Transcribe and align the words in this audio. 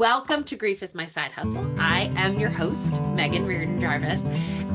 welcome 0.00 0.42
to 0.42 0.56
Grief 0.56 0.82
is 0.82 0.94
My 0.94 1.04
Side 1.04 1.30
Hustle. 1.30 1.78
I 1.78 2.10
am 2.16 2.40
your 2.40 2.48
host, 2.48 2.98
Megan 3.02 3.44
Reardon 3.44 3.78
Jarvis, 3.78 4.24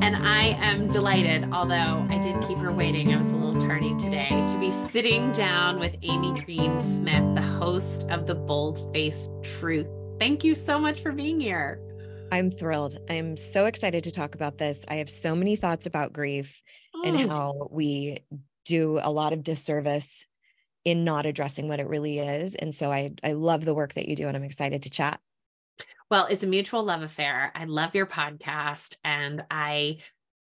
and 0.01 0.15
I 0.15 0.49
am 0.61 0.87
delighted, 0.87 1.51
although 1.51 2.05
I 2.11 2.19
did 2.21 2.39
keep 2.47 2.59
her 2.59 2.71
waiting, 2.71 3.11
I 3.11 3.17
was 3.17 3.31
a 3.31 3.35
little 3.35 3.59
tardy 3.59 3.96
today, 3.97 4.29
to 4.29 4.59
be 4.59 4.69
sitting 4.69 5.31
down 5.31 5.79
with 5.79 5.96
Amy 6.03 6.39
Green 6.41 6.79
Smith, 6.79 7.23
the 7.33 7.41
host 7.41 8.07
of 8.11 8.27
The 8.27 8.35
Bold 8.35 8.93
Faced 8.93 9.31
Truth. 9.57 9.88
Thank 10.19 10.43
you 10.43 10.53
so 10.53 10.77
much 10.77 11.01
for 11.01 11.11
being 11.11 11.39
here. 11.39 11.80
I'm 12.32 12.52
thrilled. 12.52 13.00
I'm 13.10 13.36
so 13.36 13.66
excited 13.66 14.04
to 14.04 14.12
talk 14.12 14.36
about 14.36 14.60
this. 14.60 14.86
I 14.89 14.98
have 14.98 15.10
so 15.10 15.34
many 15.34 15.55
thoughts 15.55 15.88
about 15.88 16.14
grief 16.14 16.62
oh. 16.94 17.02
and 17.04 17.18
mm. 17.18 17.28
how 17.28 17.68
we 17.71 18.20
do 18.64 19.00
a 19.02 19.10
lot 19.10 19.34
of 19.34 19.44
disservice 19.44 20.28
in 20.86 21.04
not 21.04 21.25
addressing 21.25 21.67
what 21.67 21.79
it 21.79 21.88
really 21.88 22.20
is. 22.20 22.55
And 22.55 22.73
so 22.73 22.91
I 22.91 23.11
I 23.23 23.33
love 23.33 23.65
the 23.65 23.73
work 23.73 23.93
that 23.95 24.07
you 24.07 24.15
do 24.15 24.27
and 24.27 24.38
I'm 24.38 24.43
excited 24.43 24.83
to 24.83 24.89
chat. 24.89 25.19
Well, 26.09 26.27
it's 26.27 26.43
a 26.43 26.47
mutual 26.47 26.83
love 26.83 27.01
affair. 27.01 27.51
I 27.55 27.65
love 27.65 27.96
your 27.96 28.05
podcast 28.05 28.97
and 29.04 29.43
I 29.50 29.97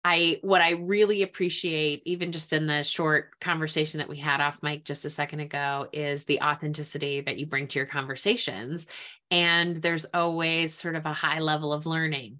I 0.04 0.38
what 0.42 0.62
I 0.62 0.70
really 0.70 1.22
appreciate 1.22 2.02
even 2.06 2.30
just 2.30 2.52
in 2.52 2.68
the 2.68 2.84
short 2.84 3.38
conversation 3.40 3.98
that 3.98 4.08
we 4.08 4.16
had 4.16 4.40
off 4.40 4.62
mic 4.62 4.84
just 4.84 5.04
a 5.04 5.10
second 5.10 5.40
ago 5.40 5.88
is 5.92 6.24
the 6.24 6.40
authenticity 6.40 7.20
that 7.22 7.38
you 7.38 7.46
bring 7.46 7.66
to 7.68 7.78
your 7.80 7.86
conversations 7.86 8.86
and 9.32 9.74
there's 9.76 10.06
always 10.14 10.72
sort 10.72 10.94
of 10.94 11.04
a 11.04 11.12
high 11.12 11.40
level 11.40 11.72
of 11.72 11.84
learning 11.84 12.30
mm-hmm. 12.32 12.38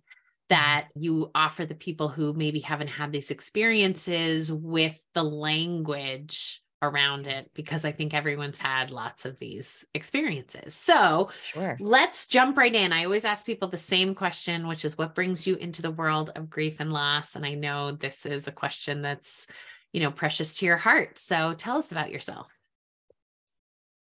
that 0.50 0.86
you 0.94 1.32
offer 1.34 1.66
the 1.66 1.74
people 1.74 2.08
who 2.08 2.32
maybe 2.32 2.60
haven't 2.60 2.88
had 2.88 3.12
these 3.12 3.32
experiences 3.32 4.52
with 4.52 4.98
the 5.14 5.24
language 5.24 6.62
around 6.82 7.26
it 7.26 7.50
because 7.54 7.84
I 7.84 7.92
think 7.92 8.14
everyone's 8.14 8.58
had 8.58 8.90
lots 8.90 9.24
of 9.24 9.38
these 9.38 9.84
experiences. 9.94 10.74
So 10.74 11.30
sure. 11.42 11.76
let's 11.80 12.26
jump 12.26 12.56
right 12.56 12.74
in. 12.74 12.92
I 12.92 13.04
always 13.04 13.24
ask 13.24 13.44
people 13.44 13.68
the 13.68 13.76
same 13.76 14.14
question, 14.14 14.68
which 14.68 14.84
is 14.84 14.96
what 14.96 15.14
brings 15.14 15.46
you 15.46 15.56
into 15.56 15.82
the 15.82 15.90
world 15.90 16.30
of 16.36 16.50
grief 16.50 16.80
and 16.80 16.92
loss? 16.92 17.34
And 17.34 17.44
I 17.44 17.54
know 17.54 17.92
this 17.92 18.26
is 18.26 18.46
a 18.46 18.52
question 18.52 19.02
that's, 19.02 19.46
you 19.92 20.00
know, 20.00 20.10
precious 20.10 20.58
to 20.58 20.66
your 20.66 20.76
heart. 20.76 21.18
So 21.18 21.54
tell 21.54 21.78
us 21.78 21.92
about 21.92 22.12
yourself. 22.12 22.52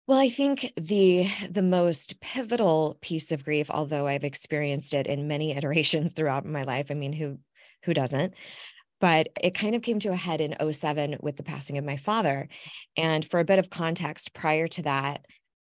Well, 0.07 0.19
I 0.19 0.29
think 0.29 0.71
the 0.79 1.27
the 1.49 1.61
most 1.61 2.21
pivotal 2.21 2.97
piece 3.01 3.33
of 3.33 3.43
grief, 3.43 3.69
although 3.69 4.07
I've 4.07 4.23
experienced 4.23 4.93
it 4.93 5.05
in 5.05 5.27
many 5.27 5.51
iterations 5.57 6.13
throughout 6.13 6.45
my 6.45 6.63
life, 6.63 6.87
I 6.89 6.93
mean, 6.93 7.11
who 7.11 7.39
who 7.83 7.93
doesn't? 7.93 8.33
But 8.99 9.27
it 9.41 9.53
kind 9.53 9.75
of 9.75 9.81
came 9.81 9.99
to 9.99 10.11
a 10.11 10.15
head 10.15 10.41
in 10.41 10.55
07 10.73 11.17
with 11.21 11.37
the 11.37 11.43
passing 11.43 11.77
of 11.77 11.85
my 11.85 11.97
father. 11.97 12.47
And 12.95 13.23
for 13.23 13.39
a 13.39 13.45
bit 13.45 13.59
of 13.59 13.69
context, 13.69 14.33
prior 14.33 14.67
to 14.69 14.81
that, 14.83 15.25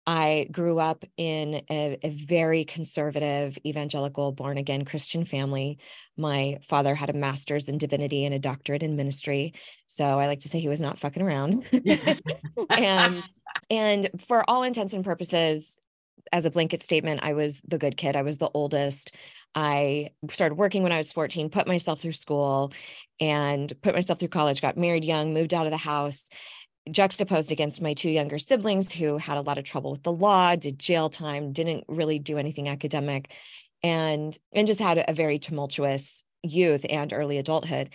I 0.06 0.48
grew 0.52 0.80
up 0.80 1.06
in 1.16 1.62
a, 1.70 1.98
a, 2.04 2.10
very 2.10 2.66
conservative, 2.66 3.58
evangelical, 3.66 4.34
born 4.34 4.58
again 4.58 4.84
Christian 4.84 5.24
family. 5.24 5.80
My 6.18 6.58
father 6.68 6.94
had 6.94 7.10
a 7.10 7.14
master's 7.14 7.70
in 7.70 7.78
divinity 7.78 8.26
and 8.26 8.36
a 8.36 8.40
doctorate 8.40 8.84
in 8.84 8.98
ministry. 8.98 9.54
So 9.88 10.04
I 10.20 10.28
like 10.28 10.42
to 10.42 10.50
say 10.50 10.60
he 10.60 10.68
was 10.68 10.82
not 10.82 11.00
fucking 11.00 11.24
around. 11.24 11.56
and 12.70 13.28
and 13.70 14.10
for 14.28 14.44
all 14.50 14.64
intents 14.64 14.92
and 14.92 15.06
purposes, 15.06 15.78
as 16.34 16.46
a 16.46 16.52
blanket 16.52 16.82
statement, 16.82 17.22
I 17.24 17.34
was 17.34 17.62
the 17.62 17.78
good 17.78 17.96
kid. 17.96 18.16
I 18.16 18.24
was 18.24 18.38
the 18.38 18.50
oldest. 18.54 19.16
I 19.56 20.12
started 20.30 20.56
working 20.56 20.84
when 20.84 20.92
I 20.92 20.98
was 20.98 21.12
14, 21.12 21.50
put 21.50 21.68
myself 21.68 22.02
through 22.02 22.14
school 22.14 22.73
and 23.20 23.72
put 23.82 23.94
myself 23.94 24.20
through 24.20 24.30
college, 24.30 24.62
got 24.62 24.78
married 24.78 25.06
young, 25.06 25.34
moved 25.34 25.54
out 25.54 25.66
of 25.66 25.72
the 25.72 25.78
house, 25.78 26.23
juxtaposed 26.90 27.52
against 27.52 27.81
my 27.81 27.94
two 27.94 28.09
younger 28.09 28.40
siblings 28.40 28.92
who 28.92 29.18
had 29.18 29.38
a 29.38 29.42
lot 29.42 29.58
of 29.58 29.64
trouble 29.64 29.92
with 29.92 30.04
the 30.04 30.12
law, 30.12 30.56
did 30.56 30.80
jail 30.80 31.09
time, 31.09 31.54
didn't 31.54 31.86
really 31.88 32.20
do 32.20 32.38
anything 32.38 32.68
academic, 32.68 33.31
and 33.81 34.38
and 34.52 34.68
just 34.68 34.80
had 34.80 35.04
a 35.08 35.14
very 35.14 35.40
tumultuous 35.40 36.24
youth 36.42 36.86
and 36.90 37.14
early 37.14 37.38
adulthood. 37.38 37.90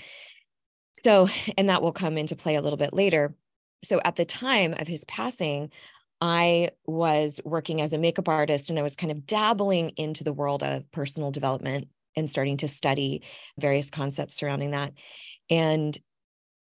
So, 1.04 1.28
and 1.56 1.68
that 1.68 1.82
will 1.82 1.92
come 1.92 2.18
into 2.18 2.36
play 2.36 2.56
a 2.56 2.62
little 2.62 2.76
bit 2.76 2.92
later. 2.92 3.34
So 3.84 4.00
at 4.04 4.16
the 4.16 4.24
time 4.24 4.74
of 4.76 4.88
his 4.88 5.04
passing, 5.04 5.70
I 6.20 6.70
was 6.86 7.40
working 7.44 7.80
as 7.80 7.92
a 7.92 7.98
makeup 7.98 8.28
artist 8.28 8.70
and 8.70 8.78
I 8.78 8.82
was 8.82 8.96
kind 8.96 9.12
of 9.12 9.26
dabbling 9.26 9.90
into 9.90 10.24
the 10.24 10.32
world 10.32 10.62
of 10.62 10.90
personal 10.90 11.30
development 11.30 11.88
and 12.16 12.28
starting 12.28 12.56
to 12.58 12.68
study 12.68 13.22
various 13.58 13.90
concepts 13.90 14.36
surrounding 14.36 14.72
that. 14.72 14.92
And 15.48 15.96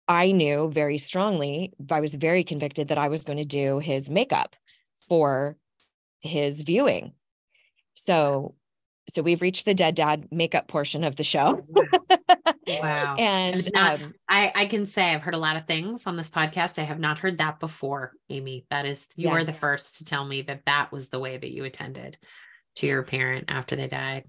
I 0.07 0.31
knew 0.31 0.69
very 0.72 0.97
strongly, 0.97 1.73
I 1.91 2.00
was 2.00 2.16
very 2.16 2.44
convicted 2.44 2.88
that 2.89 2.97
I 2.97 3.07
was 3.07 3.23
going 3.23 3.38
to 3.38 3.45
do 3.45 3.79
his 3.79 4.09
makeup 4.09 4.55
for 4.97 5.57
his 6.22 6.61
viewing. 6.61 7.13
So 7.94 8.55
so 9.09 9.21
we've 9.21 9.41
reached 9.41 9.66
the 9.66 9.73
dead 9.73 9.95
dad 9.95 10.27
makeup 10.31 10.67
portion 10.67 11.03
of 11.03 11.16
the 11.16 11.23
show. 11.23 11.66
wow. 12.67 13.16
and 13.17 13.71
not, 13.73 14.01
um, 14.01 14.13
I, 14.27 14.51
I 14.55 14.66
can 14.66 14.85
say 14.85 15.13
I've 15.13 15.21
heard 15.21 15.35
a 15.35 15.39
lot 15.39 15.57
of 15.57 15.66
things 15.67 16.07
on 16.07 16.17
this 16.17 16.29
podcast. 16.29 16.79
I 16.79 16.85
have 16.85 16.99
not 16.99 17.19
heard 17.19 17.38
that 17.38 17.59
before, 17.59 18.13
Amy. 18.29 18.66
That 18.71 18.85
is, 18.85 19.07
you 19.16 19.27
yeah. 19.27 19.35
are 19.35 19.43
the 19.43 19.53
first 19.53 19.97
to 19.97 20.05
tell 20.05 20.25
me 20.25 20.41
that 20.43 20.66
that 20.66 20.91
was 20.91 21.09
the 21.09 21.19
way 21.19 21.38
that 21.38 21.51
you 21.51 21.63
attended 21.63 22.17
to 22.77 22.88
your 22.88 23.03
parent 23.03 23.45
after 23.47 23.75
they 23.75 23.88
died. 23.88 24.23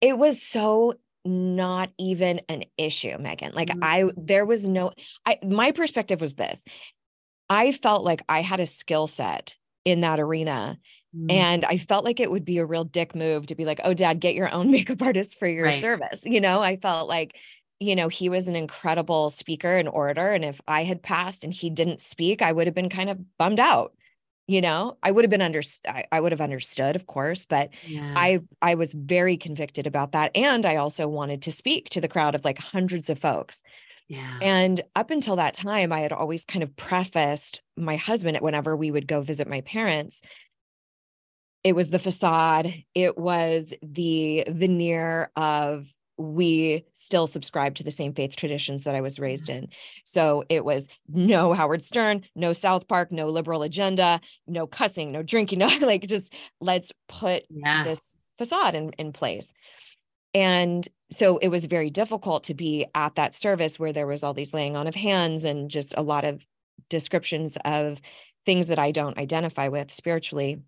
It 0.00 0.18
was 0.18 0.42
so 0.42 0.94
not 1.24 1.90
even 1.98 2.40
an 2.48 2.64
issue, 2.76 3.16
Megan. 3.18 3.52
Like 3.54 3.68
mm-hmm. 3.68 3.82
I, 3.82 4.10
there 4.16 4.44
was 4.44 4.68
no, 4.68 4.92
I, 5.24 5.38
my 5.44 5.72
perspective 5.72 6.20
was 6.20 6.34
this. 6.34 6.64
I 7.48 7.72
felt 7.72 8.04
like 8.04 8.22
I 8.28 8.42
had 8.42 8.60
a 8.60 8.66
skill 8.66 9.06
set 9.06 9.56
in 9.84 10.00
that 10.00 10.18
arena 10.18 10.78
Mm-hmm. 11.16 11.30
And 11.30 11.64
I 11.64 11.78
felt 11.78 12.04
like 12.04 12.20
it 12.20 12.30
would 12.30 12.44
be 12.44 12.58
a 12.58 12.66
real 12.66 12.84
dick 12.84 13.14
move 13.14 13.46
to 13.46 13.54
be 13.54 13.64
like, 13.64 13.80
oh, 13.84 13.94
dad, 13.94 14.20
get 14.20 14.34
your 14.34 14.52
own 14.52 14.70
makeup 14.70 15.02
artist 15.02 15.38
for 15.38 15.48
your 15.48 15.66
right. 15.66 15.80
service. 15.80 16.20
You 16.24 16.40
know, 16.40 16.62
I 16.62 16.76
felt 16.76 17.08
like, 17.08 17.36
you 17.80 17.96
know, 17.96 18.08
he 18.08 18.28
was 18.28 18.48
an 18.48 18.56
incredible 18.56 19.30
speaker 19.30 19.76
and 19.76 19.88
orator. 19.88 20.32
And 20.32 20.44
if 20.44 20.60
I 20.66 20.84
had 20.84 21.02
passed 21.02 21.44
and 21.44 21.52
he 21.52 21.70
didn't 21.70 22.00
speak, 22.00 22.42
I 22.42 22.52
would 22.52 22.66
have 22.66 22.74
been 22.74 22.90
kind 22.90 23.10
of 23.10 23.18
bummed 23.38 23.60
out. 23.60 23.92
You 24.48 24.60
know, 24.60 24.96
I 25.02 25.10
would 25.10 25.24
have 25.24 25.30
been 25.30 25.42
under, 25.42 25.60
I, 25.88 26.04
I 26.12 26.20
would 26.20 26.30
have 26.30 26.40
understood, 26.40 26.94
of 26.94 27.06
course, 27.06 27.46
but 27.46 27.70
yeah. 27.84 28.14
I, 28.16 28.42
I 28.62 28.76
was 28.76 28.94
very 28.94 29.36
convicted 29.36 29.88
about 29.88 30.12
that. 30.12 30.30
And 30.36 30.64
I 30.64 30.76
also 30.76 31.08
wanted 31.08 31.42
to 31.42 31.52
speak 31.52 31.88
to 31.90 32.00
the 32.00 32.06
crowd 32.06 32.36
of 32.36 32.44
like 32.44 32.58
hundreds 32.58 33.10
of 33.10 33.18
folks. 33.18 33.64
Yeah. 34.08 34.38
And 34.40 34.80
up 34.94 35.10
until 35.10 35.34
that 35.36 35.54
time, 35.54 35.92
I 35.92 35.98
had 35.98 36.12
always 36.12 36.44
kind 36.44 36.62
of 36.62 36.76
prefaced 36.76 37.60
my 37.76 37.96
husband 37.96 38.38
whenever 38.40 38.76
we 38.76 38.92
would 38.92 39.08
go 39.08 39.20
visit 39.20 39.48
my 39.48 39.62
parents 39.62 40.22
it 41.66 41.74
was 41.74 41.90
the 41.90 41.98
facade 41.98 42.72
it 42.94 43.18
was 43.18 43.74
the 43.82 44.44
veneer 44.48 45.32
of 45.34 45.92
we 46.16 46.84
still 46.92 47.26
subscribe 47.26 47.74
to 47.74 47.82
the 47.82 47.90
same 47.90 48.14
faith 48.14 48.36
traditions 48.36 48.84
that 48.84 48.94
I 48.94 49.00
was 49.00 49.18
raised 49.18 49.48
mm-hmm. 49.48 49.64
in. 49.64 49.68
So 50.04 50.44
it 50.48 50.64
was 50.64 50.88
no 51.08 51.52
Howard 51.52 51.82
Stern, 51.82 52.22
no 52.34 52.52
South 52.52 52.88
Park, 52.88 53.12
no 53.12 53.28
liberal 53.28 53.62
agenda, 53.62 54.20
no 54.46 54.66
cussing, 54.66 55.12
no 55.12 55.22
drinking, 55.22 55.58
no 55.60 55.66
like 55.82 56.06
just 56.06 56.32
let's 56.60 56.92
put 57.08 57.44
yeah. 57.50 57.84
this 57.84 58.14
facade 58.38 58.74
in, 58.74 58.90
in 58.92 59.12
place. 59.12 59.52
And 60.32 60.86
so 61.10 61.38
it 61.38 61.48
was 61.48 61.66
very 61.66 61.90
difficult 61.90 62.44
to 62.44 62.54
be 62.54 62.86
at 62.94 63.16
that 63.16 63.34
service 63.34 63.78
where 63.78 63.92
there 63.92 64.06
was 64.06 64.22
all 64.22 64.34
these 64.34 64.54
laying 64.54 64.76
on 64.76 64.86
of 64.86 64.94
hands 64.94 65.44
and 65.44 65.68
just 65.68 65.94
a 65.96 66.02
lot 66.02 66.24
of 66.24 66.46
descriptions 66.88 67.58
of 67.64 68.00
things 68.44 68.68
that 68.68 68.78
I 68.78 68.92
don't 68.92 69.18
identify 69.18 69.68
with 69.68 69.90
spiritually. 69.90 70.62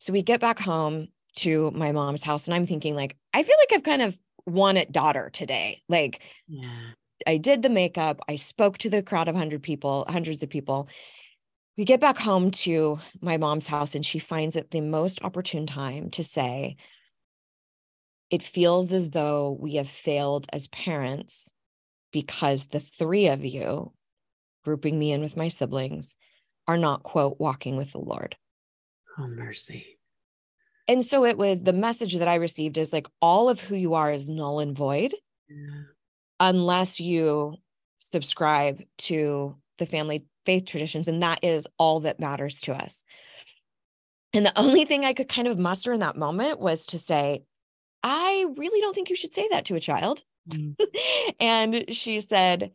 So 0.00 0.12
we 0.12 0.22
get 0.22 0.40
back 0.40 0.58
home 0.58 1.08
to 1.36 1.70
my 1.72 1.92
mom's 1.92 2.22
house 2.22 2.46
and 2.46 2.54
I'm 2.54 2.64
thinking 2.64 2.94
like 2.94 3.16
I 3.32 3.42
feel 3.42 3.56
like 3.58 3.72
I've 3.72 3.82
kind 3.82 4.02
of 4.02 4.18
won 4.46 4.76
at 4.76 4.92
daughter 4.92 5.30
today. 5.32 5.82
Like 5.88 6.22
yeah. 6.46 6.90
I 7.26 7.36
did 7.36 7.62
the 7.62 7.70
makeup, 7.70 8.20
I 8.28 8.36
spoke 8.36 8.78
to 8.78 8.90
the 8.90 9.02
crowd 9.02 9.28
of 9.28 9.34
100 9.34 9.62
people, 9.62 10.04
hundreds 10.08 10.42
of 10.42 10.50
people. 10.50 10.88
We 11.76 11.84
get 11.84 12.00
back 12.00 12.18
home 12.18 12.50
to 12.52 12.98
my 13.20 13.36
mom's 13.36 13.66
house 13.66 13.94
and 13.94 14.06
she 14.06 14.18
finds 14.20 14.54
it 14.54 14.70
the 14.70 14.80
most 14.80 15.24
opportune 15.24 15.66
time 15.66 16.10
to 16.10 16.22
say 16.22 16.76
it 18.30 18.42
feels 18.42 18.92
as 18.92 19.10
though 19.10 19.56
we 19.60 19.74
have 19.74 19.88
failed 19.88 20.46
as 20.52 20.66
parents 20.68 21.52
because 22.12 22.68
the 22.68 22.80
three 22.80 23.26
of 23.26 23.44
you 23.44 23.92
grouping 24.64 24.98
me 24.98 25.12
in 25.12 25.20
with 25.20 25.36
my 25.36 25.48
siblings 25.48 26.16
are 26.66 26.78
not 26.78 27.02
quote 27.02 27.38
walking 27.38 27.76
with 27.76 27.92
the 27.92 27.98
Lord. 27.98 28.36
Oh, 29.18 29.28
mercy. 29.28 29.98
And 30.88 31.04
so 31.04 31.24
it 31.24 31.38
was 31.38 31.62
the 31.62 31.72
message 31.72 32.14
that 32.16 32.28
I 32.28 32.34
received 32.34 32.78
is 32.78 32.92
like 32.92 33.06
all 33.22 33.48
of 33.48 33.60
who 33.60 33.74
you 33.74 33.94
are 33.94 34.12
is 34.12 34.28
null 34.28 34.60
and 34.60 34.76
void 34.76 35.14
yeah. 35.48 35.82
unless 36.40 37.00
you 37.00 37.56
subscribe 38.00 38.82
to 38.98 39.56
the 39.78 39.86
family 39.86 40.26
faith 40.44 40.66
traditions. 40.66 41.08
And 41.08 41.22
that 41.22 41.40
is 41.42 41.66
all 41.78 42.00
that 42.00 42.20
matters 42.20 42.60
to 42.62 42.74
us. 42.74 43.04
And 44.34 44.44
the 44.44 44.58
only 44.58 44.84
thing 44.84 45.04
I 45.04 45.14
could 45.14 45.28
kind 45.28 45.48
of 45.48 45.58
muster 45.58 45.92
in 45.92 46.00
that 46.00 46.16
moment 46.16 46.60
was 46.60 46.86
to 46.86 46.98
say, 46.98 47.44
I 48.02 48.46
really 48.56 48.80
don't 48.80 48.94
think 48.94 49.08
you 49.08 49.16
should 49.16 49.32
say 49.32 49.48
that 49.50 49.64
to 49.66 49.76
a 49.76 49.80
child. 49.80 50.22
Mm. 50.48 50.76
and 51.40 51.84
she 51.88 52.20
said, 52.20 52.72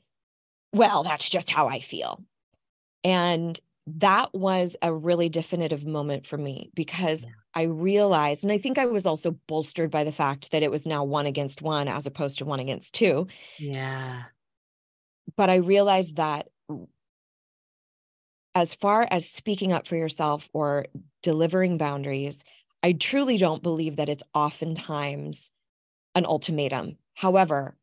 Well, 0.74 1.04
that's 1.04 1.30
just 1.30 1.52
how 1.52 1.68
I 1.68 1.80
feel. 1.80 2.24
And 3.04 3.60
that 3.98 4.34
was 4.34 4.76
a 4.82 4.94
really 4.94 5.30
definitive 5.30 5.86
moment 5.86 6.26
for 6.26 6.38
me 6.38 6.72
because 6.74 7.26
yeah. 7.26 7.32
I 7.54 7.64
realized, 7.64 8.44
and 8.44 8.52
I 8.52 8.58
think 8.58 8.78
I 8.78 8.86
was 8.86 9.06
also 9.06 9.32
bolstered 9.48 9.92
by 9.92 10.04
the 10.04 10.12
fact 10.12 10.52
that 10.52 10.64
it 10.64 10.72
was 10.72 10.86
now 10.86 11.04
one 11.04 11.26
against 11.26 11.62
one 11.62 11.88
as 11.88 12.06
opposed 12.06 12.40
to 12.40 12.46
one 12.46 12.60
against 12.60 12.94
two. 12.94 13.28
Yeah. 13.58 14.24
But 15.36 15.50
I 15.50 15.56
realized 15.56 16.18
that 16.18 16.48
as 18.56 18.74
far 18.74 19.08
as 19.10 19.30
speaking 19.30 19.72
up 19.72 19.88
for 19.88 19.96
yourself 19.96 20.50
or 20.54 20.86
delivering 21.24 21.78
boundaries, 21.78 22.44
I 22.84 22.94
truly 22.94 23.38
don't 23.38 23.64
believe 23.64 23.98
that 23.98 24.10
it's 24.10 24.24
oftentimes 24.34 25.52
an 26.16 26.26
ultimatum. 26.26 26.98
However, 27.14 27.76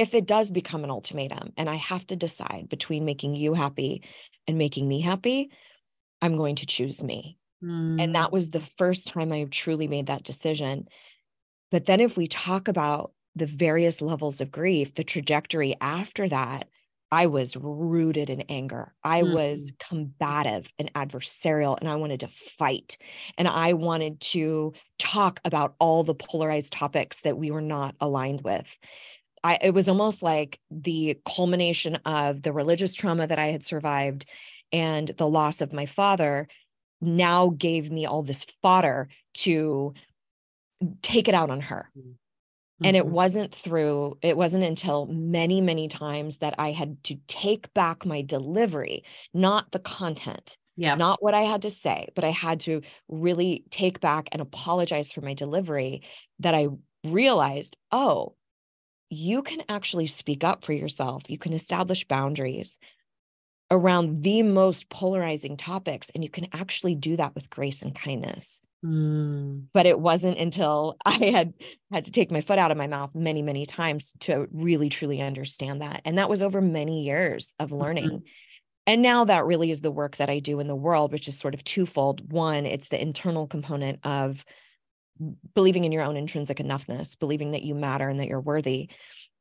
if 0.00 0.14
it 0.14 0.26
does 0.26 0.50
become 0.50 0.84
an 0.84 0.90
ultimatum 0.90 1.52
and 1.56 1.70
I 1.70 1.76
have 1.76 2.06
to 2.08 2.16
decide 2.16 2.66
between 2.68 3.04
making 3.04 3.36
you 3.36 3.54
happy 3.54 4.02
and 4.46 4.58
making 4.58 4.88
me 4.88 5.00
happy, 5.00 5.50
I'm 6.20 6.36
going 6.36 6.56
to 6.56 6.66
choose 6.66 7.02
me. 7.02 7.38
Mm. 7.62 8.02
And 8.02 8.14
that 8.14 8.30
mm. 8.30 8.32
was 8.32 8.50
the 8.50 8.60
first 8.60 9.06
time 9.08 9.32
I 9.32 9.44
truly 9.44 9.88
made 9.88 10.06
that 10.06 10.24
decision. 10.24 10.88
But 11.70 11.86
then 11.86 12.00
if 12.00 12.16
we 12.16 12.26
talk 12.26 12.68
about 12.68 13.12
the 13.36 13.46
various 13.46 14.02
levels 14.02 14.40
of 14.40 14.50
grief, 14.50 14.94
the 14.94 15.04
trajectory 15.04 15.76
after 15.80 16.28
that, 16.28 16.68
I 17.12 17.26
was 17.26 17.56
rooted 17.56 18.28
in 18.28 18.40
anger. 18.42 18.92
I 19.04 19.22
mm. 19.22 19.32
was 19.32 19.72
combative 19.78 20.72
and 20.80 20.92
adversarial, 20.94 21.78
and 21.78 21.88
I 21.88 21.94
wanted 21.94 22.20
to 22.20 22.28
fight. 22.28 22.96
And 23.38 23.46
I 23.46 23.74
wanted 23.74 24.20
to 24.32 24.72
talk 24.98 25.40
about 25.44 25.76
all 25.78 26.02
the 26.02 26.14
polarized 26.14 26.72
topics 26.72 27.20
that 27.20 27.38
we 27.38 27.52
were 27.52 27.60
not 27.60 27.94
aligned 28.00 28.40
with. 28.42 28.76
I, 29.44 29.58
it 29.60 29.74
was 29.74 29.88
almost 29.88 30.22
like 30.22 30.58
the 30.70 31.18
culmination 31.26 31.96
of 32.06 32.42
the 32.42 32.52
religious 32.52 32.94
trauma 32.94 33.26
that 33.26 33.38
I 33.38 33.48
had 33.48 33.62
survived 33.62 34.24
and 34.72 35.08
the 35.08 35.28
loss 35.28 35.60
of 35.60 35.72
my 35.72 35.84
father 35.84 36.48
now 37.00 37.50
gave 37.50 37.92
me 37.92 38.06
all 38.06 38.22
this 38.22 38.44
fodder 38.62 39.08
to 39.34 39.92
take 41.02 41.28
it 41.28 41.34
out 41.34 41.50
on 41.50 41.60
her. 41.60 41.90
Mm-hmm. 41.96 42.86
And 42.86 42.96
it 42.96 43.04
mm-hmm. 43.04 43.12
wasn't 43.12 43.54
through, 43.54 44.18
it 44.22 44.36
wasn't 44.36 44.64
until 44.64 45.06
many, 45.06 45.60
many 45.60 45.88
times 45.88 46.38
that 46.38 46.54
I 46.58 46.72
had 46.72 47.02
to 47.04 47.16
take 47.28 47.72
back 47.74 48.06
my 48.06 48.22
delivery, 48.22 49.04
not 49.34 49.70
the 49.72 49.78
content, 49.78 50.56
yeah. 50.76 50.94
not 50.94 51.22
what 51.22 51.34
I 51.34 51.42
had 51.42 51.62
to 51.62 51.70
say, 51.70 52.08
but 52.14 52.24
I 52.24 52.30
had 52.30 52.60
to 52.60 52.80
really 53.08 53.64
take 53.70 54.00
back 54.00 54.28
and 54.32 54.40
apologize 54.40 55.12
for 55.12 55.20
my 55.20 55.34
delivery 55.34 56.02
that 56.40 56.54
I 56.54 56.68
realized, 57.04 57.76
oh, 57.92 58.34
you 59.10 59.42
can 59.42 59.62
actually 59.68 60.06
speak 60.06 60.44
up 60.44 60.64
for 60.64 60.72
yourself. 60.72 61.22
You 61.28 61.38
can 61.38 61.52
establish 61.52 62.06
boundaries 62.06 62.78
around 63.70 64.22
the 64.22 64.42
most 64.42 64.88
polarizing 64.88 65.56
topics. 65.56 66.10
And 66.14 66.22
you 66.22 66.30
can 66.30 66.48
actually 66.52 66.94
do 66.94 67.16
that 67.16 67.34
with 67.34 67.50
grace 67.50 67.82
and 67.82 67.94
kindness. 67.94 68.62
Mm. 68.84 69.64
But 69.72 69.86
it 69.86 69.98
wasn't 69.98 70.38
until 70.38 70.96
I 71.04 71.12
had 71.12 71.54
had 71.90 72.04
to 72.04 72.10
take 72.10 72.30
my 72.30 72.40
foot 72.40 72.58
out 72.58 72.70
of 72.70 72.76
my 72.76 72.86
mouth 72.86 73.10
many, 73.14 73.42
many 73.42 73.66
times 73.66 74.12
to 74.20 74.46
really, 74.52 74.88
truly 74.88 75.20
understand 75.20 75.82
that. 75.82 76.02
And 76.04 76.18
that 76.18 76.28
was 76.28 76.42
over 76.42 76.60
many 76.60 77.04
years 77.04 77.54
of 77.58 77.72
learning. 77.72 78.04
Mm-hmm. 78.04 78.26
And 78.86 79.00
now 79.00 79.24
that 79.24 79.46
really 79.46 79.70
is 79.70 79.80
the 79.80 79.90
work 79.90 80.16
that 80.16 80.28
I 80.28 80.40
do 80.40 80.60
in 80.60 80.68
the 80.68 80.76
world, 80.76 81.10
which 81.10 81.26
is 81.26 81.38
sort 81.38 81.54
of 81.54 81.64
twofold. 81.64 82.30
One, 82.30 82.66
it's 82.66 82.90
the 82.90 83.00
internal 83.00 83.46
component 83.46 84.00
of 84.04 84.44
believing 85.54 85.84
in 85.84 85.92
your 85.92 86.02
own 86.02 86.16
intrinsic 86.16 86.58
enoughness, 86.58 87.18
believing 87.18 87.52
that 87.52 87.62
you 87.62 87.74
matter 87.74 88.08
and 88.08 88.20
that 88.20 88.28
you're 88.28 88.40
worthy. 88.40 88.90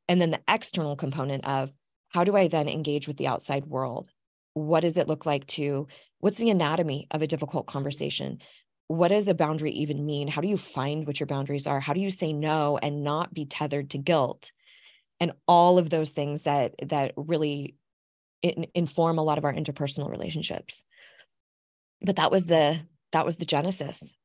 And 0.08 0.22
then 0.22 0.32
the 0.32 0.42
external 0.48 0.96
component 0.96 1.46
of 1.46 1.72
how 2.10 2.24
do 2.24 2.36
I 2.36 2.48
then 2.48 2.70
engage 2.70 3.08
with 3.08 3.18
the 3.18 3.28
outside 3.28 3.66
world? 3.66 4.10
What 4.54 4.82
does 4.82 4.98
it 4.98 5.08
look 5.08 5.26
like 5.26 5.48
to, 5.48 5.88
what's 6.20 6.38
the 6.38 6.52
anatomy 6.52 7.08
of 7.10 7.22
a 7.22 7.28
difficult 7.28 7.66
conversation? 7.66 8.40
What 8.88 9.08
does 9.08 9.28
a 9.28 9.34
boundary 9.34 9.72
even 9.72 10.06
mean? 10.06 10.28
How 10.28 10.42
do 10.42 10.48
you 10.48 10.58
find 10.58 11.08
what 11.08 11.20
your 11.20 11.28
boundaries 11.28 11.66
are? 11.66 11.80
How 11.80 11.94
do 11.94 12.02
you 12.02 12.12
say 12.12 12.34
no 12.34 12.78
and 12.78 13.04
not 13.04 13.34
be 13.34 13.46
tethered 13.46 13.92
to 13.92 13.98
guilt? 13.98 14.52
And 15.20 15.32
all 15.48 15.80
of 15.80 15.90
those 15.90 16.12
things 16.12 16.44
that 16.44 16.76
that 16.90 17.14
really 17.16 17.76
in, 18.42 18.68
inform 18.76 19.18
a 19.18 19.24
lot 19.24 19.38
of 19.38 19.46
our 19.46 19.54
interpersonal 19.54 20.12
relationships. 20.12 20.84
But 22.02 22.18
that 22.18 22.30
was 22.30 22.46
the 22.46 22.80
that 23.14 23.26
was 23.26 23.38
the 23.38 23.46
genesis 23.46 24.18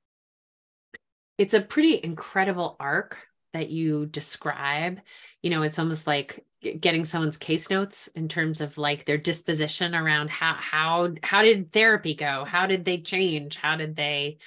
it's 1.39 1.55
a 1.55 1.61
pretty 1.61 2.01
incredible 2.03 2.77
arc 2.79 3.27
that 3.53 3.71
you 3.71 4.07
describe. 4.07 5.01
You 5.43 5.51
know 5.51 5.63
it's 5.63 5.79
almost 5.79 6.07
like 6.07 6.45
getting 6.81 7.05
someone's 7.05 7.37
case 7.37 7.71
notes 7.71 8.09
in 8.09 8.29
terms 8.29 8.61
of 8.61 8.79
like 8.79 9.05
their 9.05 9.17
disposition 9.17 9.95
around 9.95 10.29
how 10.29 10.55
how 10.55 11.15
how 11.23 11.43
did 11.43 11.73
therapy 11.73 12.15
go? 12.15 12.45
How 12.45 12.67
did 12.67 12.85
they 12.85 12.99
change? 12.99 13.57
How 13.57 13.77
did 13.77 13.97
they? 13.97 14.39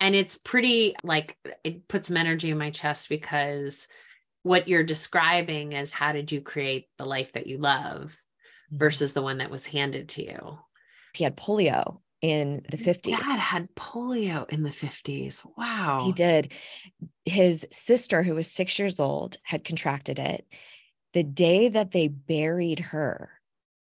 And 0.00 0.14
it's 0.14 0.38
pretty 0.38 0.96
like 1.02 1.36
it 1.62 1.86
puts 1.86 2.08
some 2.08 2.16
energy 2.16 2.50
in 2.50 2.58
my 2.58 2.70
chest 2.70 3.08
because 3.08 3.86
what 4.42 4.68
you're 4.68 4.84
describing 4.84 5.72
is 5.72 5.90
how 5.90 6.12
did 6.12 6.32
you 6.32 6.40
create 6.40 6.86
the 6.98 7.06
life 7.06 7.32
that 7.32 7.46
you 7.46 7.58
love 7.58 8.12
mm-hmm. 8.12 8.78
versus 8.78 9.12
the 9.12 9.22
one 9.22 9.38
that 9.38 9.50
was 9.50 9.66
handed 9.66 10.08
to 10.10 10.24
you? 10.24 10.58
He 11.14 11.24
had 11.24 11.36
polio 11.36 12.00
in 12.24 12.62
the 12.70 12.78
50s. 12.78 13.02
Dad 13.02 13.38
had 13.38 13.74
polio 13.74 14.48
in 14.48 14.62
the 14.62 14.70
50s. 14.70 15.44
Wow. 15.58 16.04
He 16.06 16.12
did. 16.12 16.54
His 17.26 17.66
sister, 17.70 18.22
who 18.22 18.34
was 18.34 18.50
six 18.50 18.78
years 18.78 18.98
old, 18.98 19.36
had 19.42 19.62
contracted 19.62 20.18
it. 20.18 20.46
The 21.12 21.22
day 21.22 21.68
that 21.68 21.90
they 21.90 22.08
buried 22.08 22.80
her, 22.80 23.28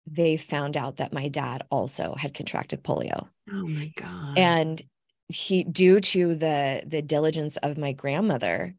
they 0.06 0.38
found 0.38 0.78
out 0.78 0.96
that 0.96 1.12
my 1.12 1.28
dad 1.28 1.64
also 1.70 2.14
had 2.16 2.32
contracted 2.32 2.82
polio. 2.82 3.28
Oh 3.52 3.68
my 3.68 3.92
God. 3.94 4.38
And 4.38 4.82
he, 5.28 5.62
due 5.62 6.00
to 6.00 6.34
the 6.34 6.82
the 6.86 7.02
diligence 7.02 7.58
of 7.58 7.76
my 7.76 7.92
grandmother, 7.92 8.74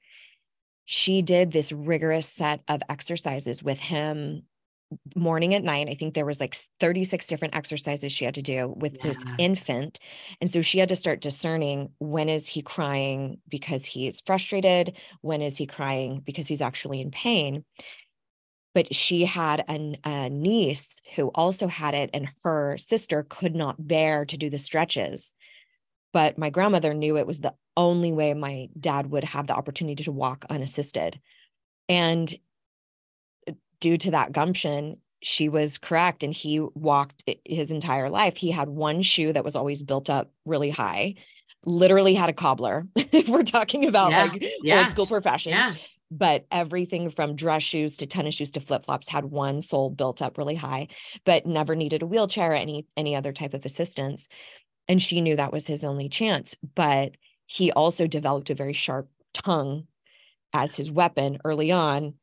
she 0.86 1.22
did 1.22 1.52
this 1.52 1.72
rigorous 1.72 2.28
set 2.28 2.62
of 2.68 2.82
exercises 2.90 3.62
with 3.62 3.80
him 3.80 4.42
morning 5.16 5.54
at 5.54 5.64
night. 5.64 5.90
I 5.90 5.96
think 5.96 6.14
there 6.14 6.26
was 6.26 6.40
like 6.40 6.56
36 6.80 7.28
different 7.28 7.56
exercises 7.56 8.12
she 8.12 8.26
had 8.26 8.36
to 8.36 8.42
do 8.42 8.74
with 8.76 8.98
yes. 9.04 9.04
this 9.04 9.26
infant. 9.38 10.00
And 10.40 10.50
so 10.50 10.62
she 10.62 10.80
had 10.80 10.90
to 10.90 10.96
start 10.96 11.22
discerning 11.22 11.90
when 12.00 12.30
is 12.30 12.48
he 12.48 12.62
crying 12.62 13.40
because 13.48 13.86
he's 13.86 14.22
frustrated, 14.22 14.98
when 15.22 15.42
is 15.42 15.58
he 15.58 15.66
crying 15.66 16.22
because 16.26 16.48
he's 16.48 16.62
actually 16.62 17.02
in 17.02 17.12
pain. 17.12 17.64
But 18.74 18.94
she 18.94 19.26
had 19.26 19.66
an, 19.68 19.98
a 20.06 20.30
niece 20.30 20.96
who 21.16 21.28
also 21.30 21.68
had 21.68 21.94
it, 21.94 22.10
and 22.14 22.30
her 22.44 22.78
sister 22.78 23.26
could 23.28 23.54
not 23.54 23.86
bear 23.86 24.24
to 24.26 24.38
do 24.38 24.50
the 24.50 24.58
stretches. 24.58 25.36
But 26.14 26.38
my 26.38 26.50
grandmother 26.50 26.94
knew 26.94 27.18
it 27.18 27.28
was 27.28 27.42
the 27.42 27.54
only 27.76 28.12
way 28.12 28.34
my 28.34 28.70
dad 28.80 29.12
would 29.12 29.26
have 29.26 29.48
the 29.48 29.56
opportunity 29.56 30.04
to 30.06 30.12
walk 30.12 30.46
unassisted. 30.50 31.20
And 31.90 32.34
due 33.82 33.98
to 33.98 34.12
that 34.12 34.32
gumption, 34.32 34.96
she 35.22 35.50
was 35.50 35.78
correct. 35.78 36.24
And 36.24 36.34
he 36.34 36.60
walked 36.60 37.30
his 37.44 37.72
entire 37.72 38.10
life. 38.10 38.38
He 38.38 38.52
had 38.52 38.70
one 38.70 39.02
shoe 39.02 39.34
that 39.34 39.44
was 39.44 39.56
always 39.56 39.84
built 39.84 40.10
up 40.10 40.32
really 40.46 40.70
high, 40.70 41.16
literally 41.66 42.14
had 42.14 42.30
a 42.30 42.34
cobbler. 42.34 42.88
We're 43.28 43.44
talking 43.44 43.86
about 43.86 44.12
yeah. 44.12 44.24
like 44.24 44.46
yeah. 44.64 44.82
old 44.82 44.92
school 44.92 45.08
professions. 45.08 45.56
Yeah. 45.56 45.74
But 46.14 46.46
everything 46.52 47.10
from 47.10 47.36
dress 47.36 47.64
shoes 47.64 47.98
to 47.98 48.06
tennis 48.06 48.36
shoes 48.36 48.52
to 48.52 48.60
flip 48.60 48.86
flops 48.86 49.08
had 49.08 49.26
one 49.26 49.62
sole 49.62 49.90
built 49.90 50.22
up 50.22 50.38
really 50.38 50.56
high, 50.56 50.90
but 51.26 51.46
never 51.46 51.74
needed 51.74 52.02
a 52.02 52.08
wheelchair 52.08 52.52
or 52.52 52.56
any 52.56 52.86
any 52.98 53.16
other 53.16 53.32
type 53.32 53.54
of 53.54 53.66
assistance. 53.66 54.28
And 54.90 55.02
she 55.02 55.22
knew 55.22 55.38
that 55.38 55.54
was 55.54 55.68
his 55.68 55.86
only 55.86 56.10
chance. 56.10 56.56
But 56.76 57.16
he 57.46 57.72
also 57.72 58.08
developed 58.08 58.50
a 58.50 58.56
very 58.56 58.74
sharp 58.74 59.10
tongue 59.34 59.88
as 60.54 60.76
his 60.76 60.92
weapon 60.92 61.38
early 61.46 61.72
on 61.72 62.16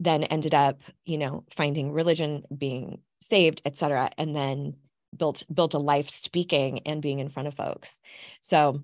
then 0.00 0.24
ended 0.24 0.54
up 0.54 0.80
you 1.04 1.18
know 1.18 1.44
finding 1.50 1.92
religion 1.92 2.42
being 2.56 2.98
saved 3.20 3.62
etc 3.64 4.10
and 4.18 4.34
then 4.36 4.74
built 5.16 5.44
built 5.52 5.74
a 5.74 5.78
life 5.78 6.08
speaking 6.08 6.80
and 6.86 7.02
being 7.02 7.20
in 7.20 7.28
front 7.28 7.48
of 7.48 7.54
folks 7.54 8.00
so 8.40 8.82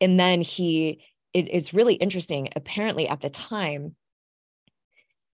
and 0.00 0.18
then 0.18 0.40
he 0.42 1.02
it, 1.32 1.48
it's 1.50 1.74
really 1.74 1.94
interesting 1.94 2.48
apparently 2.54 3.08
at 3.08 3.20
the 3.20 3.30
time 3.30 3.94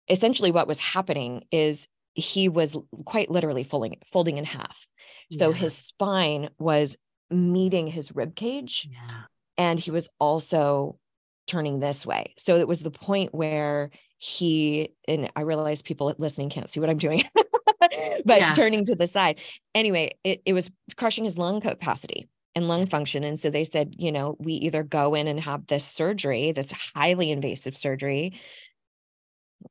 essentially 0.08 0.50
what 0.50 0.68
was 0.68 0.78
happening 0.78 1.44
is 1.50 1.88
he 2.14 2.48
was 2.48 2.76
quite 3.04 3.30
literally 3.30 3.64
folding 3.64 3.96
folding 4.04 4.38
in 4.38 4.44
half 4.44 4.86
so 5.30 5.50
yeah. 5.50 5.56
his 5.56 5.76
spine 5.76 6.50
was 6.58 6.96
meeting 7.30 7.86
his 7.86 8.14
rib 8.14 8.34
cage 8.34 8.88
yeah. 8.90 9.22
and 9.56 9.78
he 9.78 9.90
was 9.90 10.08
also 10.20 10.98
turning 11.46 11.80
this 11.80 12.06
way 12.06 12.34
so 12.38 12.56
it 12.56 12.68
was 12.68 12.80
the 12.82 12.90
point 12.90 13.34
where 13.34 13.90
he 14.18 14.90
and 15.06 15.30
I 15.36 15.42
realize 15.42 15.82
people 15.82 16.14
listening 16.18 16.50
can't 16.50 16.70
see 16.70 16.80
what 16.80 16.90
I'm 16.90 16.98
doing, 16.98 17.24
but 17.80 18.38
yeah. 18.40 18.54
turning 18.54 18.84
to 18.86 18.94
the 18.94 19.06
side. 19.06 19.40
Anyway, 19.74 20.12
it, 20.24 20.42
it 20.46 20.52
was 20.52 20.70
crushing 20.96 21.24
his 21.24 21.38
lung 21.38 21.60
capacity 21.60 22.28
and 22.54 22.68
lung 22.68 22.86
function. 22.86 23.24
And 23.24 23.38
so 23.38 23.50
they 23.50 23.64
said, 23.64 23.94
you 23.98 24.12
know, 24.12 24.36
we 24.38 24.54
either 24.54 24.82
go 24.82 25.14
in 25.14 25.26
and 25.26 25.40
have 25.40 25.66
this 25.66 25.84
surgery, 25.84 26.52
this 26.52 26.72
highly 26.94 27.30
invasive 27.30 27.76
surgery, 27.76 28.34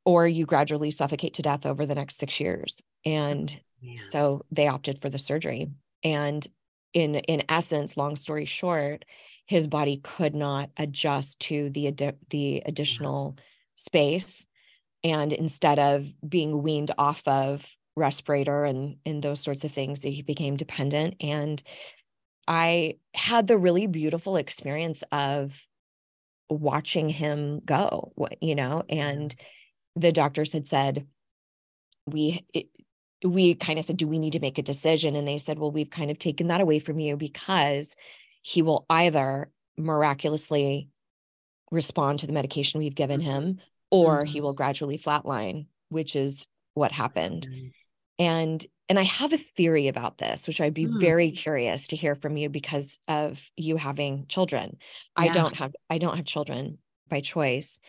or 0.04 0.26
you 0.26 0.44
gradually 0.44 0.90
suffocate 0.90 1.34
to 1.34 1.42
death 1.42 1.66
over 1.66 1.86
the 1.86 1.94
next 1.94 2.18
six 2.18 2.38
years. 2.40 2.82
And 3.04 3.50
so 4.02 4.40
they 4.50 4.68
opted 4.68 5.00
for 5.00 5.08
the 5.08 5.18
surgery. 5.18 5.70
And 6.02 6.46
in 6.92 7.16
in 7.16 7.42
essence, 7.48 7.96
long 7.96 8.16
story 8.16 8.44
short, 8.44 9.04
his 9.46 9.66
body 9.66 9.98
could 10.02 10.34
not 10.34 10.70
adjust 10.76 11.40
to 11.40 11.70
the 11.70 11.92
the 12.30 12.62
additional 12.64 13.36
space 13.74 14.46
and 15.02 15.32
instead 15.32 15.78
of 15.78 16.08
being 16.26 16.62
weaned 16.62 16.90
off 16.96 17.26
of 17.26 17.66
respirator 17.96 18.64
and 18.64 18.96
and 19.06 19.22
those 19.22 19.40
sorts 19.40 19.64
of 19.64 19.72
things 19.72 20.02
he 20.02 20.22
became 20.22 20.56
dependent. 20.56 21.14
And 21.20 21.62
i 22.46 22.94
had 23.14 23.46
the 23.46 23.56
really 23.56 23.86
beautiful 23.86 24.36
experience 24.36 25.02
of 25.10 25.66
watching 26.50 27.08
him 27.08 27.60
go 27.64 28.12
you 28.42 28.54
know 28.54 28.82
and 28.90 29.30
mm-hmm. 29.34 30.00
the 30.00 30.12
doctors 30.12 30.52
had 30.52 30.68
said 30.68 31.06
we 32.06 32.44
it, 32.52 32.66
we 33.24 33.54
kind 33.54 33.78
of 33.78 33.84
said 33.84 33.96
do 33.96 34.06
we 34.06 34.18
need 34.18 34.34
to 34.34 34.40
make 34.40 34.58
a 34.58 34.62
decision? 34.62 35.16
And 35.16 35.26
they 35.26 35.38
said 35.38 35.58
well 35.58 35.70
we've 35.72 35.90
kind 35.90 36.10
of 36.10 36.18
taken 36.18 36.48
that 36.48 36.60
away 36.60 36.78
from 36.78 36.98
you 36.98 37.16
because 37.16 37.96
he 38.42 38.62
will 38.62 38.84
either 38.90 39.50
miraculously 39.76 40.88
respond 41.74 42.20
to 42.20 42.26
the 42.26 42.32
medication 42.32 42.78
we've 42.78 42.94
given 42.94 43.20
mm-hmm. 43.20 43.30
him 43.30 43.60
or 43.90 44.18
mm-hmm. 44.18 44.32
he 44.32 44.40
will 44.40 44.54
gradually 44.54 44.98
flatline 44.98 45.66
which 45.88 46.16
is 46.16 46.46
what 46.74 46.92
happened 46.92 47.46
and 48.18 48.66
and 48.88 48.98
i 48.98 49.02
have 49.02 49.32
a 49.32 49.38
theory 49.38 49.88
about 49.88 50.18
this 50.18 50.46
which 50.46 50.60
i'd 50.60 50.74
be 50.74 50.86
mm. 50.86 51.00
very 51.00 51.30
curious 51.30 51.88
to 51.88 51.96
hear 51.96 52.14
from 52.14 52.36
you 52.36 52.48
because 52.48 52.98
of 53.08 53.50
you 53.56 53.76
having 53.76 54.26
children 54.26 54.76
yeah. 55.18 55.24
i 55.24 55.28
don't 55.28 55.56
have 55.56 55.74
i 55.90 55.98
don't 55.98 56.16
have 56.16 56.26
children 56.26 56.78
by 57.08 57.20
choice 57.20 57.80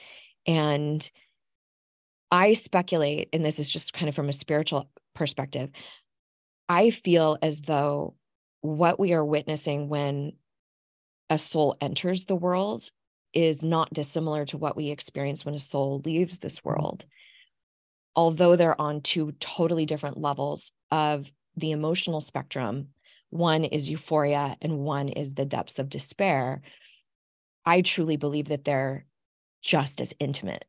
and 0.45 1.09
i 2.31 2.53
speculate 2.53 3.29
and 3.33 3.45
this 3.45 3.59
is 3.59 3.71
just 3.71 3.93
kind 3.93 4.09
of 4.09 4.15
from 4.15 4.29
a 4.29 4.33
spiritual 4.33 4.89
perspective 5.13 5.69
i 6.69 6.89
feel 6.89 7.37
as 7.41 7.61
though 7.61 8.15
what 8.61 8.99
we 8.99 9.13
are 9.13 9.23
witnessing 9.23 9.89
when 9.89 10.33
a 11.29 11.37
soul 11.37 11.75
enters 11.81 12.25
the 12.25 12.35
world 12.35 12.89
is 13.35 13.61
not 13.61 13.93
dissimilar 13.93 14.45
to 14.45 14.57
what 14.57 14.75
we 14.75 14.89
experience 14.89 15.45
when 15.45 15.53
a 15.53 15.59
soul 15.59 16.01
leaves 16.05 16.39
this 16.39 16.63
world. 16.63 17.05
Although 18.15 18.55
they're 18.55 18.79
on 18.79 19.01
two 19.01 19.33
totally 19.33 19.85
different 19.85 20.17
levels 20.17 20.71
of 20.89 21.31
the 21.57 21.71
emotional 21.71 22.21
spectrum, 22.21 22.87
one 23.29 23.65
is 23.65 23.89
euphoria 23.89 24.55
and 24.61 24.79
one 24.79 25.09
is 25.09 25.33
the 25.33 25.45
depths 25.45 25.77
of 25.77 25.89
despair. 25.89 26.61
I 27.65 27.81
truly 27.81 28.15
believe 28.15 28.47
that 28.47 28.63
they're 28.63 29.05
just 29.61 29.99
as 29.99 30.13
intimate. 30.19 30.63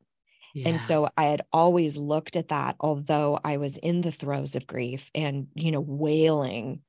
Yeah. 0.54 0.70
And 0.70 0.80
so 0.80 1.08
I 1.16 1.24
had 1.24 1.42
always 1.52 1.96
looked 1.96 2.34
at 2.34 2.48
that, 2.48 2.76
although 2.80 3.38
I 3.44 3.58
was 3.58 3.76
in 3.76 4.00
the 4.00 4.10
throes 4.10 4.56
of 4.56 4.66
grief 4.66 5.10
and, 5.14 5.48
you 5.54 5.70
know, 5.70 5.80
wailing 5.80 6.80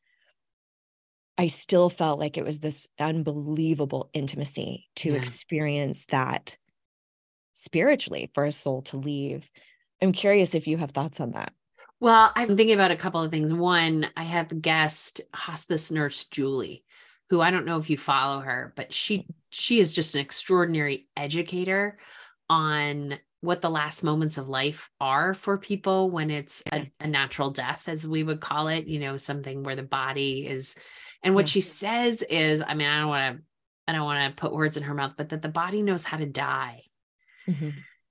I 1.37 1.47
still 1.47 1.89
felt 1.89 2.19
like 2.19 2.37
it 2.37 2.45
was 2.45 2.59
this 2.59 2.87
unbelievable 2.99 4.09
intimacy 4.13 4.87
to 4.97 5.11
yeah. 5.11 5.17
experience 5.17 6.05
that 6.05 6.57
spiritually 7.53 8.31
for 8.33 8.45
a 8.45 8.51
soul 8.51 8.81
to 8.83 8.97
leave. 8.97 9.47
I'm 10.01 10.13
curious 10.13 10.55
if 10.55 10.67
you 10.67 10.77
have 10.77 10.91
thoughts 10.91 11.19
on 11.19 11.31
that. 11.31 11.53
Well, 11.99 12.31
I'm 12.35 12.55
thinking 12.55 12.75
about 12.75 12.91
a 12.91 12.95
couple 12.95 13.21
of 13.21 13.31
things. 13.31 13.53
One, 13.53 14.07
I 14.15 14.23
have 14.23 14.61
guest 14.61 15.21
hospice 15.33 15.91
nurse 15.91 16.27
Julie, 16.27 16.83
who 17.29 17.41
I 17.41 17.49
don't 17.49 17.65
know 17.65 17.77
if 17.77 17.89
you 17.89 17.97
follow 17.97 18.39
her, 18.39 18.73
but 18.75 18.93
she 18.93 19.25
she 19.49 19.79
is 19.79 19.93
just 19.93 20.13
an 20.15 20.21
extraordinary 20.21 21.07
educator 21.15 21.97
on 22.49 23.17
what 23.41 23.61
the 23.61 23.69
last 23.69 24.03
moments 24.03 24.37
of 24.37 24.49
life 24.49 24.89
are 24.99 25.33
for 25.33 25.57
people 25.57 26.11
when 26.11 26.29
it's 26.29 26.63
a, 26.71 26.91
a 26.99 27.07
natural 27.07 27.51
death, 27.51 27.83
as 27.87 28.05
we 28.05 28.23
would 28.23 28.41
call 28.41 28.67
it. 28.67 28.87
You 28.87 28.99
know, 28.99 29.17
something 29.17 29.63
where 29.63 29.75
the 29.75 29.83
body 29.83 30.45
is 30.45 30.75
and 31.23 31.35
what 31.35 31.45
yeah. 31.45 31.51
she 31.51 31.61
says 31.61 32.23
is, 32.23 32.63
I 32.65 32.73
mean, 32.73 32.87
I 32.87 32.99
don't 32.99 33.09
want 33.09 33.37
to, 33.37 33.43
I 33.87 33.93
don't 33.93 34.05
want 34.05 34.35
to 34.35 34.41
put 34.41 34.53
words 34.53 34.77
in 34.77 34.83
her 34.83 34.93
mouth, 34.93 35.13
but 35.17 35.29
that 35.29 35.41
the 35.41 35.49
body 35.49 35.81
knows 35.81 36.03
how 36.03 36.17
to 36.17 36.25
die. 36.25 36.83
Mm-hmm. 37.47 37.69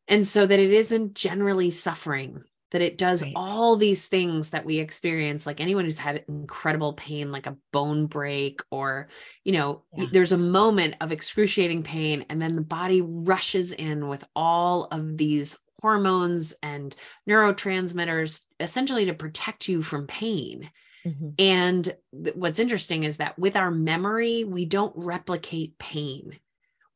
And 0.09 0.27
so 0.27 0.47
that 0.47 0.61
it 0.61 0.71
isn't 0.71 1.15
generally 1.15 1.71
suffering, 1.71 2.43
that 2.71 2.81
it 2.81 2.97
does 2.97 3.23
right. 3.23 3.33
all 3.37 3.77
these 3.77 4.07
things 4.07 4.51
that 4.51 4.65
we 4.65 4.79
experience, 4.79 5.47
like 5.47 5.61
anyone 5.61 5.85
who's 5.85 5.99
had 5.99 6.25
incredible 6.29 6.95
pain, 6.95 7.33
like 7.33 7.47
a 7.47 7.57
bone 7.73 8.07
break, 8.07 8.61
or, 8.71 9.09
you 9.45 9.53
know, 9.53 9.83
yeah. 9.97 10.07
there's 10.13 10.33
a 10.33 10.39
moment 10.39 10.95
of 11.01 11.13
excruciating 11.13 11.83
pain, 11.83 12.25
and 12.29 12.41
then 12.41 12.57
the 12.57 12.63
body 12.63 13.03
rushes 13.03 13.73
in 13.73 14.09
with 14.09 14.25
all 14.35 14.85
of 14.91 15.17
these 15.17 15.59
hormones 15.83 16.55
and 16.63 16.97
neurotransmitters 17.29 18.47
essentially 18.59 19.05
to 19.07 19.15
protect 19.15 19.69
you 19.69 19.83
from 19.83 20.07
pain. 20.07 20.71
Mm-hmm. 21.07 21.29
And 21.39 21.97
th- 22.25 22.37
what's 22.37 22.59
interesting 22.59 23.05
is 23.05 23.19
that 23.19 23.39
with 23.39 23.57
our 23.57 23.71
memory, 23.71 24.45
we 24.45 24.65
don't 24.65 24.93
replicate 24.97 25.79
pain. 25.79 26.39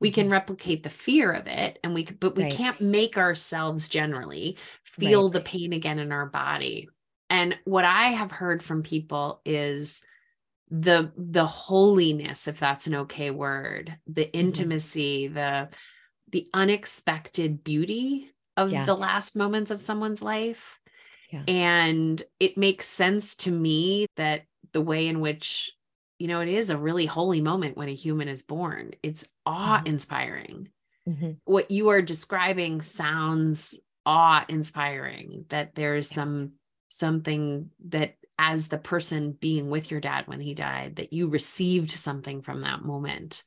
We 0.01 0.09
mm-hmm. 0.09 0.15
can 0.15 0.31
replicate 0.31 0.83
the 0.83 0.91
fear 0.91 1.31
of 1.31 1.47
it, 1.47 1.79
and 1.85 1.95
we 1.95 2.05
but 2.05 2.35
we 2.35 2.45
right. 2.45 2.53
can't 2.53 2.81
make 2.81 3.17
ourselves 3.17 3.89
generally 3.89 4.57
feel 4.83 5.25
right. 5.25 5.33
the 5.33 5.41
pain 5.41 5.73
again 5.73 5.99
in 5.99 6.13
our 6.13 6.27
body. 6.27 6.89
And 7.29 7.57
what 7.65 7.85
I 7.85 8.09
have 8.09 8.33
heard 8.33 8.63
from 8.63 8.83
people 8.83 9.41
is 9.45 10.03
the 10.71 11.13
the 11.17 11.47
holiness, 11.47 12.49
if 12.49 12.59
that's 12.59 12.87
an 12.87 12.95
okay 12.97 13.31
word, 13.31 13.97
the 14.07 14.23
mm-hmm. 14.23 14.31
intimacy, 14.39 15.27
mm-hmm. 15.27 15.35
the 15.35 15.69
the 16.33 16.47
unexpected 16.55 17.63
beauty 17.63 18.33
of 18.57 18.73
yeah. 18.73 18.85
the 18.85 18.95
last 18.95 19.37
moments 19.37 19.71
of 19.71 19.83
someone's 19.83 20.23
life 20.23 20.80
yeah. 21.31 21.43
And 21.47 22.23
it 22.39 22.57
makes 22.57 22.87
sense 22.87 23.37
to 23.37 23.51
me 23.51 24.07
that 24.17 24.43
the 24.73 24.81
way 24.81 25.07
in 25.07 25.21
which, 25.21 25.73
you 26.19 26.29
know, 26.29 26.41
it 26.41 26.49
is 26.49 26.71
a 26.71 26.77
really 26.77 27.07
holy 27.07 27.41
moment 27.41 27.77
when 27.77 27.89
a 27.89 27.95
human 27.95 28.29
is 28.29 28.43
born, 28.43 28.93
it's 29.03 29.27
awe 29.47 29.79
mm-hmm. 29.79 29.87
inspiring. 29.87 30.69
Mm-hmm. 31.09 31.31
What 31.45 31.71
you 31.71 31.89
are 31.91 32.03
describing 32.03 32.81
sounds 32.81 33.79
awe 34.07 34.45
inspiring 34.49 35.45
that 35.49 35.75
there's 35.75 36.09
some 36.09 36.53
something 36.89 37.71
that 37.89 38.17
as 38.39 38.69
the 38.69 38.79
person 38.79 39.33
being 39.33 39.69
with 39.69 39.91
your 39.91 40.01
dad 40.01 40.27
when 40.27 40.41
he 40.41 40.55
died 40.55 40.97
that 40.97 41.13
you 41.13 41.29
received 41.29 41.91
something 41.91 42.41
from 42.41 42.63
that 42.63 42.83
moment 42.83 43.43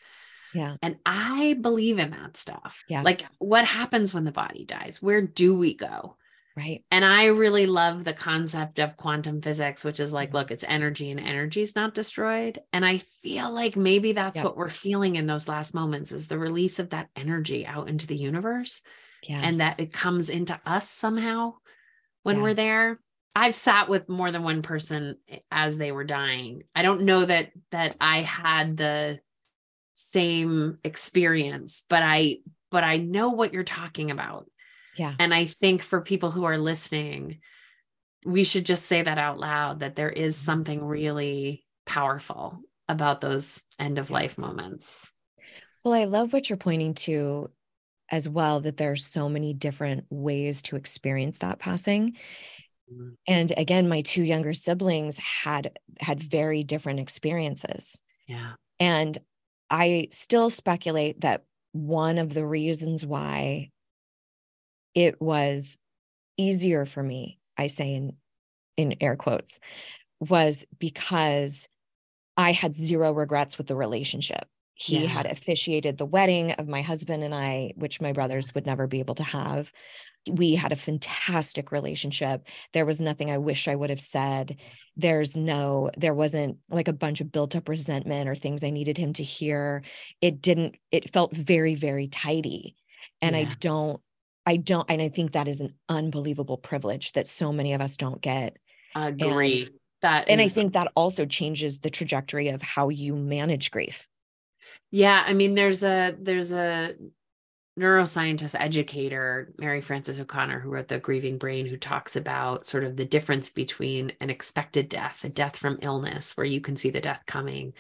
yeah 0.54 0.76
and 0.84 0.98
i 1.06 1.58
believe 1.60 1.98
in 1.98 2.12
that 2.12 2.38
stuff 2.38 2.84
yeah 2.88 3.02
like 3.02 3.26
what 3.40 3.66
happens 3.66 4.14
when 4.14 4.24
the 4.24 4.32
body 4.32 4.66
dies 4.66 5.02
where 5.02 5.22
do 5.22 5.58
we 5.58 5.74
go 5.74 6.16
Right. 6.56 6.84
And 6.92 7.04
I 7.04 7.26
really 7.26 7.66
love 7.66 8.04
the 8.04 8.14
concept 8.14 8.78
of 8.78 8.96
quantum 8.96 9.42
physics, 9.42 9.84
which 9.84 10.00
is 10.00 10.14
like, 10.14 10.30
mm-hmm. 10.30 10.38
look, 10.38 10.52
it's 10.52 10.64
energy 10.68 11.10
and 11.10 11.20
energy 11.20 11.62
is 11.62 11.76
not 11.76 11.96
destroyed. 11.96 12.60
And 12.72 12.86
I 12.86 13.00
feel 13.00 13.52
like 13.52 13.76
maybe 13.76 14.12
that's 14.12 14.38
yep. 14.38 14.46
what 14.46 14.58
we're 14.58 14.70
feeling 14.70 15.16
in 15.16 15.26
those 15.26 15.48
last 15.48 15.74
moments 15.74 16.12
is 16.12 16.28
the 16.28 16.38
release 16.38 16.78
of 16.78 16.92
that 16.92 17.10
energy 17.16 17.66
out 17.66 17.90
into 17.90 18.06
the 18.06 18.16
universe. 18.16 18.82
Yeah. 19.28 19.40
And 19.42 19.62
that 19.62 19.80
it 19.80 19.94
comes 19.94 20.30
into 20.30 20.60
us 20.66 20.88
somehow 20.90 21.54
when 22.22 22.38
yeah. 22.38 22.42
we're 22.44 22.54
there. 22.54 23.00
I've 23.36 23.56
sat 23.56 23.90
with 23.90 24.08
more 24.08 24.32
than 24.32 24.44
one 24.44 24.62
person 24.62 25.16
as 25.50 25.78
they 25.78 25.92
were 25.92 26.04
dying. 26.04 26.64
I 26.76 26.84
don't 26.84 27.02
know 27.02 27.26
that 27.26 27.52
that 27.72 27.96
I 28.00 28.22
had 28.22 28.78
the 28.78 29.20
same 29.94 30.78
experience, 30.84 31.84
but 31.90 32.04
I 32.04 32.38
but 32.70 32.84
I 32.84 32.98
know 32.98 33.30
what 33.30 33.54
you're 33.54 33.64
talking 33.64 34.12
about 34.12 34.48
yeah. 34.96 35.14
And 35.20 35.34
I 35.34 35.46
think 35.46 35.82
for 35.82 36.02
people 36.02 36.32
who 36.32 36.44
are 36.44 36.58
listening, 36.58 37.40
we 38.26 38.44
should 38.44 38.66
just 38.66 38.86
say 38.86 39.02
that 39.02 39.18
out 39.18 39.40
loud 39.40 39.80
that 39.80 39.96
there 39.96 40.10
is 40.10 40.36
mm-hmm. 40.36 40.46
something 40.46 40.84
really 40.84 41.66
powerful 41.86 42.60
about 42.88 43.22
those 43.22 43.62
end 43.80 43.98
of 43.98 44.12
life 44.12 44.38
moments. 44.38 45.14
Well, 45.84 45.94
I 45.94 46.06
love 46.06 46.32
what 46.32 46.50
you're 46.50 46.58
pointing 46.58 46.94
to 46.96 47.50
as 48.10 48.30
well 48.30 48.62
that 48.62 48.78
there 48.78 48.92
are 48.92 48.98
so 48.98 49.28
many 49.28 49.54
different 49.54 50.06
ways 50.10 50.62
to 50.64 50.76
experience 50.76 51.40
that 51.40 51.60
passing. 51.60 52.16
Mm-hmm. 52.92 53.10
And 53.28 53.54
again, 53.58 53.90
my 53.90 54.02
two 54.02 54.24
younger 54.24 54.54
siblings 54.54 55.18
had 55.18 55.78
had 56.00 56.22
very 56.22 56.64
different 56.64 57.00
experiences. 57.00 58.02
Yeah. 58.28 58.54
And 58.80 59.18
I 59.70 60.10
still 60.12 60.50
speculate 60.50 61.22
that 61.22 61.44
one 61.72 62.18
of 62.18 62.34
the 62.34 62.46
reasons 62.46 63.06
why 63.06 63.72
it 64.96 65.22
was 65.22 65.78
easier 66.38 66.86
for 66.86 67.04
me, 67.04 67.40
I 67.58 67.68
say 67.68 67.94
in 67.94 68.14
in 68.76 68.96
air 69.02 69.16
quotes, 69.16 69.60
was 70.20 70.66
because 70.80 71.70
I 72.38 72.52
had 72.52 72.74
zero 72.74 73.12
regrets 73.12 73.58
with 73.58 73.68
the 73.68 73.76
relationship. 73.76 74.48
He 74.76 75.04
yeah. 75.04 75.08
had 75.08 75.26
officiated 75.28 75.98
the 75.98 76.06
wedding 76.06 76.54
of 76.54 76.68
my 76.68 76.82
husband 76.82 77.24
and 77.24 77.36
I, 77.36 77.74
which 77.76 78.02
my 78.02 78.12
brothers 78.12 78.56
would 78.56 78.66
never 78.66 78.88
be 78.88 79.00
able 79.00 79.16
to 79.16 79.24
have. 79.24 79.72
We 80.28 80.56
had 80.56 80.72
a 80.72 80.78
fantastic 80.78 81.72
relationship. 81.72 82.48
There 82.72 82.86
was 82.86 83.00
nothing 83.00 83.30
I 83.30 83.38
wish 83.38 83.68
I 83.68 83.76
would 83.76 83.92
have 83.92 84.02
said. 84.02 84.60
There's 84.96 85.38
no, 85.38 85.92
there 85.96 86.16
wasn't 86.16 86.58
like 86.70 86.88
a 86.88 86.94
bunch 86.94 87.22
of 87.22 87.32
built 87.32 87.56
up 87.56 87.70
resentment 87.70 88.28
or 88.28 88.34
things 88.34 88.64
I 88.64 88.72
needed 88.72 88.98
him 88.98 89.14
to 89.14 89.24
hear. 89.24 89.84
It 90.22 90.42
didn't, 90.42 90.76
it 90.92 91.14
felt 91.14 91.36
very, 91.36 91.76
very 91.76 92.08
tidy. 92.08 92.76
And 93.22 93.36
yeah. 93.36 93.42
I 93.44 93.56
don't 93.60 94.02
I 94.46 94.58
don't, 94.58 94.90
and 94.90 95.02
I 95.02 95.10
think 95.10 95.34
that 95.34 95.48
is 95.48 95.62
an 95.62 95.74
unbelievable 95.88 96.58
privilege 96.58 97.14
that 97.14 97.28
so 97.28 97.54
many 97.54 97.74
of 97.74 97.82
us 97.82 97.98
don't 97.98 98.22
get. 98.22 98.58
Agree. 98.96 99.64
And, 99.64 99.72
that 100.02 100.30
and 100.30 100.42
I 100.42 100.50
think 100.50 100.74
that 100.74 100.92
also 100.96 101.26
changes 101.26 101.80
the 101.80 101.90
trajectory 101.90 102.50
of 102.50 102.62
how 102.62 102.90
you 102.90 103.16
manage 103.16 103.72
grief. 103.72 104.08
Yeah, 104.92 105.24
I 105.26 105.34
mean 105.34 105.56
there's 105.56 105.82
a 105.82 106.16
there's 106.20 106.52
a 106.52 106.94
neuroscientist 107.80 108.56
educator, 108.60 109.54
Mary 109.58 109.82
Frances 109.82 110.20
O'Connor, 110.20 110.60
who 110.60 110.70
wrote 110.70 110.88
The 110.88 111.00
Grieving 111.00 111.38
Brain, 111.38 111.66
who 111.66 111.78
talks 111.78 112.16
about 112.16 112.68
sort 112.68 112.84
of 112.84 112.98
the 112.98 113.06
difference 113.06 113.50
between 113.50 114.12
an 114.20 114.30
expected 114.30 114.90
death, 114.90 115.24
a 115.24 115.30
death 115.30 115.58
from 115.58 115.80
illness, 115.82 116.38
where 116.38 116.46
you 116.46 116.62
can 116.62 116.76
see 116.76 116.92
the 116.92 117.02
death 117.02 117.24
coming, 117.26 117.74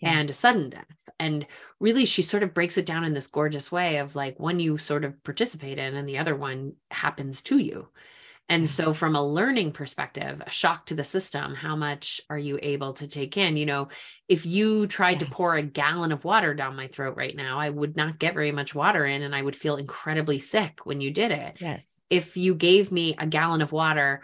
yeah. 0.00 0.18
and 0.18 0.30
a 0.30 0.34
sudden 0.34 0.70
death. 0.70 0.84
And 1.18 1.46
really, 1.80 2.04
she 2.04 2.22
sort 2.22 2.42
of 2.42 2.54
breaks 2.54 2.76
it 2.76 2.86
down 2.86 3.04
in 3.04 3.14
this 3.14 3.28
gorgeous 3.28 3.70
way 3.70 3.98
of 3.98 4.16
like 4.16 4.40
one 4.40 4.60
you 4.60 4.78
sort 4.78 5.04
of 5.04 5.22
participate 5.22 5.78
in, 5.78 5.94
and 5.94 6.08
the 6.08 6.18
other 6.18 6.34
one 6.34 6.74
happens 6.90 7.42
to 7.42 7.58
you. 7.58 7.88
And 8.48 8.64
mm. 8.64 8.68
so, 8.68 8.92
from 8.92 9.16
a 9.16 9.26
learning 9.26 9.72
perspective, 9.72 10.42
a 10.44 10.50
shock 10.50 10.86
to 10.86 10.94
the 10.94 11.04
system, 11.04 11.54
how 11.54 11.76
much 11.76 12.20
are 12.28 12.38
you 12.38 12.58
able 12.62 12.92
to 12.94 13.08
take 13.08 13.36
in? 13.36 13.56
You 13.56 13.66
know, 13.66 13.88
if 14.28 14.44
you 14.44 14.86
tried 14.86 15.20
to 15.20 15.26
pour 15.26 15.54
a 15.54 15.62
gallon 15.62 16.12
of 16.12 16.24
water 16.24 16.52
down 16.52 16.76
my 16.76 16.88
throat 16.88 17.16
right 17.16 17.34
now, 17.34 17.58
I 17.58 17.70
would 17.70 17.96
not 17.96 18.18
get 18.18 18.34
very 18.34 18.52
much 18.52 18.74
water 18.74 19.06
in 19.06 19.22
and 19.22 19.34
I 19.34 19.42
would 19.42 19.56
feel 19.56 19.76
incredibly 19.76 20.38
sick 20.40 20.84
when 20.84 21.00
you 21.00 21.10
did 21.10 21.30
it. 21.30 21.58
Yes. 21.60 22.02
If 22.10 22.36
you 22.36 22.54
gave 22.54 22.92
me 22.92 23.14
a 23.18 23.26
gallon 23.26 23.62
of 23.62 23.72
water, 23.72 24.22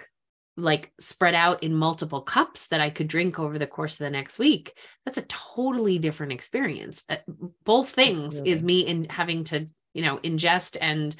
like 0.57 0.93
spread 0.99 1.35
out 1.35 1.63
in 1.63 1.75
multiple 1.75 2.21
cups 2.21 2.69
that 2.69 2.81
I 2.81 2.91
could 2.91 3.09
drink 3.09 3.39
over 3.39 3.59
the 3.59 3.67
course 3.67 4.01
of 4.01 4.05
the 4.05 4.11
next 4.11 4.39
week, 4.39 4.77
that's 5.05 5.19
a 5.19 5.27
totally 5.27 5.99
different 5.99 6.33
experience. 6.33 7.05
Uh, 7.09 7.17
both 7.65 7.91
things 7.91 8.25
Absolutely. 8.25 8.51
is 8.51 8.65
me 8.65 8.81
in 8.81 9.05
having 9.09 9.45
to, 9.45 9.69
you 9.95 10.03
know, 10.03 10.19
ingest 10.19 10.77
and 10.81 11.15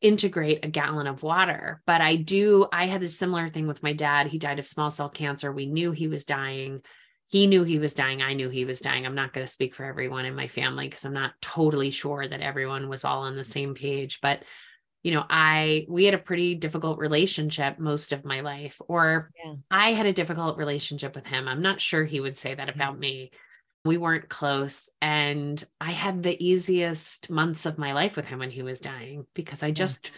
integrate 0.00 0.64
a 0.64 0.68
gallon 0.68 1.06
of 1.06 1.22
water. 1.22 1.80
But 1.86 2.00
I 2.00 2.16
do, 2.16 2.66
I 2.72 2.86
had 2.86 3.02
a 3.02 3.08
similar 3.08 3.48
thing 3.48 3.66
with 3.66 3.82
my 3.82 3.94
dad. 3.94 4.26
He 4.26 4.38
died 4.38 4.58
of 4.58 4.66
small 4.66 4.90
cell 4.90 5.08
cancer. 5.08 5.50
We 5.50 5.66
knew 5.66 5.92
he 5.92 6.08
was 6.08 6.24
dying. 6.24 6.82
He 7.30 7.46
knew 7.46 7.64
he 7.64 7.78
was 7.78 7.94
dying. 7.94 8.20
I 8.20 8.34
knew 8.34 8.50
he 8.50 8.66
was 8.66 8.80
dying. 8.80 9.06
I'm 9.06 9.14
not 9.14 9.32
going 9.32 9.46
to 9.46 9.52
speak 9.52 9.74
for 9.74 9.84
everyone 9.84 10.26
in 10.26 10.34
my 10.34 10.46
family 10.46 10.86
because 10.88 11.06
I'm 11.06 11.14
not 11.14 11.32
totally 11.40 11.90
sure 11.90 12.28
that 12.28 12.42
everyone 12.42 12.90
was 12.90 13.04
all 13.06 13.22
on 13.22 13.34
the 13.34 13.44
same 13.44 13.74
page. 13.74 14.18
But 14.20 14.42
you 15.04 15.12
know, 15.12 15.24
I 15.30 15.86
we 15.88 16.06
had 16.06 16.14
a 16.14 16.18
pretty 16.18 16.56
difficult 16.56 16.98
relationship 16.98 17.78
most 17.78 18.12
of 18.12 18.24
my 18.24 18.40
life, 18.40 18.80
or 18.88 19.30
yeah. 19.44 19.54
I 19.70 19.92
had 19.92 20.06
a 20.06 20.12
difficult 20.12 20.58
relationship 20.58 21.14
with 21.14 21.26
him. 21.26 21.46
I'm 21.46 21.62
not 21.62 21.80
sure 21.80 22.04
he 22.04 22.20
would 22.20 22.36
say 22.36 22.54
that 22.54 22.68
mm-hmm. 22.68 22.80
about 22.80 22.98
me 22.98 23.30
we 23.84 23.98
weren't 23.98 24.28
close 24.28 24.88
and 25.02 25.62
i 25.80 25.90
had 25.90 26.22
the 26.22 26.44
easiest 26.44 27.30
months 27.30 27.66
of 27.66 27.78
my 27.78 27.92
life 27.92 28.16
with 28.16 28.26
him 28.26 28.38
when 28.38 28.50
he 28.50 28.62
was 28.62 28.80
dying 28.80 29.26
because 29.34 29.62
i 29.62 29.70
just 29.70 30.10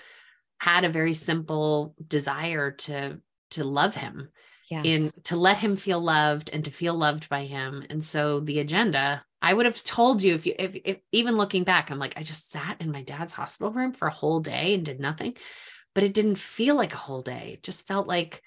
had 0.58 0.84
a 0.84 0.88
very 0.88 1.12
simple 1.12 1.94
desire 2.06 2.70
to 2.70 3.18
to 3.50 3.64
love 3.64 3.94
him 3.94 4.28
yeah. 4.70 4.82
in 4.84 5.12
to 5.24 5.36
let 5.36 5.58
him 5.58 5.76
feel 5.76 6.00
loved 6.00 6.50
and 6.52 6.64
to 6.64 6.70
feel 6.70 6.94
loved 6.94 7.28
by 7.28 7.44
him 7.44 7.84
and 7.90 8.02
so 8.04 8.40
the 8.40 8.60
agenda 8.60 9.24
i 9.46 9.54
would 9.54 9.66
have 9.66 9.82
told 9.82 10.22
you 10.22 10.34
if 10.34 10.46
you 10.46 10.54
if, 10.58 10.76
if 10.84 10.98
even 11.12 11.36
looking 11.36 11.64
back 11.64 11.90
i'm 11.90 11.98
like 11.98 12.14
i 12.16 12.22
just 12.22 12.50
sat 12.50 12.80
in 12.80 12.90
my 12.92 13.02
dad's 13.02 13.32
hospital 13.32 13.72
room 13.72 13.92
for 13.92 14.08
a 14.08 14.12
whole 14.12 14.40
day 14.40 14.74
and 14.74 14.84
did 14.84 15.00
nothing 15.00 15.34
but 15.94 16.04
it 16.04 16.14
didn't 16.14 16.36
feel 16.36 16.74
like 16.74 16.94
a 16.94 16.98
whole 16.98 17.22
day 17.22 17.52
it 17.54 17.62
just 17.62 17.86
felt 17.86 18.06
like 18.06 18.42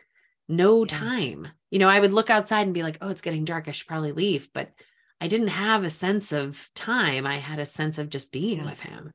no 0.48 0.84
yeah. 0.84 0.98
time 0.98 1.48
you 1.72 1.80
know 1.80 1.90
i 1.90 2.00
would 2.00 2.14
look 2.14 2.30
outside 2.30 2.64
and 2.64 2.74
be 2.74 2.84
like 2.84 2.98
oh 3.02 3.10
it's 3.10 3.22
getting 3.22 3.46
dark 3.46 3.68
i 3.68 3.72
should 3.72 3.88
probably 3.88 4.12
leave 4.12 4.50
but 4.54 4.72
I 5.22 5.28
didn't 5.28 5.50
have 5.50 5.84
a 5.84 5.90
sense 5.90 6.32
of 6.32 6.70
time. 6.76 7.28
I 7.28 7.38
had 7.38 7.60
a 7.60 7.66
sense 7.66 7.98
of 7.98 8.10
just 8.10 8.32
being 8.32 8.60
yeah. 8.60 8.70
with 8.70 8.80
him. 8.80 9.12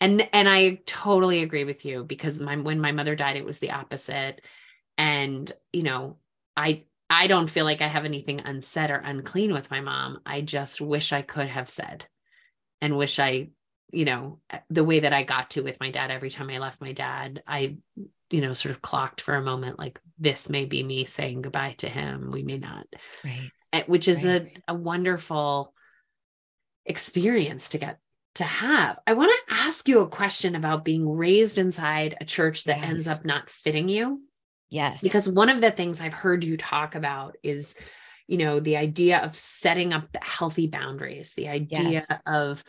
And 0.00 0.28
and 0.32 0.48
I 0.48 0.80
totally 0.86 1.42
agree 1.42 1.64
with 1.64 1.84
you 1.84 2.04
because 2.04 2.40
my 2.40 2.56
when 2.56 2.80
my 2.80 2.92
mother 2.92 3.16
died, 3.16 3.36
it 3.36 3.44
was 3.44 3.58
the 3.58 3.72
opposite. 3.72 4.40
And 4.96 5.50
you 5.72 5.82
know, 5.82 6.16
I 6.56 6.84
I 7.10 7.26
don't 7.26 7.50
feel 7.50 7.64
like 7.64 7.82
I 7.82 7.88
have 7.88 8.04
anything 8.04 8.40
unsaid 8.40 8.90
or 8.90 8.96
unclean 8.96 9.52
with 9.52 9.70
my 9.70 9.80
mom. 9.80 10.20
I 10.24 10.42
just 10.42 10.80
wish 10.80 11.12
I 11.12 11.22
could 11.22 11.48
have 11.48 11.68
said 11.68 12.06
and 12.80 12.96
wish 12.96 13.18
I, 13.18 13.48
you 13.92 14.04
know, 14.04 14.38
the 14.70 14.84
way 14.84 15.00
that 15.00 15.12
I 15.12 15.24
got 15.24 15.50
to 15.50 15.62
with 15.62 15.80
my 15.80 15.90
dad 15.90 16.12
every 16.12 16.30
time 16.30 16.48
I 16.48 16.58
left 16.58 16.80
my 16.80 16.92
dad, 16.92 17.42
I, 17.48 17.78
you 18.30 18.40
know, 18.40 18.52
sort 18.52 18.72
of 18.74 18.80
clocked 18.80 19.20
for 19.20 19.34
a 19.34 19.42
moment 19.42 19.76
like 19.76 20.00
this 20.18 20.48
may 20.48 20.66
be 20.66 20.84
me 20.84 21.04
saying 21.04 21.42
goodbye 21.42 21.74
to 21.78 21.88
him. 21.88 22.30
We 22.30 22.44
may 22.44 22.58
not. 22.58 22.86
Right. 23.24 23.50
Eh, 23.72 23.82
which 23.88 24.06
is 24.06 24.24
right. 24.24 24.62
a, 24.68 24.72
a 24.72 24.74
wonderful 24.74 25.74
experience 26.86 27.70
to 27.70 27.78
get 27.78 27.98
to 28.36 28.44
have. 28.44 28.98
I 29.04 29.14
want 29.14 29.32
to 29.48 29.54
ask 29.54 29.88
you 29.88 30.00
a 30.00 30.08
question 30.08 30.54
about 30.54 30.84
being 30.84 31.08
raised 31.08 31.58
inside 31.58 32.16
a 32.20 32.24
church 32.24 32.64
that 32.64 32.78
ends 32.78 33.08
up 33.08 33.24
not 33.24 33.50
fitting 33.50 33.88
you. 33.88 34.22
Yes. 34.70 35.02
Because 35.02 35.28
one 35.28 35.48
of 35.48 35.60
the 35.60 35.70
things 35.70 36.00
I've 36.00 36.14
heard 36.14 36.44
you 36.44 36.56
talk 36.56 36.94
about 36.94 37.36
is, 37.42 37.74
you 38.26 38.38
know, 38.38 38.60
the 38.60 38.76
idea 38.76 39.18
of 39.18 39.36
setting 39.36 39.92
up 39.92 40.10
the 40.12 40.20
healthy 40.22 40.68
boundaries, 40.68 41.34
the 41.34 41.48
idea 41.48 42.04
yes. 42.08 42.20
of 42.26 42.62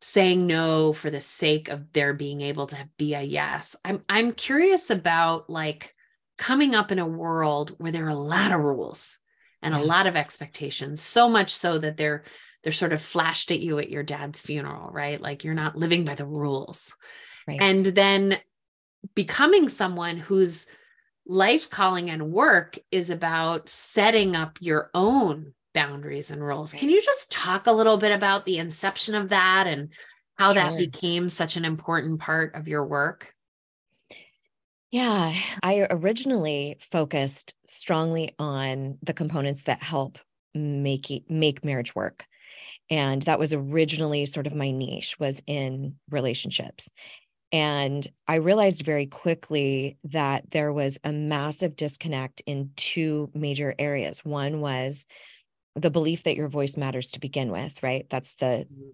saying 0.00 0.46
no 0.46 0.92
for 0.92 1.10
the 1.10 1.20
sake 1.20 1.68
of 1.68 1.92
there 1.92 2.14
being 2.14 2.40
able 2.40 2.68
to 2.68 2.88
be 2.96 3.14
a 3.14 3.22
yes. 3.22 3.74
I'm 3.84 4.04
I'm 4.08 4.32
curious 4.32 4.90
about 4.90 5.50
like 5.50 5.94
coming 6.36 6.74
up 6.74 6.92
in 6.92 7.00
a 7.00 7.06
world 7.06 7.74
where 7.78 7.90
there 7.90 8.06
are 8.06 8.10
a 8.10 8.14
lot 8.14 8.52
of 8.52 8.60
rules 8.60 9.18
and 9.60 9.74
yeah. 9.74 9.80
a 9.80 9.82
lot 9.82 10.06
of 10.06 10.14
expectations 10.14 11.02
so 11.02 11.28
much 11.28 11.54
so 11.54 11.78
that 11.78 11.96
they're 11.96 12.22
they're 12.62 12.72
sort 12.72 12.92
of 12.92 13.02
flashed 13.02 13.50
at 13.50 13.58
you 13.60 13.78
at 13.80 13.90
your 13.90 14.04
dad's 14.04 14.40
funeral 14.40 14.88
right 14.92 15.20
like 15.20 15.42
you're 15.42 15.54
not 15.54 15.76
living 15.76 16.04
by 16.04 16.14
the 16.14 16.26
rules 16.26 16.94
right. 17.48 17.60
and 17.60 17.84
then 17.84 18.38
becoming 19.16 19.68
someone 19.68 20.16
whose 20.16 20.66
life 21.28 21.70
calling 21.70 22.10
and 22.10 22.32
work 22.32 22.78
is 22.90 23.10
about 23.10 23.68
setting 23.68 24.34
up 24.34 24.58
your 24.60 24.90
own 24.94 25.52
boundaries 25.74 26.30
and 26.30 26.42
rules 26.42 26.72
right. 26.72 26.80
can 26.80 26.90
you 26.90 27.00
just 27.02 27.30
talk 27.30 27.66
a 27.66 27.72
little 27.72 27.98
bit 27.98 28.10
about 28.10 28.46
the 28.46 28.58
inception 28.58 29.14
of 29.14 29.28
that 29.28 29.66
and 29.66 29.90
how 30.38 30.52
sure. 30.52 30.62
that 30.62 30.78
became 30.78 31.28
such 31.28 31.56
an 31.56 31.64
important 31.64 32.18
part 32.18 32.54
of 32.54 32.66
your 32.66 32.84
work 32.84 33.34
yeah, 34.90 35.34
I 35.62 35.86
originally 35.90 36.78
focused 36.80 37.54
strongly 37.66 38.34
on 38.38 38.96
the 39.02 39.12
components 39.12 39.64
that 39.64 39.82
help 39.82 40.18
make 40.54 41.10
it, 41.10 41.30
make 41.30 41.64
marriage 41.64 41.94
work. 41.94 42.26
And 42.88 43.20
that 43.22 43.38
was 43.38 43.52
originally 43.52 44.24
sort 44.24 44.46
of 44.46 44.54
my 44.54 44.70
niche 44.70 45.18
was 45.20 45.42
in 45.46 45.96
relationships. 46.10 46.88
And 47.50 48.06
I 48.26 48.36
realized 48.36 48.82
very 48.82 49.06
quickly 49.06 49.96
that 50.04 50.50
there 50.50 50.72
was 50.72 50.98
a 51.02 51.12
massive 51.12 51.76
disconnect 51.76 52.42
in 52.46 52.70
two 52.76 53.30
major 53.34 53.74
areas. 53.78 54.24
One 54.24 54.60
was 54.60 55.06
the 55.74 55.90
belief 55.90 56.24
that 56.24 56.36
your 56.36 56.48
voice 56.48 56.76
matters 56.76 57.12
to 57.12 57.20
begin 57.20 57.50
with, 57.50 57.82
right? 57.82 58.06
That's 58.10 58.34
the 58.36 58.66
mm-hmm 58.70 58.90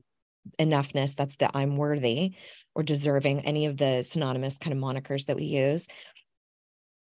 enoughness 0.58 1.16
that's 1.16 1.36
the 1.36 1.50
i'm 1.56 1.76
worthy 1.76 2.34
or 2.74 2.82
deserving 2.82 3.40
any 3.40 3.66
of 3.66 3.76
the 3.76 4.02
synonymous 4.02 4.58
kind 4.58 4.72
of 4.72 4.78
monikers 4.78 5.26
that 5.26 5.36
we 5.36 5.44
use 5.44 5.88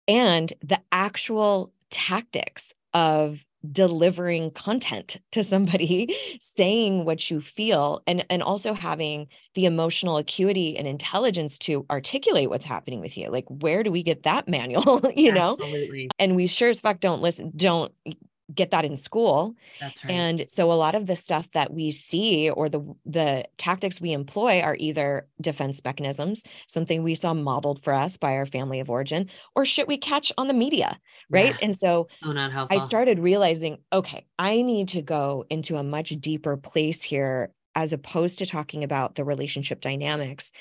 and 0.07 0.53
the 0.63 0.81
actual 0.93 1.73
tactics 1.91 2.75
of 2.93 3.45
delivering 3.71 4.51
content 4.53 5.19
to 5.33 5.45
somebody 5.45 6.17
saying 6.41 7.05
what 7.05 7.31
you 7.31 7.41
feel 7.41 8.03
and 8.07 8.25
and 8.31 8.43
also 8.43 8.73
having 8.73 9.27
the 9.55 9.67
emotional 9.67 10.17
acuity 10.17 10.77
and 10.79 10.89
intelligence 10.89 11.59
to 11.59 11.85
articulate 11.91 12.49
what's 12.49 12.65
happening 12.65 13.01
with 13.01 13.17
you. 13.19 13.29
Like 13.29 13.45
where 13.49 13.83
do 13.83 13.91
we 13.91 14.03
get 14.03 14.23
that 14.23 14.49
manual 14.49 15.01
you 15.17 15.33
know? 15.33 15.57
And 16.19 16.37
we 16.37 16.47
sure 16.47 16.71
as 16.71 16.81
fuck 16.81 17.01
don't 17.01 17.21
listen 17.21 17.53
don't 17.55 17.93
get 18.55 18.71
that 18.71 18.85
in 18.85 18.97
school. 18.97 19.55
That's 19.81 20.05
right. 20.05 20.13
And 20.13 20.45
so 20.49 20.73
a 20.73 20.75
lot 20.75 20.95
of 20.95 21.07
the 21.07 21.17
stuff 21.17 21.51
that 21.53 21.73
we 21.73 21.91
see 21.91 22.51
or 22.51 22.69
the 22.69 22.81
the 23.05 23.45
tactics 23.57 24.01
we 24.01 24.13
employ 24.13 24.61
are 24.61 24.77
either 24.79 25.27
defense 25.41 25.83
mechanisms, 25.85 26.43
something 26.67 27.03
we 27.03 27.15
saw 27.15 27.35
modeled 27.35 27.83
for 27.83 27.93
us 27.93 28.17
by 28.17 28.35
our 28.35 28.47
family 28.47 28.81
of 28.81 28.91
origin, 28.91 29.29
or 29.55 29.65
shit 29.65 29.89
we 29.89 29.97
catch 29.97 30.33
on 30.39 30.49
the 30.49 30.55
media, 30.55 30.99
right? 31.29 31.55
Yeah. 31.55 31.59
And 31.63 31.79
so 31.79 32.09
oh, 32.25 32.33
not 32.33 32.53
helpful. 32.53 32.81
I 32.81 32.85
started 32.85 33.19
realizing, 33.19 33.79
okay, 33.93 34.27
I 34.39 34.63
need 34.63 34.89
to 34.89 35.03
go 35.03 35.45
into 35.51 35.77
a 35.77 35.83
much 35.83 36.11
deeper 36.11 36.57
place 36.57 37.03
here 37.03 37.53
as 37.75 37.93
opposed 37.93 38.39
to 38.41 38.47
talking 38.47 38.85
about 38.85 39.15
the 39.15 39.25
relationship 39.25 39.81
dynamics. 39.81 40.53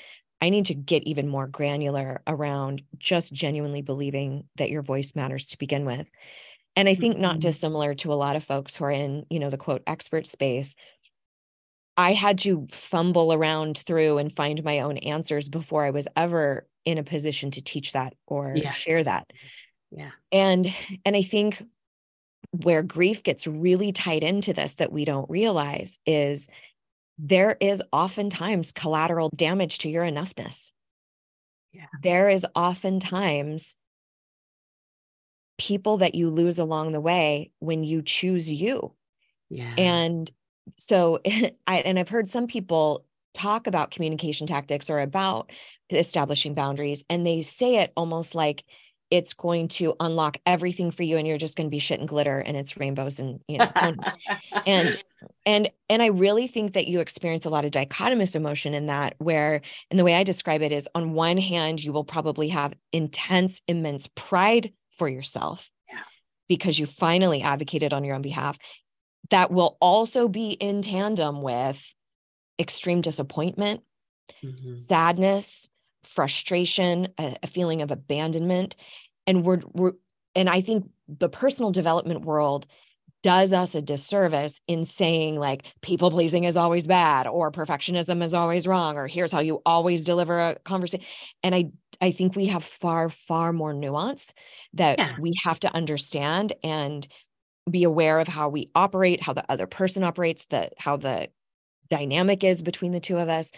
I 0.42 0.48
need 0.48 0.66
to 0.66 0.74
get 0.74 1.02
even 1.02 1.28
more 1.28 1.46
granular 1.46 2.22
around 2.26 2.82
just 2.98 3.32
genuinely 3.32 3.82
believing 3.82 4.44
that 4.56 4.70
your 4.70 4.82
voice 4.82 5.14
matters 5.14 5.46
to 5.48 5.58
begin 5.58 5.84
with. 5.84 6.06
And 6.80 6.88
I 6.88 6.94
think 6.94 7.18
not 7.18 7.32
mm-hmm. 7.32 7.40
dissimilar 7.40 7.94
to 7.96 8.10
a 8.10 8.14
lot 8.14 8.36
of 8.36 8.42
folks 8.42 8.74
who 8.74 8.84
are 8.86 8.90
in, 8.90 9.26
you 9.28 9.38
know, 9.38 9.50
the 9.50 9.58
quote 9.58 9.82
expert 9.86 10.26
space. 10.26 10.76
I 11.98 12.14
had 12.14 12.38
to 12.38 12.66
fumble 12.70 13.34
around 13.34 13.76
through 13.76 14.16
and 14.16 14.34
find 14.34 14.64
my 14.64 14.80
own 14.80 14.96
answers 14.96 15.50
before 15.50 15.84
I 15.84 15.90
was 15.90 16.08
ever 16.16 16.66
in 16.86 16.96
a 16.96 17.02
position 17.02 17.50
to 17.50 17.60
teach 17.60 17.92
that 17.92 18.14
or 18.26 18.54
yeah. 18.56 18.70
share 18.70 19.04
that. 19.04 19.30
Yeah. 19.90 20.12
And 20.32 20.72
and 21.04 21.14
I 21.14 21.20
think 21.20 21.62
where 22.52 22.82
grief 22.82 23.22
gets 23.22 23.46
really 23.46 23.92
tied 23.92 24.24
into 24.24 24.54
this 24.54 24.76
that 24.76 24.90
we 24.90 25.04
don't 25.04 25.28
realize 25.28 25.98
is 26.06 26.48
there 27.18 27.58
is 27.60 27.82
oftentimes 27.92 28.72
collateral 28.72 29.28
damage 29.36 29.76
to 29.80 29.90
your 29.90 30.04
enoughness. 30.04 30.72
Yeah. 31.74 31.84
There 32.02 32.30
is 32.30 32.46
oftentimes 32.54 33.76
people 35.60 35.98
that 35.98 36.14
you 36.14 36.30
lose 36.30 36.58
along 36.58 36.92
the 36.92 37.02
way 37.02 37.50
when 37.58 37.84
you 37.84 38.00
choose 38.00 38.50
you. 38.50 38.94
Yeah. 39.50 39.74
And 39.76 40.30
so 40.78 41.20
I 41.66 41.76
and 41.76 41.98
I've 41.98 42.08
heard 42.08 42.30
some 42.30 42.46
people 42.46 43.04
talk 43.34 43.66
about 43.66 43.90
communication 43.90 44.46
tactics 44.46 44.88
or 44.88 45.00
about 45.00 45.50
establishing 45.90 46.54
boundaries 46.54 47.04
and 47.10 47.26
they 47.26 47.42
say 47.42 47.76
it 47.76 47.92
almost 47.96 48.34
like 48.34 48.64
it's 49.10 49.34
going 49.34 49.68
to 49.68 49.94
unlock 50.00 50.38
everything 50.46 50.90
for 50.90 51.02
you 51.02 51.16
and 51.16 51.28
you're 51.28 51.38
just 51.38 51.56
going 51.56 51.66
to 51.66 51.70
be 51.70 51.78
shit 51.78 52.00
and 52.00 52.08
glitter 52.08 52.38
and 52.40 52.56
it's 52.56 52.76
rainbows 52.76 53.20
and 53.20 53.40
you 53.46 53.58
know 53.58 53.70
and 54.66 54.92
and 55.46 55.70
and 55.88 56.02
i 56.02 56.06
really 56.06 56.48
think 56.48 56.72
that 56.72 56.88
you 56.88 56.98
experience 56.98 57.44
a 57.44 57.50
lot 57.50 57.64
of 57.64 57.70
dichotomous 57.70 58.34
emotion 58.34 58.74
in 58.74 58.86
that 58.86 59.14
where 59.18 59.60
and 59.90 59.98
the 59.98 60.04
way 60.04 60.14
i 60.14 60.24
describe 60.24 60.62
it 60.62 60.72
is 60.72 60.88
on 60.94 61.12
one 61.12 61.38
hand 61.38 61.82
you 61.82 61.92
will 61.92 62.04
probably 62.04 62.48
have 62.48 62.74
intense 62.92 63.62
immense 63.68 64.08
pride 64.16 64.72
for 65.00 65.08
yourself 65.08 65.70
yeah. 65.88 66.00
because 66.46 66.78
you 66.78 66.84
finally 66.84 67.40
advocated 67.40 67.94
on 67.94 68.04
your 68.04 68.14
own 68.14 68.20
behalf 68.20 68.58
that 69.30 69.50
will 69.50 69.78
also 69.80 70.28
be 70.28 70.50
in 70.50 70.82
tandem 70.82 71.40
with 71.40 71.94
extreme 72.58 73.00
disappointment 73.00 73.80
mm-hmm. 74.44 74.74
sadness 74.74 75.70
frustration, 76.04 77.08
a, 77.18 77.36
a 77.42 77.46
feeling 77.46 77.80
of 77.80 77.90
abandonment. 77.90 78.76
And 79.26 79.42
we're, 79.42 79.60
we're, 79.72 79.92
and 80.34 80.50
I 80.50 80.60
think 80.60 80.90
the 81.08 81.28
personal 81.30 81.70
development 81.70 82.24
world 82.24 82.66
does 83.22 83.52
us 83.52 83.74
a 83.74 83.82
disservice 83.82 84.60
in 84.66 84.84
saying 84.84 85.38
like 85.38 85.66
people 85.82 86.10
pleasing 86.10 86.44
is 86.44 86.56
always 86.56 86.86
bad 86.86 87.26
or 87.26 87.50
perfectionism 87.50 88.22
is 88.22 88.34
always 88.34 88.66
wrong 88.66 88.96
or 88.96 89.06
here's 89.06 89.32
how 89.32 89.40
you 89.40 89.60
always 89.66 90.04
deliver 90.04 90.40
a 90.40 90.58
conversation 90.60 91.04
and 91.42 91.54
i 91.54 91.66
i 92.00 92.10
think 92.10 92.34
we 92.34 92.46
have 92.46 92.64
far 92.64 93.08
far 93.08 93.52
more 93.52 93.74
nuance 93.74 94.32
that 94.72 94.98
yeah. 94.98 95.14
we 95.18 95.34
have 95.42 95.60
to 95.60 95.74
understand 95.74 96.52
and 96.62 97.06
be 97.70 97.84
aware 97.84 98.18
of 98.20 98.28
how 98.28 98.48
we 98.48 98.70
operate 98.74 99.22
how 99.22 99.32
the 99.32 99.44
other 99.50 99.66
person 99.66 100.02
operates 100.02 100.46
the 100.46 100.70
how 100.78 100.96
the 100.96 101.28
dynamic 101.90 102.42
is 102.42 102.62
between 102.62 102.92
the 102.92 103.00
two 103.00 103.18
of 103.18 103.28
us 103.28 103.52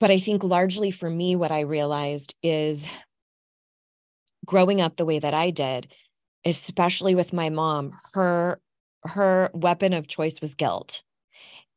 but 0.00 0.10
I 0.10 0.18
think 0.18 0.44
largely 0.44 0.90
for 0.90 1.08
me, 1.08 1.36
what 1.36 1.52
I 1.52 1.60
realized 1.60 2.34
is 2.42 2.88
growing 4.44 4.80
up 4.80 4.96
the 4.96 5.04
way 5.04 5.18
that 5.18 5.34
I 5.34 5.50
did, 5.50 5.90
especially 6.44 7.14
with 7.14 7.32
my 7.32 7.50
mom, 7.50 7.92
her 8.14 8.60
her 9.04 9.50
weapon 9.52 9.92
of 9.92 10.08
choice 10.08 10.40
was 10.40 10.54
guilt. 10.54 11.02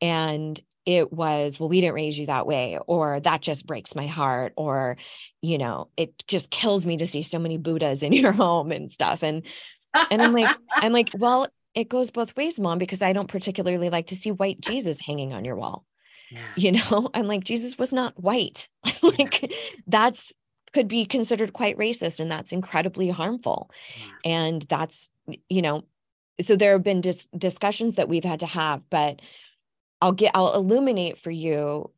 And 0.01 0.59
it 0.85 1.11
was, 1.11 1.59
well, 1.59 1.67
we 1.67 1.81
didn't 1.81 1.95
raise 1.95 2.17
you 2.17 2.27
that 2.27 2.47
way, 2.47 2.77
or 2.87 3.19
that 3.19 3.41
just 3.41 3.67
breaks 3.67 3.95
my 3.95 4.07
heart, 4.07 4.53
or, 4.55 4.95
you 5.41 5.57
know, 5.57 5.89
it 5.97 6.23
just 6.27 6.49
kills 6.49 6.85
me 6.85 6.97
to 6.97 7.07
see 7.07 7.23
so 7.23 7.39
many 7.39 7.57
Buddhas 7.57 8.03
in 8.03 8.13
your 8.13 8.31
home 8.31 8.71
and 8.71 8.89
stuff. 8.89 9.23
And 9.23 9.45
and 10.11 10.21
I'm 10.21 10.33
like, 10.33 10.55
I'm 10.71 10.93
like, 10.93 11.09
well, 11.13 11.47
it 11.73 11.89
goes 11.89 12.11
both 12.11 12.35
ways, 12.35 12.59
mom, 12.59 12.77
because 12.77 13.01
I 13.01 13.13
don't 13.13 13.27
particularly 13.27 13.89
like 13.89 14.07
to 14.07 14.15
see 14.15 14.31
white 14.31 14.61
Jesus 14.61 14.99
hanging 14.99 15.33
on 15.33 15.45
your 15.45 15.55
wall 15.55 15.85
yeah. 16.29 16.39
you 16.55 16.71
know 16.71 17.09
i'm 17.13 17.27
like 17.27 17.43
jesus 17.43 17.77
was 17.77 17.93
not 17.93 18.21
white 18.21 18.67
like 19.01 19.53
that's 19.87 20.33
could 20.77 20.87
be 20.87 21.05
considered 21.05 21.53
quite 21.53 21.75
racist 21.75 22.19
and 22.19 22.29
that's 22.29 22.51
incredibly 22.51 23.09
harmful. 23.09 23.71
Mm. 23.99 24.11
And 24.25 24.61
that's 24.69 25.09
you 25.49 25.63
know 25.63 25.85
so 26.39 26.55
there 26.55 26.73
have 26.73 26.83
been 26.83 27.01
dis- 27.01 27.27
discussions 27.35 27.95
that 27.95 28.07
we've 28.07 28.23
had 28.23 28.41
to 28.41 28.45
have 28.45 28.83
but 28.91 29.19
i'll 30.01 30.11
get 30.11 30.31
i'll 30.35 30.53
illuminate 30.53 31.17
for 31.17 31.31
you 31.31 31.89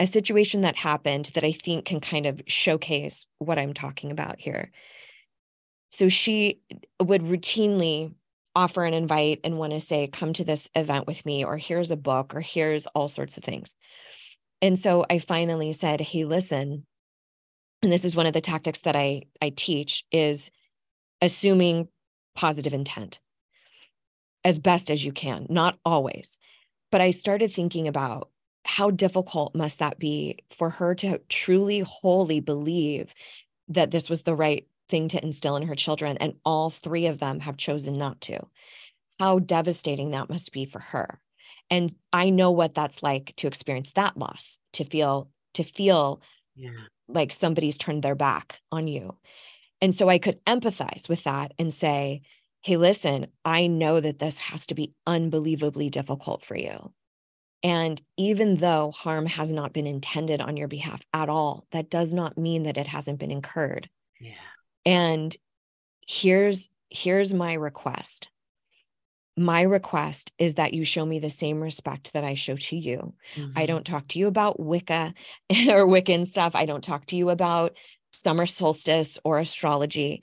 a 0.00 0.06
situation 0.06 0.62
that 0.62 0.74
happened 0.74 1.26
that 1.34 1.44
i 1.44 1.52
think 1.52 1.84
can 1.84 2.00
kind 2.00 2.26
of 2.26 2.42
showcase 2.48 3.26
what 3.38 3.60
i'm 3.60 3.72
talking 3.72 4.10
about 4.10 4.40
here. 4.40 4.72
So 5.90 6.08
she 6.08 6.60
would 7.00 7.22
routinely 7.22 8.12
offer 8.56 8.84
an 8.84 8.94
invite 8.94 9.38
and 9.44 9.56
want 9.56 9.72
to 9.72 9.80
say, 9.80 10.08
come 10.08 10.32
to 10.32 10.44
this 10.44 10.68
event 10.74 11.06
with 11.06 11.24
me, 11.24 11.44
or 11.44 11.56
here's 11.56 11.92
a 11.92 11.96
book, 11.96 12.34
or 12.34 12.40
here's 12.40 12.88
all 12.88 13.06
sorts 13.06 13.36
of 13.36 13.44
things. 13.44 13.76
And 14.60 14.76
so 14.76 15.06
I 15.08 15.20
finally 15.20 15.72
said, 15.72 16.00
hey, 16.00 16.24
listen, 16.24 16.86
and 17.84 17.92
this 17.92 18.04
is 18.04 18.16
one 18.16 18.26
of 18.26 18.32
the 18.32 18.40
tactics 18.40 18.80
that 18.80 18.96
I, 18.96 19.22
I 19.40 19.50
teach 19.50 20.04
is 20.10 20.50
assuming 21.20 21.88
positive 22.34 22.74
intent 22.74 23.20
as 24.44 24.58
best 24.58 24.90
as 24.90 25.04
you 25.04 25.12
can, 25.12 25.46
not 25.48 25.78
always. 25.84 26.38
But 26.90 27.00
I 27.00 27.10
started 27.10 27.52
thinking 27.52 27.86
about 27.88 28.30
how 28.64 28.90
difficult 28.90 29.54
must 29.54 29.78
that 29.78 29.98
be 29.98 30.38
for 30.50 30.70
her 30.70 30.94
to 30.96 31.18
truly, 31.28 31.80
wholly 31.80 32.40
believe 32.40 33.14
that 33.68 33.90
this 33.90 34.08
was 34.08 34.22
the 34.22 34.34
right 34.34 34.66
thing 34.88 35.08
to 35.08 35.22
instill 35.22 35.56
in 35.56 35.66
her 35.66 35.74
children, 35.74 36.16
and 36.18 36.34
all 36.44 36.70
three 36.70 37.06
of 37.06 37.18
them 37.18 37.40
have 37.40 37.56
chosen 37.56 37.98
not 37.98 38.20
to. 38.22 38.38
How 39.18 39.38
devastating 39.38 40.10
that 40.10 40.28
must 40.28 40.52
be 40.52 40.64
for 40.64 40.80
her. 40.80 41.20
And 41.70 41.94
I 42.12 42.30
know 42.30 42.50
what 42.50 42.74
that's 42.74 43.02
like 43.02 43.34
to 43.36 43.46
experience 43.46 43.92
that 43.92 44.16
loss, 44.16 44.58
to 44.74 44.84
feel, 44.84 45.30
to 45.54 45.64
feel 45.64 46.20
yeah. 46.54 46.70
Like 47.08 47.32
somebody's 47.32 47.78
turned 47.78 48.02
their 48.02 48.14
back 48.14 48.60
on 48.72 48.88
you. 48.88 49.16
And 49.80 49.94
so 49.94 50.08
I 50.08 50.18
could 50.18 50.44
empathize 50.44 51.08
with 51.08 51.24
that 51.24 51.52
and 51.58 51.72
say, 51.72 52.22
hey, 52.62 52.76
listen, 52.76 53.26
I 53.44 53.66
know 53.66 54.00
that 54.00 54.18
this 54.18 54.38
has 54.38 54.66
to 54.68 54.74
be 54.74 54.94
unbelievably 55.06 55.90
difficult 55.90 56.42
for 56.42 56.56
you. 56.56 56.92
And 57.62 58.00
even 58.16 58.56
though 58.56 58.92
harm 58.92 59.26
has 59.26 59.52
not 59.52 59.72
been 59.72 59.86
intended 59.86 60.40
on 60.40 60.56
your 60.56 60.68
behalf 60.68 61.00
at 61.12 61.28
all, 61.28 61.66
that 61.72 61.90
does 61.90 62.12
not 62.12 62.38
mean 62.38 62.64
that 62.64 62.76
it 62.76 62.86
hasn't 62.86 63.18
been 63.18 63.30
incurred. 63.30 63.88
Yeah. 64.20 64.32
And 64.84 65.34
here's 66.06 66.68
here's 66.90 67.34
my 67.34 67.54
request. 67.54 68.28
My 69.36 69.62
request 69.62 70.32
is 70.38 70.54
that 70.54 70.74
you 70.74 70.84
show 70.84 71.04
me 71.04 71.18
the 71.18 71.30
same 71.30 71.60
respect 71.60 72.12
that 72.12 72.24
I 72.24 72.34
show 72.34 72.54
to 72.56 72.76
you. 72.76 73.14
Mm-hmm. 73.34 73.58
I 73.58 73.66
don't 73.66 73.84
talk 73.84 74.06
to 74.08 74.18
you 74.18 74.28
about 74.28 74.60
Wicca 74.60 75.14
or 75.68 75.86
Wiccan 75.86 76.26
stuff. 76.26 76.54
I 76.54 76.66
don't 76.66 76.84
talk 76.84 77.06
to 77.06 77.16
you 77.16 77.30
about 77.30 77.76
summer 78.12 78.46
solstice 78.46 79.18
or 79.24 79.38
astrology 79.38 80.22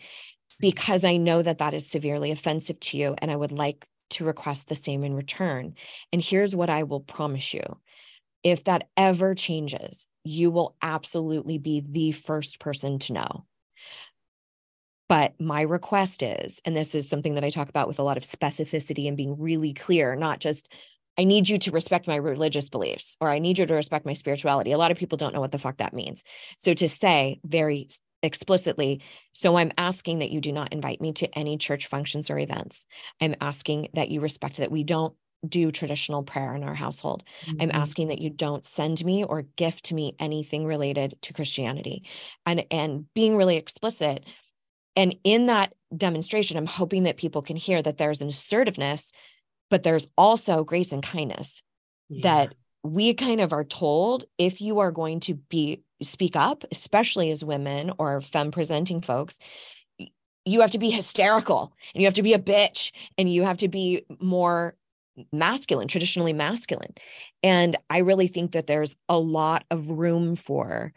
because 0.60 1.04
I 1.04 1.18
know 1.18 1.42
that 1.42 1.58
that 1.58 1.74
is 1.74 1.90
severely 1.90 2.32
offensive 2.32 2.80
to 2.80 2.98
you. 2.98 3.16
And 3.18 3.30
I 3.30 3.36
would 3.36 3.52
like 3.52 3.86
to 4.12 4.26
request 4.26 4.70
the 4.70 4.76
same 4.76 5.04
in 5.04 5.14
return. 5.14 5.74
And 6.14 6.22
here's 6.22 6.56
what 6.56 6.70
I 6.70 6.84
will 6.84 7.00
promise 7.02 7.54
you 7.54 7.64
if 8.44 8.64
that 8.64 8.88
ever 8.98 9.36
changes, 9.36 10.08
you 10.24 10.50
will 10.50 10.76
absolutely 10.82 11.58
be 11.58 11.84
the 11.88 12.12
first 12.12 12.60
person 12.60 12.98
to 13.00 13.14
know. 13.14 13.46
But 15.12 15.34
my 15.42 15.60
request 15.60 16.24
is, 16.24 16.62
and 16.64 16.74
this 16.74 16.96
is 16.96 17.10
something 17.10 17.34
that 17.34 17.44
I 17.44 17.50
talk 17.50 17.68
about 17.68 17.90
with 17.90 18.00
a 18.00 18.04
lot 18.04 18.16
of 18.16 18.24
specificity 18.24 19.10
and 19.10 19.18
being 19.18 19.38
really 19.38 19.74
clear, 19.74 20.16
not 20.16 20.40
just, 20.40 20.72
I 21.18 21.26
need 21.26 21.50
you 21.50 21.58
to 21.58 21.72
respect 21.72 22.08
my 22.08 22.16
religious 22.16 22.70
beliefs 22.70 23.18
or 23.20 23.30
I 23.30 23.40
need 23.40 23.60
you 23.60 23.66
to 23.66 23.74
respect 23.74 24.06
my 24.06 24.14
spirituality. 24.14 24.72
A 24.72 24.78
lot 24.78 24.90
of 24.90 24.98
people 24.98 25.18
don't 25.18 25.34
know 25.34 25.42
what 25.42 25.52
the 25.52 25.60
fuck 25.60 25.80
that 25.80 25.94
means. 25.94 26.24
So 26.56 26.74
to 26.74 26.88
say 26.88 27.42
very 27.44 27.90
explicitly, 28.24 29.02
so 29.34 29.58
I'm 29.58 29.74
asking 29.78 30.20
that 30.20 30.32
you 30.32 30.40
do 30.40 30.54
not 30.54 30.72
invite 30.72 31.02
me 31.02 31.12
to 31.12 31.38
any 31.38 31.58
church 31.58 31.88
functions 31.88 32.30
or 32.30 32.40
events. 32.40 32.86
I'm 33.20 33.36
asking 33.42 33.90
that 33.96 34.12
you 34.12 34.22
respect 34.22 34.60
that 34.60 34.72
we 34.72 34.86
don't 34.86 35.14
do 35.46 35.72
traditional 35.72 36.24
prayer 36.24 36.56
in 36.56 36.64
our 36.64 36.76
household. 36.76 37.24
Mm-hmm. 37.48 37.64
I'm 37.64 37.72
asking 37.74 38.08
that 38.08 38.22
you 38.22 38.30
don't 38.30 38.66
send 38.66 39.04
me 39.04 39.26
or 39.26 39.42
gift 39.58 39.92
me 39.92 40.16
anything 40.20 40.66
related 40.66 41.16
to 41.24 41.34
Christianity. 41.34 42.04
And 42.46 42.64
and 42.72 43.14
being 43.14 43.36
really 43.36 43.58
explicit, 43.58 44.26
and 44.96 45.16
in 45.24 45.48
that 45.48 45.74
demonstration, 45.96 46.58
I'm 46.58 46.66
hoping 46.66 47.04
that 47.04 47.18
people 47.18 47.42
can 47.42 47.56
hear 47.56 47.82
that 47.82 47.98
there's 47.98 48.22
an 48.22 48.30
assertiveness, 48.30 49.12
but 49.70 49.84
there's 49.84 50.08
also 50.18 50.64
grace 50.64 50.92
and 50.92 51.04
kindness 51.04 51.64
yeah. 52.10 52.22
that 52.24 52.56
we 52.84 53.14
kind 53.14 53.42
of 53.42 53.54
are 53.54 53.64
told 53.64 54.26
if 54.38 54.60
you 54.60 54.80
are 54.80 54.92
going 54.92 55.20
to 55.22 55.36
be 55.36 55.84
speak 56.02 56.36
up, 56.36 56.64
especially 56.72 57.32
as 57.32 57.46
women 57.46 57.92
or 58.00 58.22
femme 58.22 58.52
presenting 58.52 59.02
folks, 59.02 59.38
you 60.46 60.62
have 60.62 60.72
to 60.72 60.80
be 60.80 60.90
hysterical 60.90 61.74
and 61.94 62.02
you 62.02 62.08
have 62.08 62.16
to 62.16 62.24
be 62.24 62.34
a 62.34 62.40
bitch 62.40 62.92
and 63.18 63.32
you 63.32 63.44
have 63.44 63.58
to 63.58 63.68
be 63.68 64.04
more 64.20 64.76
masculine, 65.32 65.88
traditionally 65.88 66.34
masculine. 66.34 66.94
And 67.44 67.78
I 67.90 68.00
really 68.00 68.28
think 68.28 68.54
that 68.54 68.66
there's 68.66 68.96
a 69.08 69.18
lot 69.18 69.64
of 69.70 69.90
room 69.90 70.36
for 70.36 70.94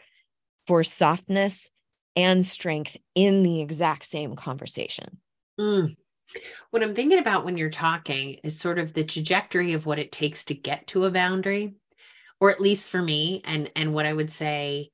for 0.67 0.83
softness 0.83 1.71
and 2.17 2.47
strength 2.47 2.97
in 3.15 3.43
the 3.43 3.61
exact 3.61 4.05
same 4.05 4.37
conversation. 4.37 5.19
Mm. 5.59 5.97
What 6.71 6.83
I'm 6.83 6.95
thinking 6.95 7.19
about 7.19 7.45
when 7.45 7.57
you're 7.57 7.71
talking 7.71 8.35
is 8.43 8.59
sort 8.59 8.79
of 8.79 8.93
the 8.93 9.05
trajectory 9.05 9.73
of 9.73 9.87
what 9.87 9.99
it 9.99 10.13
takes 10.13 10.45
to 10.47 10.55
get 10.55 10.87
to 10.89 11.05
a 11.05 11.11
boundary, 11.11 11.75
or 12.41 12.51
at 12.51 12.61
least 12.61 12.91
for 12.91 13.03
me, 13.03 13.43
and 13.45 13.71
and 13.77 13.95
what 13.95 14.07
I 14.07 14.13
would 14.13 14.31
say 14.31 14.91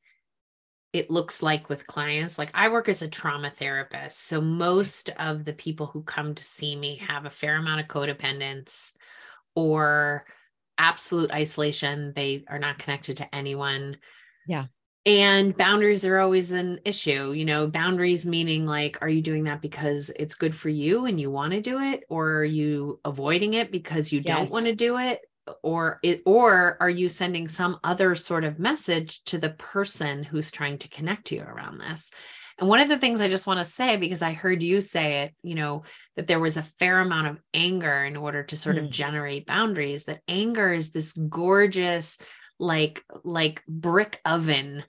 it 0.93 1.11
looks 1.11 1.43
like 1.43 1.69
with 1.69 1.87
clients. 1.87 2.39
Like 2.39 2.51
I 2.53 2.69
work 2.69 2.89
as 2.89 3.01
a 3.01 3.09
trauma 3.09 3.51
therapist, 3.51 4.27
so 4.27 4.41
most 4.41 5.11
of 5.19 5.45
the 5.45 5.53
people 5.53 5.87
who 5.87 6.03
come 6.03 6.35
to 6.35 6.45
see 6.45 6.77
me 6.77 7.01
have 7.07 7.25
a 7.25 7.31
fair 7.31 7.57
amount 7.57 7.81
of 7.81 7.87
codependence 7.87 8.93
or 9.55 10.27
absolute 10.77 11.31
isolation. 11.31 12.13
They 12.15 12.45
are 12.49 12.59
not 12.59 12.79
connected 12.79 13.19
to 13.19 13.35
anyone. 13.35 13.99
Yeah 14.47 14.67
and 15.07 15.57
boundaries 15.57 16.05
are 16.05 16.19
always 16.19 16.53
an 16.53 16.79
issue 16.85 17.33
you 17.33 17.45
know 17.45 17.67
boundaries 17.67 18.27
meaning 18.27 18.67
like 18.67 18.99
are 19.01 19.09
you 19.09 19.23
doing 19.23 19.45
that 19.45 19.63
because 19.63 20.11
it's 20.17 20.35
good 20.35 20.55
for 20.55 20.69
you 20.69 21.07
and 21.07 21.19
you 21.19 21.31
want 21.31 21.53
to 21.53 21.61
do 21.61 21.81
it 21.81 22.05
or 22.11 22.35
are 22.37 22.45
you 22.45 23.01
avoiding 23.05 23.55
it 23.55 23.71
because 23.71 24.13
you 24.13 24.21
yes. 24.25 24.37
don't 24.37 24.51
want 24.51 24.67
to 24.67 24.75
do 24.75 24.99
it 24.99 25.21
or 25.63 25.99
it, 26.03 26.23
or 26.27 26.77
are 26.81 26.91
you 26.91 27.09
sending 27.09 27.49
some 27.49 27.79
other 27.83 28.15
sort 28.15 28.45
of 28.45 28.59
message 28.59 29.23
to 29.25 29.39
the 29.39 29.51
person 29.51 30.23
who's 30.23 30.51
trying 30.51 30.79
to 30.79 30.89
connect 30.89 31.27
to 31.29 31.37
you 31.37 31.43
around 31.43 31.79
this 31.79 32.11
and 32.59 32.69
one 32.69 32.81
of 32.81 32.91
the 32.91 32.99
things 32.99 33.23
i 33.23 33.29
just 33.29 33.47
want 33.47 33.59
to 33.59 33.65
say 33.65 33.97
because 33.97 34.21
i 34.21 34.33
heard 34.33 34.63
you 34.63 34.83
say 34.83 35.23
it 35.23 35.35
you 35.43 35.55
know 35.55 35.83
that 36.17 36.27
there 36.27 36.41
was 36.41 36.59
a 36.59 36.63
fair 36.79 37.01
amount 37.01 37.27
of 37.27 37.41
anger 37.55 38.05
in 38.05 38.19
order 38.19 38.43
to 38.43 38.55
sort 38.55 38.77
mm. 38.77 38.85
of 38.85 38.91
generate 38.91 39.47
boundaries 39.47 40.05
that 40.05 40.21
anger 40.29 40.71
is 40.71 40.93
this 40.93 41.15
gorgeous 41.15 42.19
like 42.61 43.05
like 43.25 43.65
brick 43.67 44.21
oven 44.25 44.85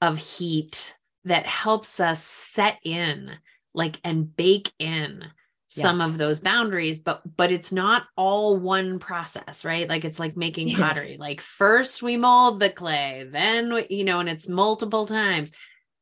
of 0.00 0.18
heat 0.18 0.96
that 1.24 1.46
helps 1.46 2.00
us 2.00 2.22
set 2.22 2.78
in 2.82 3.30
like 3.74 4.00
and 4.02 4.34
bake 4.34 4.72
in 4.78 5.24
some 5.68 6.00
yes. 6.00 6.08
of 6.08 6.18
those 6.18 6.40
boundaries 6.40 6.98
but 6.98 7.22
but 7.36 7.52
it's 7.52 7.70
not 7.70 8.04
all 8.16 8.56
one 8.56 8.98
process 8.98 9.64
right 9.64 9.88
like 9.88 10.04
it's 10.04 10.18
like 10.18 10.36
making 10.36 10.66
yes. 10.66 10.80
pottery 10.80 11.16
like 11.18 11.40
first 11.40 12.02
we 12.02 12.16
mold 12.16 12.58
the 12.58 12.70
clay 12.70 13.28
then 13.30 13.72
we, 13.74 13.86
you 13.88 14.02
know 14.02 14.18
and 14.18 14.28
it's 14.28 14.48
multiple 14.48 15.06
times 15.06 15.52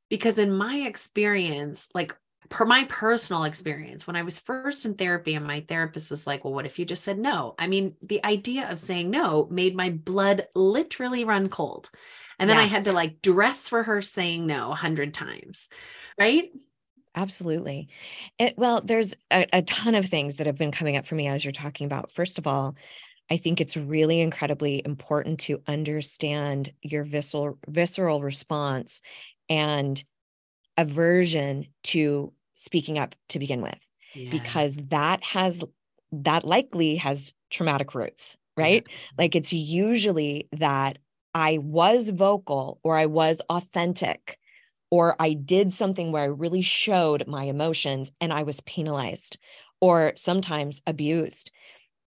because 0.08 0.38
in 0.38 0.50
my 0.50 0.76
experience 0.76 1.90
like 1.94 2.16
per 2.48 2.64
my 2.64 2.84
personal 2.84 3.44
experience 3.44 4.06
when 4.06 4.16
i 4.16 4.22
was 4.22 4.40
first 4.40 4.86
in 4.86 4.94
therapy 4.94 5.34
and 5.34 5.46
my 5.46 5.60
therapist 5.68 6.10
was 6.10 6.26
like 6.26 6.44
well 6.44 6.54
what 6.54 6.66
if 6.66 6.78
you 6.78 6.84
just 6.84 7.04
said 7.04 7.18
no? 7.18 7.54
I 7.58 7.66
mean 7.66 7.94
the 8.02 8.24
idea 8.24 8.70
of 8.70 8.80
saying 8.80 9.10
no 9.10 9.46
made 9.50 9.76
my 9.76 9.90
blood 9.90 10.46
literally 10.54 11.24
run 11.24 11.48
cold. 11.48 11.90
And 12.38 12.48
then 12.48 12.56
yeah. 12.56 12.62
i 12.62 12.66
had 12.66 12.84
to 12.86 12.92
like 12.92 13.20
dress 13.22 13.68
for 13.68 13.82
her 13.82 14.00
saying 14.00 14.46
no 14.46 14.72
a 14.72 14.76
hundred 14.76 15.14
times 15.14 15.68
right? 16.18 16.50
Absolutely. 17.14 17.88
It, 18.38 18.54
well 18.56 18.80
there's 18.82 19.14
a, 19.30 19.46
a 19.52 19.62
ton 19.62 19.94
of 19.94 20.06
things 20.06 20.36
that 20.36 20.46
have 20.46 20.58
been 20.58 20.72
coming 20.72 20.96
up 20.96 21.06
for 21.06 21.14
me 21.16 21.28
as 21.28 21.44
you're 21.44 21.52
talking 21.52 21.86
about. 21.86 22.10
First 22.10 22.38
of 22.38 22.46
all 22.46 22.76
I 23.30 23.36
think 23.36 23.60
it's 23.60 23.76
really 23.76 24.20
incredibly 24.20 24.82
important 24.84 25.40
to 25.40 25.60
understand 25.66 26.70
your 26.80 27.04
visceral 27.04 27.58
visceral 27.66 28.22
response 28.22 29.02
and 29.48 30.02
aversion 30.78 31.66
to 31.82 32.32
speaking 32.54 32.98
up 32.98 33.14
to 33.28 33.38
begin 33.38 33.60
with 33.60 33.86
yeah. 34.14 34.30
because 34.30 34.76
that 34.88 35.22
has 35.22 35.62
that 36.12 36.44
likely 36.44 36.96
has 36.96 37.34
traumatic 37.50 37.94
roots 37.94 38.36
right 38.56 38.86
yeah. 38.88 38.94
like 39.18 39.34
it's 39.36 39.52
usually 39.52 40.48
that 40.52 40.98
i 41.34 41.58
was 41.58 42.10
vocal 42.10 42.80
or 42.82 42.96
i 42.96 43.06
was 43.06 43.40
authentic 43.50 44.38
or 44.90 45.14
i 45.20 45.32
did 45.32 45.72
something 45.72 46.10
where 46.12 46.22
i 46.22 46.26
really 46.26 46.62
showed 46.62 47.26
my 47.26 47.44
emotions 47.44 48.10
and 48.20 48.32
i 48.32 48.42
was 48.42 48.60
penalized 48.60 49.36
or 49.80 50.12
sometimes 50.16 50.80
abused 50.86 51.50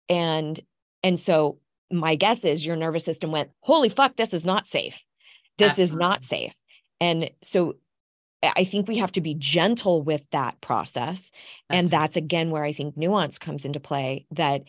and 0.09 0.59
and 1.03 1.19
so 1.19 1.59
my 1.91 2.15
guess 2.15 2.45
is 2.45 2.65
your 2.65 2.75
nervous 2.75 3.03
system 3.03 3.31
went 3.31 3.51
holy 3.61 3.89
fuck 3.89 4.15
this 4.15 4.33
is 4.33 4.45
not 4.45 4.65
safe 4.65 5.03
this 5.57 5.71
Absolutely. 5.71 5.91
is 5.91 5.95
not 5.95 6.23
safe 6.23 6.53
and 7.01 7.29
so 7.41 7.75
I 8.43 8.63
think 8.63 8.87
we 8.87 8.97
have 8.97 9.11
to 9.13 9.21
be 9.21 9.35
gentle 9.35 10.01
with 10.01 10.23
that 10.31 10.59
process. 10.61 11.31
That's 11.69 11.77
and 11.77 11.87
that's 11.87 12.17
again 12.17 12.49
where 12.49 12.63
I 12.63 12.71
think 12.71 12.97
nuance 12.97 13.37
comes 13.37 13.65
into 13.65 13.79
play 13.79 14.25
that 14.31 14.63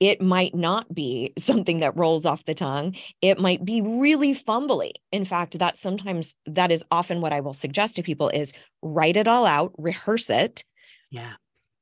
it 0.00 0.20
might 0.20 0.54
not 0.54 0.92
be 0.92 1.32
something 1.38 1.80
that 1.80 1.96
rolls 1.96 2.26
off 2.26 2.44
the 2.44 2.54
tongue. 2.54 2.96
It 3.20 3.38
might 3.38 3.64
be 3.64 3.80
really 3.80 4.34
fumbly. 4.34 4.92
In 5.12 5.24
fact, 5.24 5.58
that 5.58 5.76
sometimes 5.76 6.34
that 6.46 6.72
is 6.72 6.84
often 6.90 7.20
what 7.20 7.32
I 7.32 7.40
will 7.40 7.54
suggest 7.54 7.96
to 7.96 8.02
people 8.02 8.28
is 8.28 8.52
write 8.82 9.16
it 9.16 9.28
all 9.28 9.46
out, 9.46 9.72
rehearse 9.78 10.30
it. 10.30 10.64
Yeah. 11.10 11.34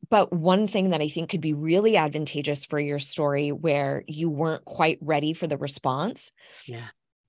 But 0.08 0.32
one 0.32 0.68
thing 0.68 0.90
that 0.90 1.00
I 1.00 1.08
think 1.08 1.30
could 1.30 1.40
be 1.40 1.54
really 1.54 1.96
advantageous 1.96 2.64
for 2.64 2.78
your 2.78 3.00
story 3.00 3.50
where 3.50 4.04
you 4.06 4.30
weren't 4.30 4.64
quite 4.64 4.98
ready 5.00 5.32
for 5.32 5.46
the 5.46 5.56
response. 5.56 6.32
Yeah. 6.66 6.86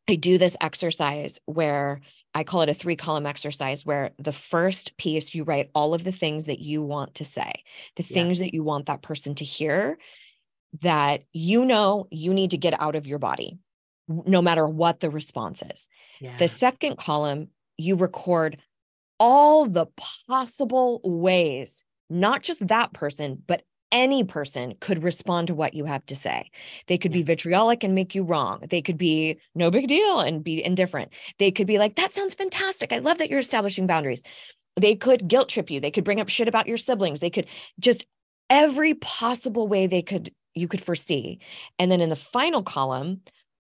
I 0.08 0.16
do 0.16 0.38
this 0.38 0.56
exercise 0.62 1.40
where 1.46 2.02
I 2.38 2.44
call 2.44 2.62
it 2.62 2.70
a 2.70 2.74
three 2.76 2.96
column 2.96 3.26
exercise 3.26 3.84
where 3.84 4.12
the 4.20 4.32
first 4.32 4.96
piece 4.98 5.34
you 5.34 5.44
write 5.44 5.72
all 5.74 5.96
of 5.96 6.04
the 6.04 6.12
things 6.12 6.46
that 6.46 6.60
you 6.60 6.84
want 6.84 7.16
to 7.16 7.26
say, 7.26 7.64
the 7.96 8.04
yeah. 8.04 8.14
things 8.14 8.38
that 8.38 8.54
you 8.54 8.62
want 8.62 8.86
that 8.86 9.02
person 9.02 9.34
to 9.36 9.44
hear 9.44 9.98
that 10.84 11.24
you 11.34 11.66
know 11.66 12.08
you 12.12 12.36
need 12.36 12.52
to 12.52 12.58
get 12.58 12.80
out 12.80 12.96
of 12.96 13.08
your 13.08 13.18
body, 13.18 13.58
no 14.08 14.44
matter 14.44 14.68
what 14.68 15.00
the 15.00 15.10
response 15.10 15.64
is. 15.74 15.90
Yeah. 16.22 16.38
The 16.38 16.48
second 16.48 17.00
column, 17.00 17.48
you 17.76 17.96
record 17.96 18.58
all 19.20 19.66
the 19.66 19.88
possible 20.28 21.02
ways, 21.04 21.84
not 22.08 22.44
just 22.44 22.68
that 22.68 22.94
person, 22.94 23.42
but 23.48 23.64
any 23.92 24.24
person 24.24 24.76
could 24.80 25.04
respond 25.04 25.48
to 25.48 25.56
what 25.56 25.74
you 25.74 25.86
have 25.86 26.06
to 26.08 26.16
say. 26.16 26.50
They 26.88 26.98
could 26.98 27.12
be 27.12 27.24
vitriolic 27.24 27.84
and 27.84 27.96
make 27.96 28.16
you 28.16 28.24
wrong. 28.24 28.64
They 28.70 28.82
could 28.82 28.98
be 28.98 29.40
no 29.56 29.72
big 29.72 29.88
deal 29.88 30.20
and 30.20 30.44
be 30.44 30.64
indifferent. 30.64 31.14
They 31.40 31.52
could 31.52 31.68
be 31.68 31.78
like, 31.78 31.96
that 31.96 32.14
sounds 32.14 32.34
fantastic. 32.34 32.92
I 32.92 33.00
love 33.00 33.18
that 33.20 33.30
you're 33.30 33.40
establishing 33.40 33.88
boundaries. 33.88 34.24
They 34.76 34.96
could 34.96 35.28
guilt 35.28 35.50
trip 35.50 35.72
you. 35.72 35.80
They 35.80 35.92
could 35.92 36.04
bring 36.04 36.20
up 36.20 36.30
shit 36.30 36.48
about 36.48 36.68
your 36.68 36.78
siblings. 36.78 37.20
They 37.20 37.30
could 37.30 37.48
just 37.80 38.06
every 38.50 38.94
possible 38.96 39.68
way 39.68 39.88
they 39.88 40.02
could 40.02 40.32
you 40.54 40.68
could 40.68 40.82
foresee. 40.82 41.40
And 41.78 41.92
then 41.92 42.02
in 42.02 42.10
the 42.10 42.16
final 42.16 42.64
column, 42.64 43.22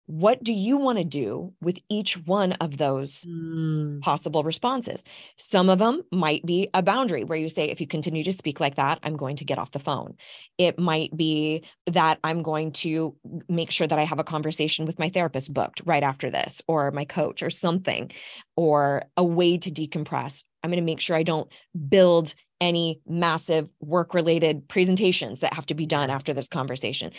what 0.07 0.43
do 0.43 0.53
you 0.53 0.77
want 0.77 0.99
to 0.99 1.05
do 1.05 1.53
with 1.61 1.79
each 1.88 2.17
one 2.27 2.53
of 2.53 2.77
those 2.77 3.25
mm. 3.25 4.01
possible 4.01 4.43
responses? 4.43 5.05
Some 5.37 5.71
of 5.71 5.79
them 5.79 6.03
might 6.11 6.45
be 6.45 6.69
a 6.75 6.83
boundary 6.83 7.25
where 7.25 7.38
you 7.38 7.49
say, 7.49 7.71
if 7.71 7.81
you 7.81 7.87
continue 7.87 8.25
to 8.25 8.33
speak 8.33 8.61
like 8.61 8.75
that, 8.77 8.99
I'm 9.03 9.17
going 9.17 9.37
to 9.37 9.45
get 9.45 9.59
off 9.59 9.71
the 9.71 9.79
phone. 9.79 10.15
It 10.59 10.79
might 10.79 11.17
be 11.17 11.65
that 11.87 12.19
I'm 12.25 12.43
going 12.43 12.73
to 12.73 13.17
make 13.49 13.71
sure 13.71 13.87
that 13.87 13.99
I 13.99 14.05
have 14.05 14.19
a 14.19 14.25
conversation 14.25 14.87
with 14.87 14.99
my 14.99 15.09
therapist 15.09 15.55
booked 15.55 15.83
right 15.85 16.03
after 16.03 16.31
this, 16.31 16.61
or 16.67 16.91
my 16.91 17.05
coach, 17.05 17.43
or 17.43 17.51
something, 17.51 18.11
or 18.57 19.05
a 19.17 19.25
way 19.25 19.57
to 19.59 19.71
decompress. 19.71 20.45
I'm 20.62 20.71
going 20.71 20.81
to 20.81 20.85
make 20.85 21.01
sure 21.01 21.17
I 21.17 21.23
don't 21.23 21.51
build 21.88 22.35
any 22.61 23.01
massive 23.09 23.69
work 23.81 24.15
related 24.15 24.69
presentations 24.69 25.41
that 25.41 25.55
have 25.55 25.67
to 25.67 25.75
be 25.75 25.87
done 25.87 26.11
after 26.11 26.33
this 26.33 26.49
conversation. 26.49 27.12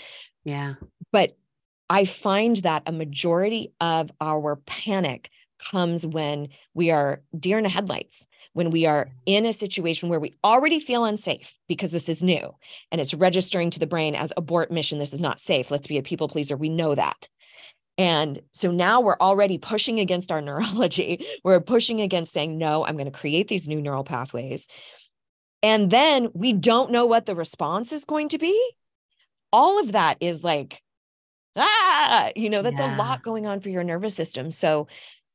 Yeah. 0.46 0.76
But 1.12 1.36
I 1.90 2.06
find 2.06 2.58
that 2.58 2.84
a 2.86 2.92
majority 2.92 3.74
of 3.80 4.12
our 4.22 4.56
panic 4.66 5.30
comes 5.60 6.06
when 6.06 6.50
we 6.74 6.92
are 6.92 7.22
deer 7.38 7.58
in 7.58 7.64
the 7.64 7.70
headlights, 7.70 8.28
when 8.54 8.70
we 8.70 8.86
are 8.86 9.12
in 9.26 9.46
a 9.46 9.54
situation 9.54 10.10
where 10.10 10.20
we 10.20 10.36
already 10.44 10.80
feel 10.80 11.06
unsafe 11.06 11.54
because 11.68 11.92
this 11.92 12.10
is 12.10 12.24
new 12.24 12.54
and 12.92 13.00
it's 13.00 13.14
registering 13.14 13.70
to 13.70 13.80
the 13.80 13.88
brain 13.88 14.16
as 14.16 14.34
abort 14.36 14.72
mission. 14.72 15.00
This 15.00 15.14
is 15.14 15.22
not 15.22 15.40
safe. 15.40 15.72
Let's 15.72 15.88
be 15.88 15.98
a 15.98 16.04
people 16.04 16.28
pleaser. 16.28 16.58
We 16.58 16.70
know 16.70 16.96
that. 16.96 17.28
And 17.98 18.40
so 18.54 18.72
now 18.72 19.02
we're 19.02 19.18
already 19.20 19.58
pushing 19.58 20.00
against 20.00 20.32
our 20.32 20.42
neurology. 20.42 21.26
We're 21.44 21.62
pushing 21.62 22.02
against 22.02 22.34
saying, 22.34 22.58
no, 22.58 22.86
I'm 22.86 22.96
going 22.96 23.06
to 23.06 23.12
create 23.12 23.48
these 23.48 23.68
new 23.68 23.82
neural 23.82 24.04
pathways. 24.04 24.68
And 25.62 25.90
then 25.90 26.30
we 26.34 26.54
don't 26.54 26.92
know 26.92 27.06
what 27.06 27.26
the 27.26 27.36
response 27.36 27.94
is 27.94 28.04
going 28.04 28.30
to 28.30 28.38
be. 28.38 28.72
All 29.54 29.80
of 29.80 29.94
that 29.94 30.18
is 30.20 30.44
like 30.44 30.82
ah, 31.56 32.32
you 32.36 32.50
know, 32.50 32.62
that's 32.62 32.80
yeah. 32.80 32.96
a 32.96 32.98
lot 32.98 33.24
going 33.24 33.48
on 33.48 33.60
for 33.60 33.70
your 33.70 33.84
nervous 33.84 34.16
system. 34.16 34.52
So, 34.52 34.88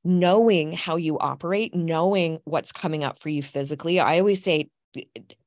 knowing 0.04 0.72
how 0.72 0.96
you 0.96 1.18
operate, 1.18 1.74
knowing 1.74 2.38
what's 2.44 2.72
coming 2.72 3.04
up 3.04 3.18
for 3.18 3.28
you 3.28 3.42
physically, 3.42 4.00
I 4.00 4.20
always 4.20 4.42
say, 4.42 4.70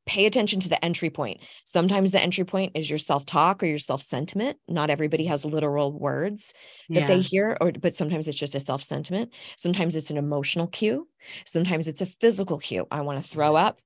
pay 0.06 0.26
attention 0.26 0.60
to 0.60 0.70
the 0.70 0.84
entry 0.84 1.10
point. 1.10 1.40
Sometimes 1.64 2.12
the 2.12 2.22
entry 2.22 2.44
point 2.44 2.74
is 2.76 2.90
your 2.90 3.00
self-talk 3.00 3.64
or 3.64 3.66
your 3.66 3.78
self-sentiment. 3.78 4.58
Not 4.68 4.90
everybody 4.90 5.26
has 5.26 5.46
literal 5.46 5.92
words 5.92 6.54
that 6.90 7.02
yeah. 7.02 7.08
they 7.08 7.20
hear, 7.20 7.58
or 7.62 7.72
but 7.72 7.96
sometimes 7.96 8.28
it's 8.28 8.38
just 8.38 8.56
a 8.56 8.60
self-sentiment. 8.60 9.32
Sometimes 9.58 9.96
it's 9.96 10.12
an 10.12 10.18
emotional 10.18 10.68
cue. 10.68 11.08
Sometimes 11.46 11.88
it's 11.88 12.02
a 12.02 12.06
physical 12.06 12.58
cue. 12.58 12.88
I 12.92 13.02
want 13.02 13.24
to 13.24 13.28
throw 13.28 13.56
up. 13.56 13.80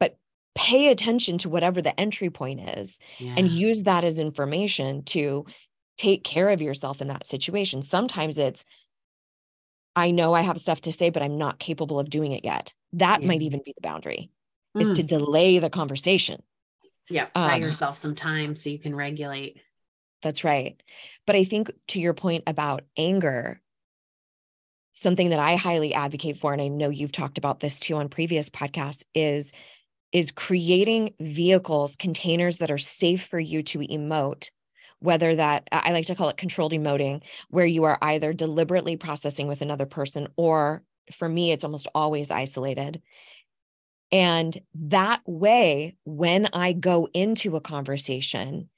But 0.00 0.16
pay 0.54 0.88
attention 0.88 1.38
to 1.38 1.50
whatever 1.50 1.82
the 1.82 1.98
entry 2.00 2.30
point 2.30 2.78
is 2.78 2.98
yeah. 3.18 3.34
and 3.36 3.50
use 3.50 3.82
that 3.82 4.04
as 4.04 4.18
information 4.18 5.02
to 5.04 5.44
take 5.96 6.24
care 6.24 6.50
of 6.50 6.62
yourself 6.62 7.00
in 7.00 7.08
that 7.08 7.26
situation. 7.26 7.82
Sometimes 7.82 8.38
it's, 8.38 8.64
I 9.94 10.10
know 10.10 10.34
I 10.34 10.42
have 10.42 10.60
stuff 10.60 10.82
to 10.82 10.92
say, 10.92 11.10
but 11.10 11.22
I'm 11.22 11.38
not 11.38 11.58
capable 11.58 11.98
of 11.98 12.10
doing 12.10 12.32
it 12.32 12.44
yet. 12.44 12.72
That 12.92 13.22
yeah. 13.22 13.28
might 13.28 13.42
even 13.42 13.62
be 13.64 13.74
the 13.74 13.86
boundary, 13.86 14.30
mm. 14.76 14.82
is 14.82 14.92
to 14.92 15.02
mm. 15.02 15.06
delay 15.06 15.58
the 15.58 15.70
conversation. 15.70 16.42
Yeah. 17.08 17.28
Buy 17.34 17.54
um, 17.54 17.62
yourself 17.62 17.96
some 17.96 18.14
time 18.14 18.56
so 18.56 18.68
you 18.68 18.78
can 18.78 18.94
regulate. 18.94 19.60
That's 20.22 20.44
right. 20.44 20.82
But 21.26 21.36
I 21.36 21.44
think 21.44 21.70
to 21.88 22.00
your 22.00 22.14
point 22.14 22.44
about 22.46 22.84
anger, 22.96 23.60
something 24.92 25.30
that 25.30 25.38
I 25.38 25.56
highly 25.56 25.94
advocate 25.94 26.38
for, 26.38 26.52
and 26.52 26.60
I 26.60 26.68
know 26.68 26.88
you've 26.88 27.12
talked 27.12 27.38
about 27.38 27.60
this 27.60 27.78
too 27.80 27.96
on 27.96 28.08
previous 28.08 28.50
podcasts, 28.50 29.04
is 29.14 29.52
is 30.12 30.30
creating 30.30 31.14
vehicles, 31.20 31.96
containers 31.96 32.58
that 32.58 32.70
are 32.70 32.78
safe 32.78 33.26
for 33.26 33.38
you 33.38 33.62
to 33.62 33.80
emote 33.80 34.50
whether 35.00 35.34
that 35.34 35.68
I 35.70 35.92
like 35.92 36.06
to 36.06 36.14
call 36.14 36.28
it 36.28 36.36
controlled 36.36 36.72
emoting, 36.72 37.22
where 37.48 37.66
you 37.66 37.84
are 37.84 37.98
either 38.02 38.32
deliberately 38.32 38.96
processing 38.96 39.46
with 39.46 39.62
another 39.62 39.86
person 39.86 40.28
or 40.36 40.82
for 41.12 41.28
me, 41.28 41.52
it's 41.52 41.64
almost 41.64 41.88
always 41.94 42.30
isolated. 42.30 43.00
And 44.12 44.56
that 44.74 45.20
way, 45.26 45.96
when 46.04 46.48
I 46.52 46.72
go 46.72 47.08
into 47.12 47.56
a 47.56 47.60
conversation, 47.60 48.68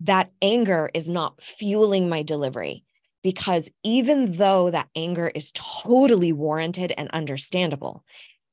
that 0.00 0.30
anger 0.42 0.90
is 0.94 1.08
not 1.08 1.42
fueling 1.42 2.08
my 2.08 2.22
delivery. 2.22 2.84
Because 3.22 3.70
even 3.82 4.32
though 4.32 4.70
that 4.70 4.88
anger 4.94 5.30
is 5.34 5.50
totally 5.54 6.32
warranted 6.32 6.92
and 6.98 7.08
understandable, 7.10 8.04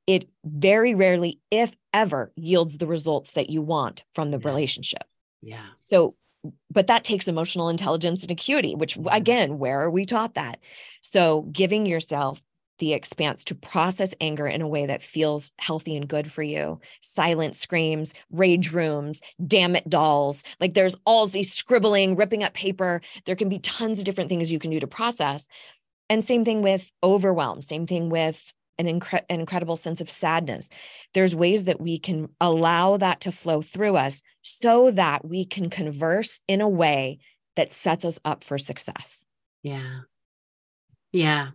it 0.07 0.29
very 0.45 0.95
rarely, 0.95 1.41
if 1.51 1.73
ever, 1.93 2.31
yields 2.35 2.77
the 2.77 2.87
results 2.87 3.33
that 3.33 3.49
you 3.49 3.61
want 3.61 4.05
from 4.15 4.31
the 4.31 4.39
yeah. 4.39 4.47
relationship. 4.47 5.03
Yeah. 5.41 5.65
So, 5.83 6.15
but 6.69 6.87
that 6.87 7.03
takes 7.03 7.27
emotional 7.27 7.69
intelligence 7.69 8.23
and 8.23 8.31
acuity, 8.31 8.75
which 8.75 8.95
mm-hmm. 8.95 9.07
again, 9.15 9.57
where 9.59 9.81
are 9.81 9.91
we 9.91 10.05
taught 10.05 10.35
that? 10.35 10.59
So, 11.01 11.43
giving 11.51 11.85
yourself 11.85 12.41
the 12.81 12.93
expanse 12.93 13.43
to 13.43 13.53
process 13.53 14.15
anger 14.19 14.47
in 14.47 14.61
a 14.61 14.67
way 14.67 14.87
that 14.87 15.03
feels 15.03 15.51
healthy 15.59 15.95
and 15.95 16.07
good 16.07 16.29
for 16.29 16.41
you. 16.41 16.81
Silent 16.99 17.55
screams, 17.55 18.13
rage 18.31 18.73
rooms, 18.73 19.21
damn 19.45 19.75
it 19.75 19.87
dolls. 19.87 20.43
Like 20.59 20.73
there's 20.73 20.95
all 21.05 21.27
these 21.27 21.53
scribbling, 21.53 22.15
ripping 22.15 22.43
up 22.43 22.55
paper. 22.55 23.01
There 23.25 23.35
can 23.35 23.49
be 23.49 23.59
tons 23.59 23.99
of 23.99 24.05
different 24.05 24.31
things 24.31 24.51
you 24.51 24.57
can 24.57 24.71
do 24.71 24.79
to 24.79 24.87
process. 24.87 25.47
And 26.09 26.23
same 26.23 26.43
thing 26.43 26.63
with 26.63 26.91
overwhelm, 27.03 27.61
same 27.61 27.85
thing 27.85 28.09
with 28.09 28.51
an, 28.77 28.85
incre- 28.87 29.23
an 29.29 29.39
incredible 29.39 29.75
sense 29.75 30.01
of 30.01 30.09
sadness. 30.09 30.69
There's 31.13 31.35
ways 31.35 31.65
that 31.65 31.81
we 31.81 31.99
can 31.99 32.29
allow 32.39 32.97
that 32.97 33.21
to 33.21 33.31
flow 33.31 33.61
through 33.61 33.95
us 33.95 34.23
so 34.41 34.91
that 34.91 35.25
we 35.25 35.45
can 35.45 35.69
converse 35.69 36.41
in 36.47 36.61
a 36.61 36.69
way 36.69 37.19
that 37.55 37.71
sets 37.71 38.05
us 38.05 38.19
up 38.25 38.43
for 38.43 38.57
success. 38.57 39.25
Yeah. 39.63 40.01
Yeah. 41.11 41.49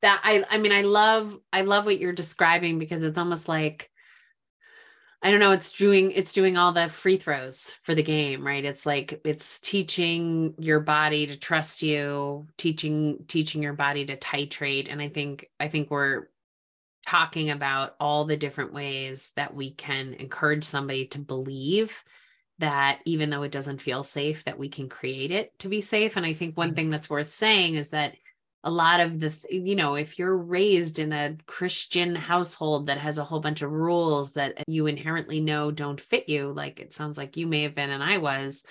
That 0.00 0.20
I 0.24 0.44
I 0.48 0.58
mean 0.58 0.72
I 0.72 0.82
love 0.82 1.38
I 1.52 1.62
love 1.62 1.84
what 1.84 1.98
you're 1.98 2.12
describing 2.12 2.78
because 2.78 3.02
it's 3.02 3.18
almost 3.18 3.48
like 3.48 3.90
I 5.22 5.30
don't 5.30 5.40
know, 5.40 5.52
it's 5.52 5.72
doing 5.72 6.12
it's 6.12 6.32
doing 6.32 6.56
all 6.56 6.72
the 6.72 6.88
free 6.88 7.16
throws 7.16 7.72
for 7.82 7.94
the 7.94 8.02
game, 8.02 8.46
right? 8.46 8.64
It's 8.64 8.84
like 8.84 9.20
it's 9.24 9.58
teaching 9.58 10.54
your 10.58 10.80
body 10.80 11.26
to 11.26 11.36
trust 11.36 11.82
you, 11.82 12.46
teaching 12.58 13.24
teaching 13.28 13.62
your 13.62 13.72
body 13.74 14.04
to 14.06 14.16
titrate 14.16 14.90
and 14.90 15.00
I 15.00 15.08
think 15.08 15.48
I 15.60 15.68
think 15.68 15.90
we're 15.90 16.28
talking 17.04 17.50
about 17.50 17.94
all 18.00 18.24
the 18.24 18.36
different 18.36 18.72
ways 18.72 19.32
that 19.36 19.54
we 19.54 19.72
can 19.72 20.14
encourage 20.14 20.64
somebody 20.64 21.06
to 21.06 21.18
believe 21.18 22.02
that 22.58 23.00
even 23.04 23.30
though 23.30 23.42
it 23.42 23.52
doesn't 23.52 23.80
feel 23.80 24.04
safe 24.04 24.44
that 24.44 24.58
we 24.58 24.68
can 24.68 24.88
create 24.88 25.30
it 25.30 25.56
to 25.58 25.68
be 25.68 25.80
safe 25.80 26.16
and 26.16 26.24
i 26.24 26.32
think 26.32 26.56
one 26.56 26.68
mm-hmm. 26.68 26.76
thing 26.76 26.90
that's 26.90 27.10
worth 27.10 27.30
saying 27.30 27.74
is 27.74 27.90
that 27.90 28.14
a 28.62 28.70
lot 28.70 29.00
of 29.00 29.20
the 29.20 29.34
you 29.50 29.76
know 29.76 29.94
if 29.94 30.18
you're 30.18 30.36
raised 30.36 30.98
in 30.98 31.12
a 31.12 31.36
christian 31.46 32.14
household 32.14 32.86
that 32.86 32.98
has 32.98 33.18
a 33.18 33.24
whole 33.24 33.40
bunch 33.40 33.62
of 33.62 33.70
rules 33.70 34.32
that 34.32 34.62
you 34.66 34.86
inherently 34.86 35.40
know 35.40 35.70
don't 35.70 36.00
fit 36.00 36.28
you 36.28 36.52
like 36.52 36.80
it 36.80 36.92
sounds 36.92 37.18
like 37.18 37.36
you 37.36 37.46
may 37.46 37.62
have 37.62 37.74
been 37.74 37.90
and 37.90 38.02
i 38.02 38.18
was 38.18 38.64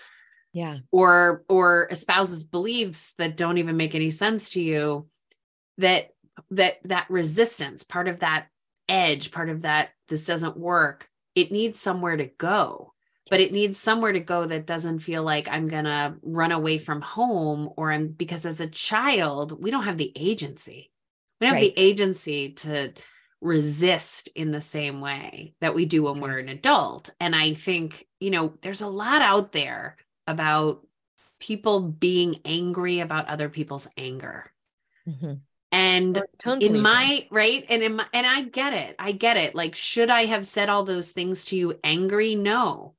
yeah 0.54 0.78
or 0.92 1.44
or 1.50 1.88
espouses 1.92 2.46
beliefs 2.46 3.14
that 3.18 3.38
don't 3.38 3.58
even 3.58 3.78
make 3.78 3.96
any 3.96 4.10
sense 4.10 4.52
to 4.52 4.62
you 4.62 5.08
that 5.78 6.13
that 6.52 6.80
that 6.84 7.10
resistance 7.10 7.84
part 7.84 8.08
of 8.08 8.20
that 8.20 8.48
edge 8.90 9.32
part 9.32 9.50
of 9.50 9.62
that 9.62 9.90
this 10.08 10.26
doesn't 10.26 10.58
work 10.58 11.10
it 11.36 11.52
needs 11.52 11.80
somewhere 11.80 12.18
to 12.18 12.26
go 12.26 12.94
but 13.30 13.40
it 13.40 13.52
needs 13.52 13.80
somewhere 13.80 14.12
to 14.12 14.20
go 14.20 14.46
that 14.46 14.68
doesn't 14.68 15.00
feel 15.00 15.24
like 15.24 15.48
I'm 15.48 15.68
going 15.68 15.86
to 15.86 16.16
run 16.22 16.52
away 16.52 16.78
from 16.78 17.02
home 17.02 17.70
or 17.78 17.92
I'm 17.92 18.10
because 18.10 18.46
as 18.46 18.60
a 18.60 18.68
child, 18.68 19.62
we 19.64 19.72
don't 19.72 19.86
have 19.86 19.98
the 19.98 20.12
agency. 20.16 20.92
We 21.40 21.48
don't 21.48 21.56
right. 21.56 21.64
have 21.64 21.76
the 21.76 21.82
agency 21.82 22.50
to 22.52 22.94
resist 23.42 24.30
in 24.36 24.52
the 24.52 24.62
same 24.62 25.02
way 25.02 25.56
that 25.62 25.74
we 25.74 25.86
do 25.86 26.04
when 26.04 26.20
we're 26.20 26.38
an 26.38 26.50
adult. 26.50 27.10
And 27.20 27.36
I 27.36 27.54
think, 27.54 28.08
you 28.20 28.30
know, 28.30 28.54
there's 28.62 28.82
a 28.82 28.88
lot 28.88 29.22
out 29.22 29.52
there 29.52 29.98
about 30.28 30.86
people 31.40 31.82
being 31.82 32.40
angry 32.46 33.00
about 33.00 33.30
other 33.30 33.50
people's 33.50 33.88
anger. 33.98 34.52
Mm-hmm. 35.08 35.34
And 35.74 36.24
in 36.62 36.82
my 36.82 37.28
right, 37.32 37.66
and 37.68 37.84
in 37.84 37.96
my, 37.98 38.06
and 38.14 38.26
I 38.26 38.44
get 38.44 38.74
it. 38.74 38.96
I 39.00 39.12
get 39.12 39.38
it. 39.38 39.56
Like, 39.56 39.76
should 39.76 40.10
I 40.10 40.26
have 40.26 40.46
said 40.46 40.70
all 40.70 40.84
those 40.84 41.12
things 41.12 41.46
to 41.46 41.56
you 41.58 41.80
angry? 41.84 42.36
No 42.36 42.94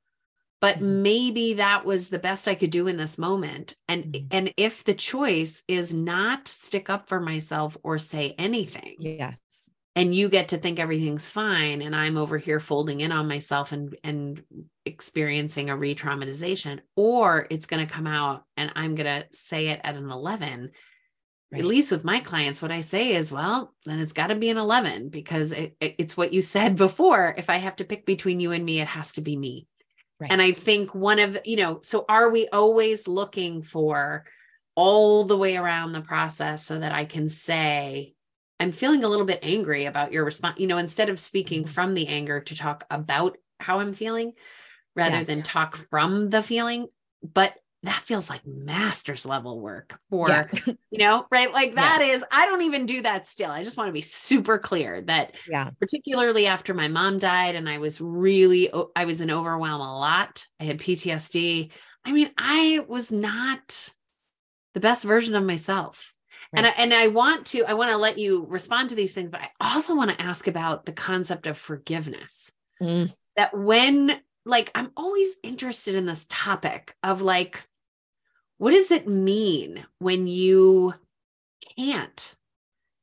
but 0.65 0.77
mm-hmm. 0.77 1.03
maybe 1.03 1.53
that 1.53 1.85
was 1.85 2.09
the 2.09 2.19
best 2.19 2.47
i 2.47 2.55
could 2.55 2.69
do 2.69 2.87
in 2.87 2.97
this 2.97 3.17
moment 3.17 3.77
and 3.87 4.05
mm-hmm. 4.05 4.27
and 4.31 4.53
if 4.57 4.83
the 4.83 4.93
choice 4.93 5.63
is 5.67 5.93
not 5.93 6.47
stick 6.47 6.89
up 6.89 7.07
for 7.07 7.19
myself 7.19 7.77
or 7.83 7.97
say 7.97 8.33
anything 8.37 8.95
yes 8.99 9.69
and 9.95 10.13
you 10.13 10.27
get 10.27 10.49
to 10.49 10.57
think 10.57 10.79
everything's 10.79 11.29
fine 11.29 11.81
and 11.81 11.95
i'm 11.95 12.17
over 12.17 12.37
here 12.37 12.59
folding 12.59 13.01
in 13.01 13.11
on 13.11 13.27
myself 13.27 13.71
and 13.71 13.95
and 14.03 14.43
experiencing 14.85 15.69
a 15.69 15.77
re-traumatization 15.77 16.79
or 16.95 17.47
it's 17.49 17.67
going 17.67 17.85
to 17.85 17.93
come 17.93 18.07
out 18.07 18.43
and 18.57 18.71
i'm 18.75 18.95
going 18.95 19.21
to 19.21 19.27
say 19.31 19.67
it 19.67 19.81
at 19.83 19.95
an 19.95 20.09
11 20.09 20.71
Right. 21.55 21.61
at 21.61 21.65
least 21.65 21.91
with 21.91 22.03
my 22.03 22.19
clients 22.19 22.61
what 22.61 22.71
i 22.71 22.81
say 22.81 23.13
is 23.13 23.31
well 23.31 23.73
then 23.85 23.99
it's 23.99 24.13
got 24.13 24.27
to 24.27 24.35
be 24.35 24.49
an 24.49 24.57
11 24.57 25.09
because 25.09 25.51
it, 25.51 25.75
it, 25.79 25.95
it's 25.97 26.17
what 26.17 26.33
you 26.33 26.41
said 26.41 26.75
before 26.75 27.33
if 27.37 27.49
i 27.49 27.57
have 27.57 27.75
to 27.77 27.85
pick 27.85 28.05
between 28.05 28.39
you 28.39 28.51
and 28.51 28.65
me 28.65 28.81
it 28.81 28.87
has 28.87 29.13
to 29.13 29.21
be 29.21 29.37
me 29.37 29.67
Right. 30.19 30.31
And 30.31 30.41
I 30.41 30.53
think 30.53 30.95
one 30.95 31.19
of, 31.19 31.37
you 31.43 31.57
know, 31.57 31.79
so 31.81 32.05
are 32.07 32.29
we 32.29 32.47
always 32.47 33.07
looking 33.07 33.63
for 33.63 34.25
all 34.75 35.25
the 35.25 35.37
way 35.37 35.57
around 35.57 35.91
the 35.91 36.01
process 36.01 36.65
so 36.65 36.79
that 36.79 36.93
I 36.93 37.05
can 37.05 37.27
say, 37.27 38.13
I'm 38.59 38.71
feeling 38.71 39.03
a 39.03 39.09
little 39.09 39.25
bit 39.25 39.39
angry 39.43 39.85
about 39.85 40.13
your 40.13 40.23
response, 40.23 40.59
you 40.59 40.67
know, 40.67 40.77
instead 40.77 41.09
of 41.09 41.19
speaking 41.19 41.63
mm-hmm. 41.63 41.71
from 41.71 41.93
the 41.93 42.07
anger 42.07 42.39
to 42.39 42.55
talk 42.55 42.85
about 42.89 43.37
how 43.59 43.79
I'm 43.79 43.93
feeling 43.93 44.33
rather 44.95 45.17
yes. 45.17 45.27
than 45.27 45.43
talk 45.43 45.75
from 45.75 46.29
the 46.29 46.41
feeling. 46.41 46.87
But 47.21 47.57
that 47.87 48.01
feels 48.05 48.29
like 48.29 48.45
master's 48.45 49.25
level 49.25 49.59
work 49.59 49.99
for 50.09 50.29
yeah. 50.29 50.47
you 50.91 50.97
know 50.97 51.25
right 51.31 51.53
like 51.53 51.75
that 51.75 51.99
yeah. 52.01 52.13
is 52.13 52.25
i 52.31 52.45
don't 52.45 52.61
even 52.61 52.85
do 52.85 53.01
that 53.01 53.27
still 53.27 53.51
i 53.51 53.63
just 53.63 53.77
want 53.77 53.87
to 53.87 53.93
be 53.93 54.01
super 54.01 54.57
clear 54.57 55.01
that 55.01 55.35
yeah 55.47 55.69
particularly 55.79 56.47
after 56.47 56.73
my 56.73 56.87
mom 56.87 57.17
died 57.17 57.55
and 57.55 57.69
i 57.69 57.77
was 57.77 57.99
really 58.01 58.69
i 58.95 59.05
was 59.05 59.21
in 59.21 59.31
overwhelm 59.31 59.81
a 59.81 59.99
lot 59.99 60.45
i 60.59 60.63
had 60.63 60.79
ptsd 60.79 61.71
i 62.05 62.11
mean 62.11 62.29
i 62.37 62.83
was 62.87 63.11
not 63.11 63.89
the 64.73 64.79
best 64.79 65.03
version 65.03 65.35
of 65.35 65.43
myself 65.43 66.13
right. 66.53 66.59
and 66.59 66.67
I, 66.67 66.73
and 66.77 66.93
I 66.93 67.07
want 67.07 67.47
to 67.47 67.63
I 67.63 67.73
want 67.73 67.91
to 67.91 67.97
let 67.97 68.17
you 68.17 68.45
respond 68.49 68.89
to 68.89 68.95
these 68.95 69.13
things 69.13 69.29
but 69.31 69.41
I 69.41 69.73
also 69.73 69.95
want 69.95 70.11
to 70.11 70.21
ask 70.21 70.47
about 70.47 70.85
the 70.85 70.91
concept 70.91 71.47
of 71.47 71.57
forgiveness 71.57 72.51
mm. 72.81 73.13
that 73.37 73.57
when 73.57 74.19
like 74.45 74.71
I'm 74.75 74.91
always 74.95 75.37
interested 75.43 75.95
in 75.95 76.05
this 76.05 76.25
topic 76.29 76.93
of 77.01 77.21
like 77.21 77.65
what 78.57 78.71
does 78.71 78.91
it 78.91 79.07
mean 79.07 79.85
when 79.99 80.27
you 80.27 80.93
can't? 81.77 82.35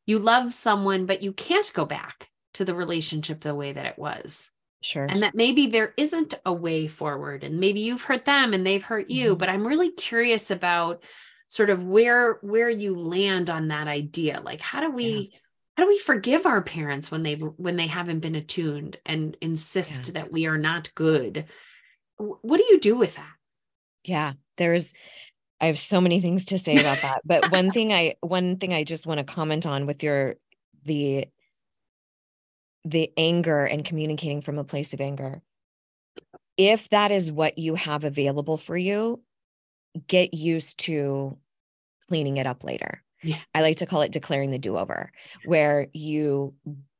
You 0.07 0.19
love 0.19 0.53
someone, 0.53 1.07
but 1.07 1.23
you 1.23 1.33
can't 1.33 1.71
go 1.75 1.85
back 1.85 2.31
to 2.55 2.65
the 2.65 2.75
relationship 2.75 3.41
the 3.41 3.55
way 3.55 3.73
that 3.73 3.87
it 3.87 3.99
was. 3.99 4.51
Sure. 4.83 5.07
And 5.09 5.23
that 5.23 5.35
maybe 5.35 5.69
there 5.69 5.95
isn't 5.97 6.35
a 6.45 6.53
way 6.53 6.88
forward 6.88 7.45
and 7.45 7.61
maybe 7.61 7.81
you've 7.81 8.03
hurt 8.03 8.25
them 8.25 8.53
and 8.53 8.67
they've 8.67 8.83
hurt 8.83 9.11
you, 9.11 9.31
mm-hmm. 9.31 9.38
but 9.38 9.49
I'm 9.49 9.67
really 9.67 9.93
curious 9.93 10.51
about 10.51 11.05
sort 11.47 11.71
of 11.71 11.85
where 11.85 12.38
where 12.43 12.69
you 12.69 12.97
land 12.97 13.49
on 13.49 13.69
that 13.69 13.87
idea. 13.87 14.41
Like 14.45 14.61
how 14.61 14.81
do 14.81 14.91
we 14.91 15.31
yeah. 15.33 15.38
how 15.77 15.85
do 15.85 15.88
we 15.88 15.99
forgive 15.99 16.47
our 16.47 16.62
parents 16.62 17.12
when 17.12 17.23
they 17.23 17.35
when 17.35 17.77
they 17.77 17.87
haven't 17.87 18.21
been 18.21 18.35
attuned 18.35 18.97
and 19.07 19.37
insist 19.41 20.09
yeah. 20.09 20.12
that 20.15 20.33
we 20.33 20.47
are 20.47 20.59
not 20.59 20.93
good? 20.97 21.45
What 22.17 22.57
do 22.57 22.65
you 22.69 22.81
do 22.81 22.97
with 22.97 23.15
that? 23.15 23.35
Yeah, 24.05 24.33
there's 24.57 24.93
I 25.62 25.66
have 25.66 25.79
so 25.79 26.01
many 26.01 26.20
things 26.20 26.46
to 26.46 26.59
say 26.59 26.77
about 26.77 27.01
that. 27.03 27.22
But 27.25 27.51
one 27.53 27.70
thing 27.70 27.92
I 27.92 28.16
one 28.20 28.57
thing 28.57 28.75
I 28.75 28.83
just 28.85 29.07
want 29.07 29.18
to 29.18 29.25
comment 29.25 29.64
on 29.64 29.87
with 29.87 30.03
your 30.03 30.35
the 30.85 31.27
the 32.85 33.12
anger 33.16 33.64
and 33.64 33.85
communicating 33.85 34.40
from 34.40 34.59
a 34.59 34.64
place 34.64 34.92
of 34.92 35.01
anger. 35.01 35.40
If 36.57 36.90
that 36.90 37.12
is 37.12 37.31
what 37.31 37.59
you 37.59 37.77
have 37.77 38.02
available 38.04 38.56
for 38.56 38.77
you, 38.77 39.23
get 40.08 40.35
used 40.35 40.81
to 40.81 41.38
cleaning 42.08 42.38
it 42.38 42.46
up 42.46 42.65
later. 42.65 43.02
Yeah. 43.23 43.38
I 43.54 43.63
like 43.63 43.77
to 43.77 43.87
call 43.87 44.02
it 44.02 44.10
declaring 44.10 44.50
the 44.50 44.58
do-over, 44.58 45.13
where 45.44 45.87
you 45.92 46.54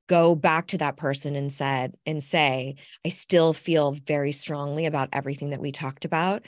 go 0.09 0.35
back 0.35 0.69
to 0.69 0.79
that 0.79 0.97
person 0.97 1.35
and 1.35 1.51
said 1.53 1.95
and 2.07 2.23
say, 2.23 2.77
I 3.05 3.09
still 3.09 3.53
feel 3.53 3.93
very 3.93 4.31
strongly 4.31 4.87
about 4.87 5.09
everything 5.13 5.51
that 5.51 5.61
we 5.61 5.73
talked 5.73 6.05
about 6.05 6.45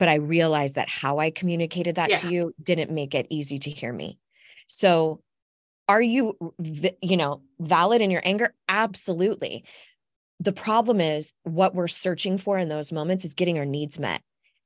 but 0.00 0.08
I 0.08 0.14
realized 0.14 0.74
that 0.74 0.88
how 0.88 1.18
I 1.18 1.30
communicated 1.30 1.94
that 1.94 2.10
yeah. 2.10 2.16
to 2.16 2.30
you 2.30 2.54
didn't 2.60 2.90
make 2.90 3.14
it 3.14 3.28
easy 3.30 3.58
to 3.58 3.70
hear 3.70 3.92
me. 3.92 4.18
So 4.66 5.20
are 5.86 6.02
you 6.02 6.36
you 7.02 7.16
know 7.16 7.42
valid 7.58 8.00
in 8.00 8.10
your 8.12 8.22
anger 8.24 8.54
absolutely 8.68 9.64
the 10.38 10.52
problem 10.52 11.00
is 11.00 11.34
what 11.42 11.74
we're 11.74 11.88
searching 11.88 12.38
for 12.38 12.58
in 12.58 12.68
those 12.68 12.92
moments 12.92 13.24
is 13.24 13.34
getting 13.34 13.58
our 13.58 13.64
needs 13.64 13.98
met 13.98 14.22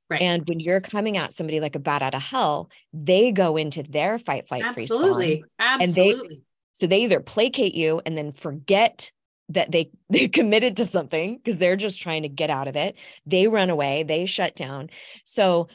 Right. 0.07 0.21
And 0.21 0.47
when 0.47 0.59
you're 0.59 0.81
coming 0.81 1.17
at 1.17 1.33
somebody 1.33 1.59
like 1.59 1.75
a 1.75 1.79
bat 1.79 2.03
out 2.03 2.13
of 2.13 2.21
hell, 2.21 2.69
they 2.93 3.31
go 3.31 3.57
into 3.57 3.81
their 3.81 4.19
fight, 4.19 4.47
flight, 4.47 4.63
Absolutely. 4.63 5.43
Absolutely. 5.57 6.23
And 6.23 6.29
they, 6.29 6.41
so 6.73 6.85
they 6.85 7.03
either 7.03 7.19
placate 7.19 7.73
you 7.73 8.03
and 8.05 8.15
then 8.15 8.31
forget 8.31 9.11
that 9.49 9.71
they 9.71 9.91
they 10.09 10.27
committed 10.27 10.77
to 10.77 10.85
something 10.85 11.37
because 11.37 11.57
they're 11.57 11.75
just 11.75 12.01
trying 12.01 12.23
to 12.23 12.29
get 12.29 12.49
out 12.49 12.67
of 12.67 12.75
it. 12.75 12.95
They 13.25 13.47
run 13.47 13.69
away, 13.69 14.03
they 14.03 14.25
shut 14.25 14.55
down. 14.55 14.89
So 15.23 15.67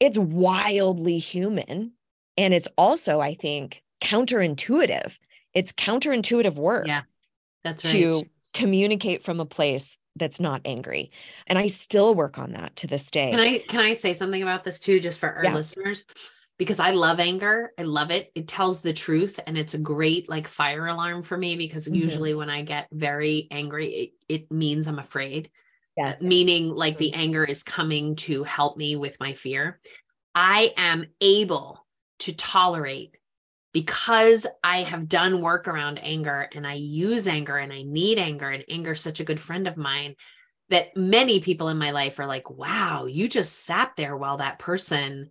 it's 0.00 0.18
wildly 0.18 1.18
human. 1.18 1.92
And 2.36 2.54
it's 2.54 2.68
also, 2.78 3.20
I 3.20 3.34
think, 3.34 3.82
counterintuitive. 4.00 5.18
It's 5.54 5.72
counterintuitive 5.72 6.54
work. 6.54 6.86
Yeah. 6.86 7.02
That's 7.64 7.84
right. 7.84 8.10
To 8.10 8.22
communicate 8.54 9.24
from 9.24 9.40
a 9.40 9.44
place 9.44 9.98
that's 10.16 10.40
not 10.40 10.60
angry. 10.64 11.10
And 11.46 11.58
I 11.58 11.66
still 11.66 12.14
work 12.14 12.38
on 12.38 12.52
that 12.52 12.76
to 12.76 12.86
this 12.86 13.10
day. 13.10 13.30
Can 13.30 13.40
I 13.40 13.58
can 13.58 13.80
I 13.80 13.94
say 13.94 14.14
something 14.14 14.42
about 14.42 14.64
this 14.64 14.80
too 14.80 15.00
just 15.00 15.18
for 15.18 15.32
our 15.32 15.44
yeah. 15.44 15.54
listeners? 15.54 16.06
Because 16.58 16.80
I 16.80 16.90
love 16.90 17.20
anger. 17.20 17.72
I 17.78 17.82
love 17.82 18.10
it. 18.10 18.32
It 18.34 18.48
tells 18.48 18.82
the 18.82 18.92
truth 18.92 19.38
and 19.46 19.56
it's 19.56 19.74
a 19.74 19.78
great 19.78 20.28
like 20.28 20.48
fire 20.48 20.86
alarm 20.86 21.22
for 21.22 21.36
me 21.36 21.56
because 21.56 21.86
mm-hmm. 21.86 21.94
usually 21.94 22.34
when 22.34 22.50
I 22.50 22.62
get 22.62 22.88
very 22.92 23.46
angry 23.50 23.88
it, 23.88 24.10
it 24.28 24.50
means 24.50 24.88
I'm 24.88 24.98
afraid. 24.98 25.50
Yes. 25.96 26.22
Meaning 26.22 26.68
like 26.70 26.98
the 26.98 27.14
anger 27.14 27.44
is 27.44 27.62
coming 27.62 28.16
to 28.16 28.44
help 28.44 28.76
me 28.76 28.96
with 28.96 29.16
my 29.20 29.34
fear. 29.34 29.80
I 30.34 30.72
am 30.76 31.06
able 31.20 31.86
to 32.20 32.34
tolerate 32.34 33.16
because 33.72 34.46
I 34.64 34.82
have 34.82 35.08
done 35.08 35.40
work 35.40 35.68
around 35.68 35.98
anger 35.98 36.48
and 36.54 36.66
I 36.66 36.74
use 36.74 37.26
anger 37.26 37.56
and 37.56 37.72
I 37.72 37.82
need 37.82 38.18
anger, 38.18 38.48
and 38.48 38.64
anger 38.68 38.92
is 38.92 39.00
such 39.00 39.20
a 39.20 39.24
good 39.24 39.40
friend 39.40 39.68
of 39.68 39.76
mine 39.76 40.14
that 40.70 40.96
many 40.96 41.40
people 41.40 41.68
in 41.68 41.78
my 41.78 41.92
life 41.92 42.18
are 42.18 42.26
like, 42.26 42.50
wow, 42.50 43.06
you 43.06 43.28
just 43.28 43.64
sat 43.64 43.92
there 43.96 44.16
while 44.16 44.38
that 44.38 44.58
person 44.58 45.30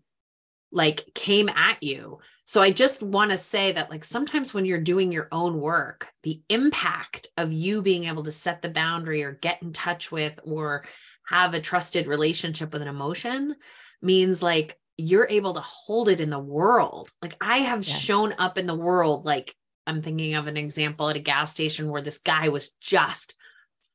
like 0.72 1.06
came 1.14 1.50
at 1.50 1.82
you. 1.82 2.20
So 2.46 2.62
I 2.62 2.72
just 2.72 3.04
want 3.04 3.32
to 3.32 3.38
say 3.38 3.74
that 3.74 3.90
like 3.90 4.06
sometimes 4.06 4.54
when 4.54 4.66
you're 4.66 4.80
doing 4.80 5.12
your 5.12 5.28
own 5.32 5.60
work, 5.60 6.08
the 6.24 6.42
impact 6.50 7.28
of 7.36 7.52
you 7.52 7.82
being 7.82 8.06
able 8.06 8.24
to 8.24 8.32
set 8.32 8.62
the 8.62 8.70
boundary 8.70 9.24
or 9.24 9.34
get 9.34 9.62
in 9.62 9.74
touch 9.74 10.12
with 10.12 10.40
or 10.44 10.86
have 11.28 11.54
a 11.54 11.60
trusted 11.60 12.08
relationship 12.08 12.72
with 12.72 12.82
an 12.82 12.88
emotion 12.88 13.56
means 14.02 14.42
like 14.42 14.78
you're 14.96 15.28
able 15.30 15.56
to 15.56 15.60
hold 15.60 16.10
it 16.10 16.22
in 16.22 16.30
the 16.30 16.40
world. 16.40 17.10
Like 17.22 17.36
I 17.42 17.60
have 17.60 17.86
yes. 17.86 18.00
shown 18.00 18.34
up 18.40 18.58
in 18.58 18.66
the 18.66 18.76
world. 18.76 19.26
Like 19.26 19.54
I'm 19.86 20.02
thinking 20.02 20.36
of 20.36 20.48
an 20.48 20.58
example 20.58 21.10
at 21.10 21.16
a 21.16 21.20
gas 21.20 21.52
station 21.52 21.90
where 21.90 22.02
this 22.02 22.20
guy 22.20 22.50
was 22.50 22.72
just 22.80 23.36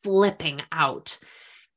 flipping 0.03 0.61
out. 0.71 1.19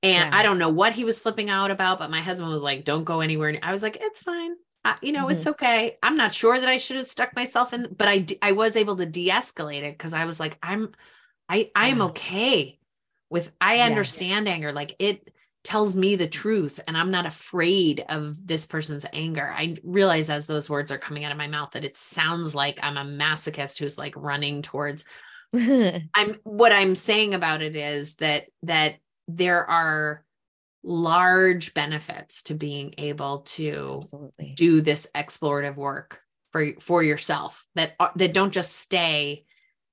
And 0.03 0.31
yeah. 0.31 0.37
I 0.37 0.43
don't 0.43 0.59
know 0.59 0.69
what 0.69 0.93
he 0.93 1.03
was 1.03 1.19
flipping 1.19 1.49
out 1.49 1.71
about, 1.71 1.99
but 1.99 2.11
my 2.11 2.21
husband 2.21 2.51
was 2.51 2.61
like, 2.61 2.85
don't 2.85 3.05
go 3.05 3.21
anywhere. 3.21 3.57
I 3.63 3.71
was 3.71 3.81
like, 3.81 3.97
it's 3.99 4.21
fine. 4.21 4.55
You 5.01 5.11
know, 5.11 5.25
mm-hmm. 5.25 5.35
it's 5.35 5.47
okay. 5.47 5.97
I'm 6.03 6.17
not 6.17 6.33
sure 6.33 6.59
that 6.59 6.69
I 6.69 6.77
should 6.77 6.97
have 6.97 7.07
stuck 7.07 7.35
myself 7.35 7.73
in, 7.73 7.87
but 7.97 8.07
I, 8.07 8.25
I 8.41 8.51
was 8.51 8.75
able 8.75 8.95
to 8.97 9.05
de-escalate 9.05 9.83
it 9.83 9.97
because 9.97 10.13
I 10.13 10.25
was 10.25 10.39
like, 10.39 10.57
I'm, 10.61 10.91
I, 11.49 11.71
I 11.75 11.89
am 11.89 12.01
okay 12.03 12.79
with, 13.29 13.51
I 13.59 13.79
understand 13.79 14.47
anger. 14.47 14.71
Like 14.71 14.95
it, 14.99 15.29
tells 15.65 15.95
me 15.95 16.15
the 16.15 16.27
truth 16.27 16.79
and 16.87 16.95
I'm 16.95 17.09
not 17.09 17.25
afraid 17.25 18.05
of 18.07 18.37
this 18.45 18.67
person's 18.67 19.05
anger. 19.11 19.51
I 19.51 19.77
realize 19.83 20.29
as 20.29 20.45
those 20.45 20.69
words 20.69 20.91
are 20.91 20.99
coming 20.99 21.25
out 21.25 21.31
of 21.31 21.39
my 21.39 21.47
mouth 21.47 21.71
that 21.71 21.83
it 21.83 21.97
sounds 21.97 22.53
like 22.53 22.79
I'm 22.83 22.97
a 22.97 23.03
masochist 23.03 23.79
who's 23.79 23.97
like 23.97 24.13
running 24.15 24.61
towards 24.61 25.05
I'm 25.53 26.37
what 26.43 26.71
I'm 26.71 26.95
saying 26.95 27.33
about 27.33 27.61
it 27.61 27.75
is 27.75 28.15
that 28.15 28.45
that 28.63 28.95
there 29.27 29.69
are 29.69 30.24
large 30.85 31.73
benefits 31.73 32.43
to 32.43 32.53
being 32.53 32.93
able 32.99 33.39
to 33.39 33.99
Absolutely. 34.03 34.53
do 34.55 34.81
this 34.81 35.07
explorative 35.15 35.75
work 35.75 36.21
for 36.51 36.73
for 36.79 37.01
yourself 37.01 37.65
that 37.73 37.93
that 38.15 38.33
don't 38.33 38.53
just 38.53 38.73
stay 38.73 39.45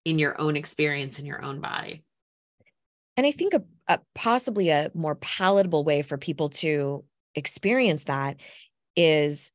in 0.05 0.19
your 0.19 0.39
own 0.41 0.55
experience 0.55 1.19
in 1.19 1.25
your 1.25 1.43
own 1.43 1.61
body. 1.61 2.05
And 3.17 3.27
I 3.27 3.31
think 3.31 3.55
a, 3.55 3.63
a 3.89 4.01
possibly 4.15 4.71
a 4.71 4.91
more 4.95 5.15
palatable 5.17 5.85
way 5.85 6.03
for 6.03 6.19
people 6.19 6.51
to 6.51 7.05
experience 7.35 8.05
that 8.05 8.41
is 8.95 9.51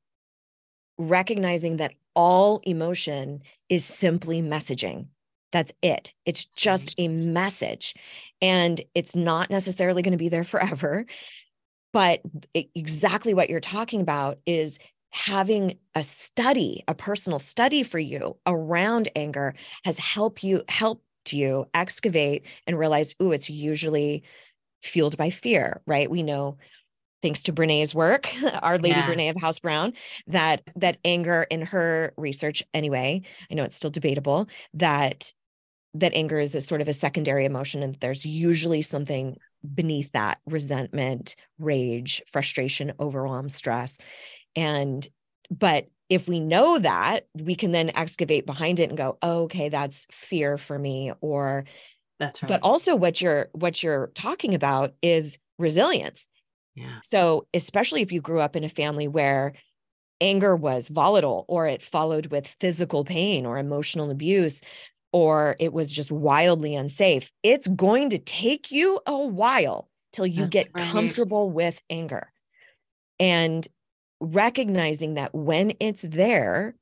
recognizing 0.98 1.78
that 1.78 1.94
all 2.16 2.62
emotion 2.64 3.42
is 3.70 3.86
simply 3.86 4.42
messaging. 4.42 5.08
That's 5.52 5.72
it. 5.82 6.14
It's 6.26 6.46
just 6.46 6.96
a 6.98 7.08
message. 7.08 7.96
And 8.42 8.82
it's 8.94 9.16
not 9.16 9.50
necessarily 9.50 10.02
going 10.02 10.12
to 10.12 10.18
be 10.18 10.30
there 10.30 10.44
forever. 10.44 11.06
But 11.94 12.22
exactly 12.54 13.34
what 13.34 13.50
you're 13.50 13.60
talking 13.60 14.02
about 14.02 14.40
is 14.46 14.78
having 15.12 15.78
a 15.96 16.04
study, 16.04 16.84
a 16.88 16.94
personal 16.94 17.40
study 17.40 17.82
for 17.82 17.98
you 17.98 18.38
around 18.46 19.10
anger 19.16 19.56
has 19.84 19.98
helped 19.98 20.44
you 20.44 20.64
help 20.68 21.02
you 21.32 21.66
excavate 21.74 22.46
and 22.66 22.78
realize, 22.78 23.16
oh, 23.20 23.32
it's 23.32 23.50
usually 23.50 24.24
fueled 24.82 25.18
by 25.18 25.30
fear, 25.30 25.82
right? 25.88 26.10
We 26.10 26.24
know 26.24 26.58
thanks 27.22 27.44
to 27.44 27.54
Brene's 27.54 27.96
work, 27.96 28.30
our 28.62 28.78
lady 28.78 28.96
yeah. 28.96 29.08
Brene 29.08 29.30
of 29.32 29.42
House 29.42 29.60
Brown, 29.60 29.94
that 30.28 30.62
that 30.76 30.98
anger 31.04 31.44
in 31.50 31.62
her 31.64 32.14
research 32.18 32.64
anyway, 32.74 33.22
I 33.50 33.56
know 33.56 33.64
it's 33.64 33.76
still 33.76 33.90
debatable, 33.90 34.48
that 34.76 35.34
that 36.00 36.14
anger 36.14 36.40
is 36.40 36.56
a 36.56 36.62
sort 36.62 36.82
of 36.82 36.88
a 36.88 36.94
secondary 36.94 37.46
emotion 37.46 37.84
and 37.84 37.96
there's 37.96 38.26
usually 38.26 38.82
something 38.82 39.38
beneath 39.74 40.12
that 40.12 40.40
resentment, 40.46 41.36
rage, 41.60 42.22
frustration, 42.28 42.94
overwhelm, 43.00 43.50
stress. 43.50 43.98
And 44.56 45.08
but 45.50 45.88
if 46.10 46.28
we 46.28 46.40
know 46.40 46.80
that, 46.80 47.28
we 47.34 47.56
can 47.56 47.72
then 47.72 47.92
excavate 47.96 48.46
behind 48.46 48.80
it 48.80 48.90
and 48.90 48.98
go, 48.98 49.18
oh, 49.22 49.44
okay, 49.44 49.70
that's 49.70 50.08
fear 50.12 50.58
for 50.58 50.78
me. 50.78 51.12
Or 51.22 51.66
that's 52.20 52.42
right. 52.42 52.50
But 52.50 52.62
also 52.64 52.96
what 52.96 53.22
you're 53.22 53.50
what 53.54 53.82
you're 53.84 54.12
talking 54.16 54.54
about 54.54 54.94
is 55.02 55.38
resilience. 55.58 56.28
Yeah. 56.76 57.00
So 57.04 57.48
especially 57.54 58.02
if 58.02 58.12
you 58.12 58.22
grew 58.22 58.40
up 58.40 58.56
in 58.56 58.64
a 58.64 58.70
family 58.70 59.08
where 59.08 59.54
anger 60.20 60.56
was 60.56 60.90
volatile 60.90 61.46
or 61.48 61.68
it 61.68 61.82
followed 61.82 62.28
with 62.28 62.48
physical 62.48 63.04
pain 63.04 63.46
or 63.46 63.58
emotional 63.58 64.10
abuse 64.10 64.62
or 65.12 65.56
it 65.60 65.74
was 65.74 65.92
just 65.92 66.12
wildly 66.12 66.76
unsafe, 66.76 67.32
it's 67.44 67.68
going 67.68 68.10
to 68.10 68.18
take 68.18 68.72
you 68.72 69.00
a 69.06 69.18
while 69.18 69.90
till 70.14 70.28
you 70.28 70.42
That's 70.42 70.50
get 70.50 70.70
right. 70.74 70.92
comfortable 70.92 71.50
with 71.50 71.82
anger. 71.90 72.32
And 73.20 73.68
recognizing 74.20 75.16
that 75.16 75.34
when 75.34 75.74
it's 75.80 76.02
there, 76.02 76.76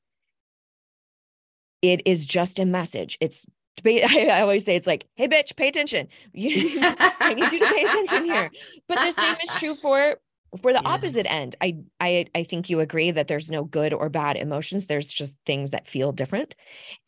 it 1.82 2.02
is 2.04 2.24
just 2.24 2.58
a 2.58 2.64
message. 2.64 3.16
It's 3.20 3.46
I 3.86 4.40
always 4.40 4.64
say 4.64 4.76
it's 4.76 4.86
like, 4.86 5.06
hey, 5.16 5.28
bitch, 5.28 5.54
pay 5.56 5.68
attention. 5.68 6.08
I 6.34 7.34
need 7.36 7.52
you 7.52 7.58
to 7.60 7.74
pay 7.74 7.84
attention 7.84 8.24
here. 8.24 8.50
But 8.88 8.96
the 8.96 9.12
same 9.12 9.36
is 9.42 9.60
true 9.60 9.74
for 9.82 10.16
for 10.56 10.72
the 10.72 10.80
yeah. 10.82 10.88
opposite 10.88 11.30
end 11.30 11.54
i 11.60 11.76
i 12.00 12.26
i 12.34 12.42
think 12.42 12.68
you 12.68 12.80
agree 12.80 13.10
that 13.10 13.28
there's 13.28 13.50
no 13.50 13.64
good 13.64 13.92
or 13.92 14.08
bad 14.08 14.36
emotions 14.36 14.86
there's 14.86 15.12
just 15.12 15.38
things 15.46 15.70
that 15.70 15.86
feel 15.86 16.12
different 16.12 16.54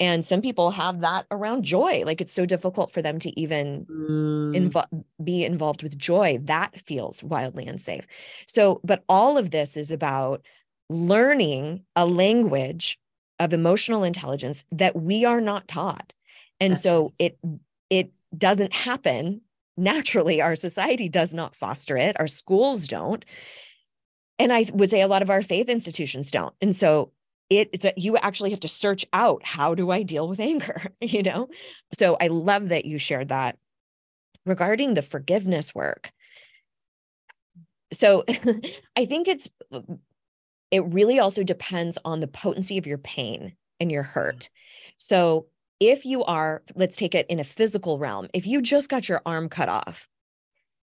and 0.00 0.24
some 0.24 0.40
people 0.40 0.70
have 0.70 1.00
that 1.00 1.26
around 1.30 1.64
joy 1.64 2.02
like 2.04 2.20
it's 2.20 2.32
so 2.32 2.46
difficult 2.46 2.90
for 2.90 3.02
them 3.02 3.18
to 3.18 3.38
even 3.38 3.86
mm. 3.86 4.56
invo- 4.56 5.04
be 5.22 5.44
involved 5.44 5.82
with 5.82 5.96
joy 5.98 6.38
that 6.42 6.78
feels 6.80 7.22
wildly 7.22 7.66
unsafe 7.66 8.06
so 8.46 8.80
but 8.84 9.04
all 9.08 9.38
of 9.38 9.50
this 9.50 9.76
is 9.76 9.90
about 9.90 10.44
learning 10.90 11.84
a 11.96 12.06
language 12.06 12.98
of 13.38 13.52
emotional 13.52 14.04
intelligence 14.04 14.64
that 14.72 14.96
we 14.96 15.24
are 15.24 15.40
not 15.40 15.68
taught 15.68 16.12
and 16.60 16.72
That's 16.72 16.82
so 16.82 17.02
right. 17.02 17.12
it 17.18 17.38
it 17.90 18.12
doesn't 18.36 18.72
happen 18.72 19.40
naturally 19.78 20.40
our 20.40 20.56
society 20.56 21.08
does 21.08 21.32
not 21.32 21.56
foster 21.56 21.96
it 21.96 22.18
our 22.18 22.26
schools 22.26 22.86
don't. 22.88 23.24
And 24.38 24.52
i 24.52 24.66
would 24.72 24.90
say 24.90 25.00
a 25.00 25.08
lot 25.08 25.22
of 25.22 25.30
our 25.30 25.42
faith 25.42 25.68
institutions 25.68 26.30
don't. 26.30 26.54
And 26.60 26.74
so 26.74 27.12
it, 27.50 27.70
it's 27.72 27.82
that 27.82 27.96
you 27.96 28.16
actually 28.18 28.50
have 28.50 28.60
to 28.60 28.68
search 28.68 29.06
out 29.12 29.42
how 29.44 29.74
do 29.74 29.90
i 29.90 30.02
deal 30.02 30.28
with 30.28 30.40
anger 30.40 30.86
you 31.00 31.22
know? 31.22 31.48
So 31.94 32.16
i 32.20 32.26
love 32.28 32.68
that 32.68 32.84
you 32.84 32.98
shared 32.98 33.28
that. 33.28 33.56
Regarding 34.44 34.94
the 34.94 35.02
forgiveness 35.02 35.74
work 35.74 36.12
so 37.92 38.24
i 38.96 39.06
think 39.06 39.28
it's 39.28 39.48
it 40.70 40.84
really 40.86 41.18
also 41.18 41.42
depends 41.42 41.98
on 42.04 42.20
the 42.20 42.28
potency 42.28 42.78
of 42.78 42.86
your 42.86 42.98
pain 42.98 43.54
and 43.80 43.90
your 43.90 44.02
mm-hmm. 44.02 44.12
hurt. 44.12 44.50
So 44.96 45.46
if 45.80 46.04
you 46.04 46.24
are, 46.24 46.62
let's 46.74 46.96
take 46.96 47.14
it 47.14 47.26
in 47.28 47.38
a 47.38 47.44
physical 47.44 47.98
realm, 47.98 48.28
if 48.34 48.46
you 48.46 48.60
just 48.60 48.88
got 48.88 49.08
your 49.08 49.22
arm 49.24 49.48
cut 49.48 49.68
off, 49.68 50.08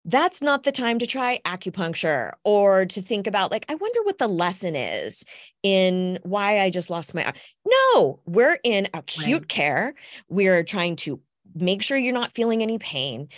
that's 0.08 0.42
not 0.42 0.62
the 0.62 0.72
time 0.72 1.00
to 1.00 1.08
try 1.08 1.42
acupuncture 1.46 2.34
or 2.44 2.86
to 2.86 3.02
think 3.02 3.26
about, 3.26 3.50
like, 3.50 3.66
I 3.70 3.76
wonder 3.76 4.04
what 4.04 4.20
the 4.20 4.28
lesson 4.28 4.76
is 4.76 5.26
in 5.64 6.20
why 6.22 6.62
I 6.62 6.70
just 6.70 6.92
lost 6.92 7.16
my 7.16 7.24
arm. 7.24 7.34
No, 7.66 8.20
we're 8.28 8.60
in 8.64 8.88
acute 8.94 9.42
right. 9.42 9.50
care. 9.50 9.96
We're 10.30 10.64
trying 10.64 10.96
to 10.98 11.20
make 11.56 11.82
sure 11.82 11.98
you're 11.98 12.14
not 12.14 12.34
feeling 12.34 12.62
any 12.62 12.78
pain. 12.78 13.30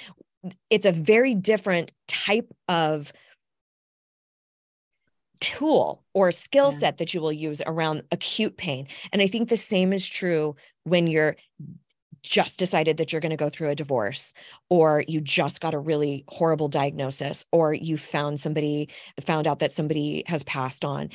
It's 0.70 0.86
a 0.86 0.92
very 0.92 1.36
different 1.36 1.92
type 2.10 2.52
of 2.68 3.14
tool 5.40 6.04
or 6.14 6.32
skill 6.32 6.72
yeah. 6.74 6.80
set 6.80 6.98
that 6.98 7.14
you 7.14 7.22
will 7.22 7.32
use 7.32 7.62
around 7.66 8.02
acute 8.12 8.58
pain. 8.58 8.88
And 9.14 9.22
I 9.22 9.28
think 9.28 9.50
the 9.50 9.56
same 9.56 9.94
is 9.94 10.06
true 10.06 10.56
when 10.88 11.08
you're 11.08 11.36
just 12.24 12.60
decided 12.60 12.98
that 12.98 13.12
you're 13.12 13.22
going 13.22 13.30
to 13.30 13.38
go 13.38 13.50
through 13.50 13.70
a 13.70 13.76
divorce 13.76 14.34
or 14.70 15.04
you 15.08 15.22
just 15.22 15.62
got 15.62 15.74
a 15.74 15.80
really 15.80 16.26
horrible 16.28 16.68
diagnosis 16.68 17.46
or 17.52 17.74
you 17.74 17.98
found 17.98 18.40
somebody 18.40 18.90
found 19.22 19.48
out 19.48 19.60
that 19.60 19.72
somebody 19.72 20.24
has 20.28 20.44
passed 20.44 20.84
on 20.84 21.10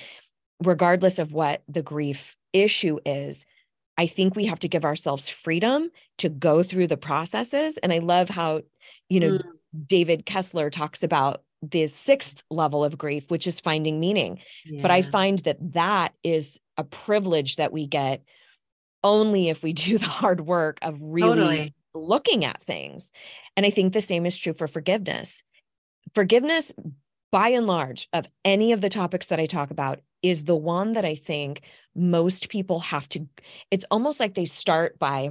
regardless 0.64 1.18
of 1.18 1.32
what 1.32 1.62
the 1.68 1.82
grief 1.82 2.36
issue 2.52 2.98
is 3.04 3.46
i 3.98 4.06
think 4.06 4.34
we 4.34 4.46
have 4.46 4.58
to 4.58 4.68
give 4.68 4.84
ourselves 4.84 5.28
freedom 5.28 5.90
to 6.18 6.28
go 6.28 6.62
through 6.62 6.86
the 6.86 6.96
processes 6.96 7.78
and 7.82 7.92
i 7.92 7.98
love 7.98 8.28
how 8.28 8.62
you 9.08 9.20
know 9.20 9.38
mm. 9.38 9.42
david 9.86 10.24
kessler 10.24 10.70
talks 10.70 11.02
about 11.02 11.42
the 11.62 11.86
sixth 11.86 12.42
level 12.50 12.84
of 12.84 12.98
grief 12.98 13.30
which 13.30 13.46
is 13.46 13.60
finding 13.60 14.00
meaning 14.00 14.38
yeah. 14.64 14.82
but 14.82 14.90
i 14.90 15.02
find 15.02 15.40
that 15.40 15.58
that 15.72 16.14
is 16.22 16.60
a 16.76 16.84
privilege 16.84 17.56
that 17.56 17.72
we 17.72 17.86
get 17.86 18.22
only 19.04 19.48
if 19.48 19.62
we 19.62 19.72
do 19.72 19.98
the 19.98 20.06
hard 20.06 20.40
work 20.42 20.78
of 20.82 20.98
really 21.00 21.36
totally. 21.36 21.74
looking 21.94 22.44
at 22.44 22.62
things. 22.62 23.12
And 23.56 23.66
I 23.66 23.70
think 23.70 23.92
the 23.92 24.00
same 24.00 24.26
is 24.26 24.36
true 24.36 24.54
for 24.54 24.66
forgiveness. 24.66 25.42
Forgiveness, 26.14 26.72
by 27.30 27.48
and 27.48 27.66
large, 27.66 28.08
of 28.12 28.26
any 28.44 28.72
of 28.72 28.80
the 28.80 28.88
topics 28.88 29.26
that 29.26 29.40
I 29.40 29.46
talk 29.46 29.70
about, 29.70 30.00
is 30.22 30.44
the 30.44 30.56
one 30.56 30.92
that 30.92 31.04
I 31.04 31.14
think 31.14 31.62
most 31.94 32.48
people 32.48 32.80
have 32.80 33.08
to. 33.10 33.26
It's 33.70 33.84
almost 33.90 34.20
like 34.20 34.34
they 34.34 34.44
start 34.44 34.98
by 34.98 35.30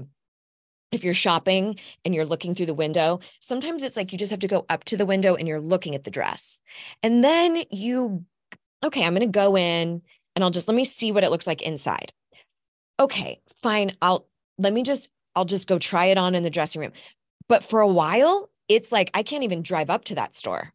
if 0.92 1.04
you're 1.04 1.14
shopping 1.14 1.80
and 2.04 2.14
you're 2.14 2.26
looking 2.26 2.54
through 2.54 2.66
the 2.66 2.74
window, 2.74 3.22
sometimes 3.40 3.82
it's 3.82 3.96
like 3.96 4.12
you 4.12 4.18
just 4.18 4.32
have 4.32 4.42
to 4.42 4.48
go 4.48 4.66
up 4.70 4.84
to 4.86 4.98
the 4.98 5.06
window 5.06 5.36
and 5.36 5.48
you're 5.48 5.62
looking 5.62 5.96
at 5.96 6.04
the 6.04 6.12
dress. 6.12 6.60
And 7.02 7.24
then 7.24 7.64
you, 7.72 8.26
okay, 8.84 9.06
I'm 9.06 9.16
going 9.16 9.22
to 9.22 9.40
go 9.40 9.56
in 9.56 10.02
and 10.36 10.44
I'll 10.44 10.52
just 10.52 10.68
let 10.68 10.76
me 10.76 10.84
see 10.84 11.12
what 11.12 11.24
it 11.24 11.32
looks 11.32 11.48
like 11.48 11.62
inside. 11.62 12.12
Okay, 13.00 13.40
fine, 13.62 13.95
I'll 14.01 14.28
let 14.57 14.74
me 14.74 14.84
just, 14.84 15.09
I'll 15.36 15.45
just 15.45 15.68
go 15.68 15.80
try 15.80 16.05
it 16.05 16.18
on 16.18 16.36
in 16.36 16.43
the 16.43 16.49
dressing 16.49 16.82
room. 16.82 16.91
But 17.47 17.64
for 17.64 17.80
a 17.82 17.88
while, 17.88 18.49
it's 18.68 18.91
like 18.91 19.12
I 19.14 19.24
can't 19.24 19.43
even 19.43 19.62
drive 19.62 19.89
up 19.89 20.05
to 20.05 20.16
that 20.16 20.34
store 20.34 20.74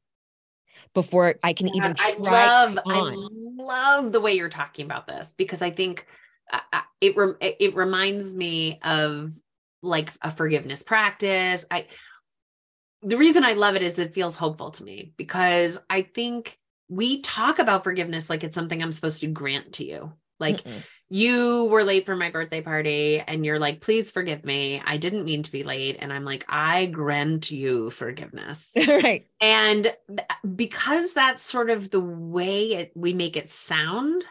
before 0.95 1.37
I 1.43 1.53
can 1.53 1.68
yeah, 1.68 1.74
even 1.76 1.95
try 1.95 2.11
I 2.11 2.18
love, 2.18 2.78
I 2.87 3.14
love 3.57 4.12
the 4.12 4.20
way 4.20 4.34
you're 4.34 4.49
talking 4.49 4.84
about 4.84 5.07
this 5.07 5.34
because 5.37 5.62
I 5.62 5.70
think 5.70 6.07
uh, 6.53 6.61
uh 6.72 6.80
it 7.01 7.16
it 7.41 7.74
reminds 7.74 8.34
me 8.34 8.78
of 8.82 9.34
like 9.82 10.12
a 10.22 10.30
forgiveness 10.30 10.82
practice. 10.82 11.64
I 11.70 11.87
the 13.03 13.16
reason 13.16 13.45
I 13.45 13.55
love 13.55 13.76
it 13.76 13.82
is 13.82 13.99
it 13.99 14.14
feels 14.14 14.37
hopeful 14.37 14.70
to 14.72 14.84
me 14.84 15.12
because 15.16 15.78
I 15.89 16.03
think 16.03 16.59
we 16.89 17.20
talk 17.22 17.59
about 17.59 17.84
forgiveness 17.84 18.28
like 18.28 18.45
it's 18.45 18.55
something 18.55 18.82
I'm 18.82 18.93
supposed 18.93 19.20
to 19.20 19.28
grant 19.28 19.74
to 19.74 19.84
you. 19.84 20.12
Like 20.39 20.62
Mm-mm 20.62 20.82
you 21.09 21.65
were 21.67 21.85
late 21.85 22.05
for 22.05 22.17
my 22.17 22.31
birthday 22.31 22.61
party 22.61 23.21
and 23.21 23.47
you're 23.47 23.61
like, 23.61 23.81
please 23.81 24.11
forgive 24.11 24.45
me. 24.45 24.83
I 24.85 24.97
didn't 24.97 25.25
mean 25.25 25.43
to 25.45 25.53
be 25.53 25.63
late. 25.63 25.99
And 26.01 26.13
I'm 26.13 26.25
like, 26.25 26.45
I 26.49 26.87
grant 26.87 27.51
you 27.51 27.91
forgiveness. 27.91 28.71
right. 28.89 29.27
And 29.41 29.95
because 30.57 31.15
that's 31.15 31.45
sort 31.45 31.71
of 31.71 31.91
the 31.91 32.01
way 32.01 32.73
it, 32.73 32.93
we 32.97 33.13
make 33.13 33.37
it 33.37 33.51
sound, 33.51 34.25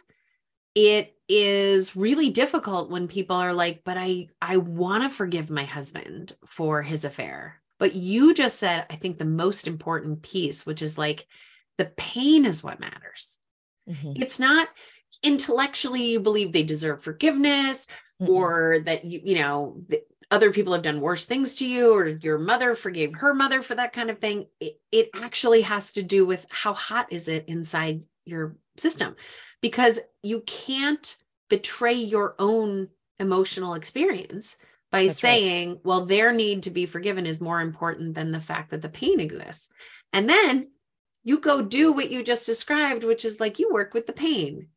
it 0.74 1.16
is 1.30 1.96
really 1.96 2.30
difficult 2.30 2.92
when 2.92 3.08
people 3.08 3.38
are 3.38 3.54
like, 3.54 3.84
but 3.86 3.98
I, 3.98 4.28
I 4.42 4.58
want 4.58 5.04
to 5.04 5.10
forgive 5.10 5.50
my 5.50 5.64
husband 5.64 6.36
for 6.46 6.82
his 6.82 7.06
affair. 7.06 7.62
But 7.80 7.96
you 7.96 8.34
just 8.34 8.60
said, 8.60 8.86
I 8.90 8.96
think 8.96 9.18
the 9.18 9.26
most 9.26 9.68
important 9.68 10.24
piece, 10.24 10.66
which 10.66 10.82
is 10.82 10.98
like, 10.98 11.26
the 11.78 11.86
pain 11.86 12.46
is 12.46 12.64
what 12.64 12.80
matters. 12.80 13.38
Mm-hmm. 13.90 14.22
It's 14.22 14.40
not 14.40 14.68
intellectually 15.24 16.12
you 16.12 16.20
believe 16.20 16.52
they 16.52 16.64
deserve 16.64 17.02
forgiveness 17.02 17.88
mm-hmm. 18.22 18.32
or 18.32 18.80
that 18.86 19.06
you 19.06 19.22
you 19.24 19.36
know 19.36 19.82
other 20.32 20.52
people 20.52 20.74
have 20.74 20.82
done 20.82 21.02
worse 21.02 21.26
things 21.26 21.56
to 21.56 21.68
you 21.68 21.94
or 21.94 22.08
your 22.08 22.38
mother 22.38 22.76
forgave 22.76 23.16
her 23.16 23.34
mother 23.34 23.62
for 23.62 23.76
that 23.76 23.94
kind 23.94 24.10
of 24.10 24.20
thing 24.20 24.48
it, 24.60 24.80
it 24.92 25.10
actually 25.14 25.62
has 25.62 25.92
to 25.94 26.04
do 26.04 26.26
with 26.26 26.46
how 26.50 26.74
hot 26.74 27.12
is 27.12 27.28
it 27.28 27.46
inside 27.48 28.04
your 28.26 28.56
system 28.78 29.16
because 29.62 30.00
you 30.24 30.42
can't 30.42 31.18
betray 31.50 31.94
your 31.94 32.36
own 32.40 32.90
emotional 33.20 33.76
experience 33.76 34.58
by 34.92 35.08
That's 35.08 35.20
saying 35.20 35.70
right. 35.70 35.86
well 35.86 36.06
their 36.06 36.34
need 36.34 36.64
to 36.64 36.72
be 36.72 36.86
forgiven 36.86 37.26
is 37.26 37.40
more 37.40 37.62
important 37.62 38.16
than 38.16 38.32
the 38.32 38.42
fact 38.42 38.72
that 38.72 38.82
the 38.82 38.90
pain 38.90 39.20
exists 39.20 39.70
and 40.12 40.30
then 40.30 40.70
you 41.24 41.40
go 41.40 41.62
do 41.62 41.92
what 41.92 42.12
you 42.12 42.24
just 42.24 42.46
described 42.46 43.04
which 43.04 43.26
is 43.26 43.40
like 43.40 43.60
you 43.60 43.70
work 43.72 43.94
with 43.94 44.08
the 44.08 44.14
pain 44.14 44.68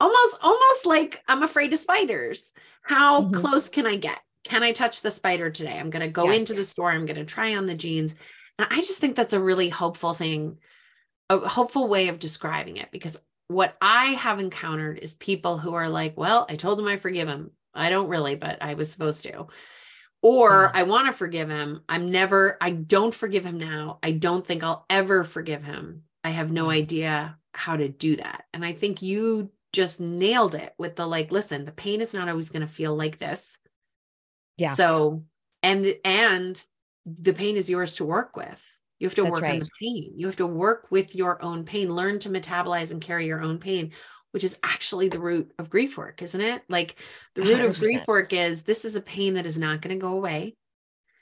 almost 0.00 0.36
almost 0.42 0.86
like 0.86 1.22
i'm 1.28 1.42
afraid 1.42 1.72
of 1.72 1.78
spiders. 1.78 2.52
How 2.82 3.22
mm-hmm. 3.22 3.40
close 3.40 3.68
can 3.68 3.86
i 3.86 3.96
get? 3.96 4.18
Can 4.44 4.62
i 4.62 4.72
touch 4.72 5.02
the 5.02 5.10
spider 5.10 5.50
today? 5.50 5.78
I'm 5.78 5.90
going 5.90 6.06
to 6.06 6.08
go 6.08 6.30
yes. 6.30 6.40
into 6.40 6.54
the 6.54 6.64
store 6.64 6.90
i'm 6.90 7.06
going 7.06 7.16
to 7.16 7.24
try 7.24 7.56
on 7.56 7.66
the 7.66 7.74
jeans. 7.74 8.14
And 8.58 8.68
i 8.70 8.76
just 8.76 9.00
think 9.00 9.16
that's 9.16 9.34
a 9.34 9.40
really 9.40 9.68
hopeful 9.68 10.14
thing 10.14 10.58
a 11.30 11.38
hopeful 11.38 11.88
way 11.88 12.08
of 12.08 12.18
describing 12.18 12.76
it 12.76 12.90
because 12.90 13.16
what 13.48 13.76
i 13.80 14.06
have 14.06 14.40
encountered 14.40 14.98
is 14.98 15.14
people 15.14 15.58
who 15.58 15.74
are 15.74 15.88
like 15.88 16.16
well 16.16 16.46
i 16.48 16.56
told 16.56 16.78
him 16.78 16.86
i 16.86 16.96
forgive 16.96 17.28
him 17.28 17.50
i 17.74 17.90
don't 17.90 18.08
really 18.08 18.34
but 18.34 18.62
i 18.62 18.74
was 18.74 18.90
supposed 18.90 19.22
to. 19.24 19.46
Or 20.20 20.74
i 20.74 20.82
want 20.82 21.06
to 21.06 21.12
forgive 21.12 21.48
him 21.48 21.82
i'm 21.88 22.10
never 22.10 22.56
i 22.60 22.70
don't 22.70 23.14
forgive 23.14 23.44
him 23.44 23.58
now. 23.58 23.98
I 24.02 24.12
don't 24.12 24.46
think 24.46 24.64
i'll 24.64 24.84
ever 24.90 25.24
forgive 25.24 25.62
him 25.62 26.02
i 26.24 26.30
have 26.30 26.50
no 26.50 26.70
idea 26.70 27.36
how 27.52 27.76
to 27.76 27.88
do 27.88 28.16
that. 28.16 28.44
And 28.52 28.64
i 28.64 28.72
think 28.72 29.02
you 29.02 29.50
just 29.72 30.00
nailed 30.00 30.54
it 30.54 30.72
with 30.78 30.96
the 30.96 31.06
like 31.06 31.30
listen 31.30 31.64
the 31.64 31.72
pain 31.72 32.00
is 32.00 32.14
not 32.14 32.28
always 32.28 32.50
going 32.50 32.66
to 32.66 32.72
feel 32.72 32.96
like 32.96 33.18
this. 33.18 33.58
Yeah. 34.56 34.70
So 34.70 35.24
and 35.62 35.94
and 36.04 36.62
the 37.06 37.32
pain 37.32 37.56
is 37.56 37.70
yours 37.70 37.96
to 37.96 38.04
work 38.04 38.36
with. 38.36 38.60
You 38.98 39.06
have 39.06 39.14
to 39.14 39.22
That's 39.22 39.34
work 39.34 39.42
right. 39.42 39.52
on 39.54 39.60
the 39.60 39.68
pain. 39.80 40.12
You 40.16 40.26
have 40.26 40.36
to 40.36 40.46
work 40.46 40.88
with 40.90 41.14
your 41.14 41.42
own 41.42 41.64
pain. 41.64 41.94
Learn 41.94 42.18
to 42.20 42.30
metabolize 42.30 42.90
and 42.90 43.00
carry 43.00 43.26
your 43.26 43.42
own 43.42 43.58
pain 43.58 43.92
which 44.32 44.44
is 44.44 44.58
actually 44.62 45.08
the 45.08 45.18
root 45.18 45.52
of 45.58 45.70
grief 45.70 45.96
work 45.96 46.20
isn't 46.20 46.40
it? 46.40 46.62
Like 46.68 47.00
the 47.34 47.42
root 47.42 47.60
100%. 47.60 47.70
of 47.70 47.78
grief 47.78 48.06
work 48.06 48.32
is 48.32 48.62
this 48.62 48.84
is 48.84 48.94
a 48.94 49.00
pain 49.00 49.34
that 49.34 49.46
is 49.46 49.58
not 49.58 49.80
going 49.80 49.98
to 49.98 50.00
go 50.00 50.12
away. 50.12 50.54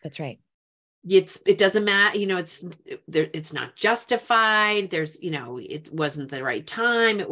That's 0.03 0.21
right. 0.21 0.41
It's 1.09 1.41
it 1.47 1.57
doesn't 1.57 1.85
matter 1.85 2.19
you 2.19 2.27
know 2.27 2.37
it's 2.37 2.65
there 3.07 3.29
it's 3.33 3.53
not 3.53 3.77
justified. 3.77 4.91
There's 4.91 5.23
you 5.23 5.31
know 5.31 5.59
it 5.59 5.91
wasn't 5.93 6.31
the 6.31 6.43
right 6.43 6.67
time. 6.67 7.21
It 7.21 7.31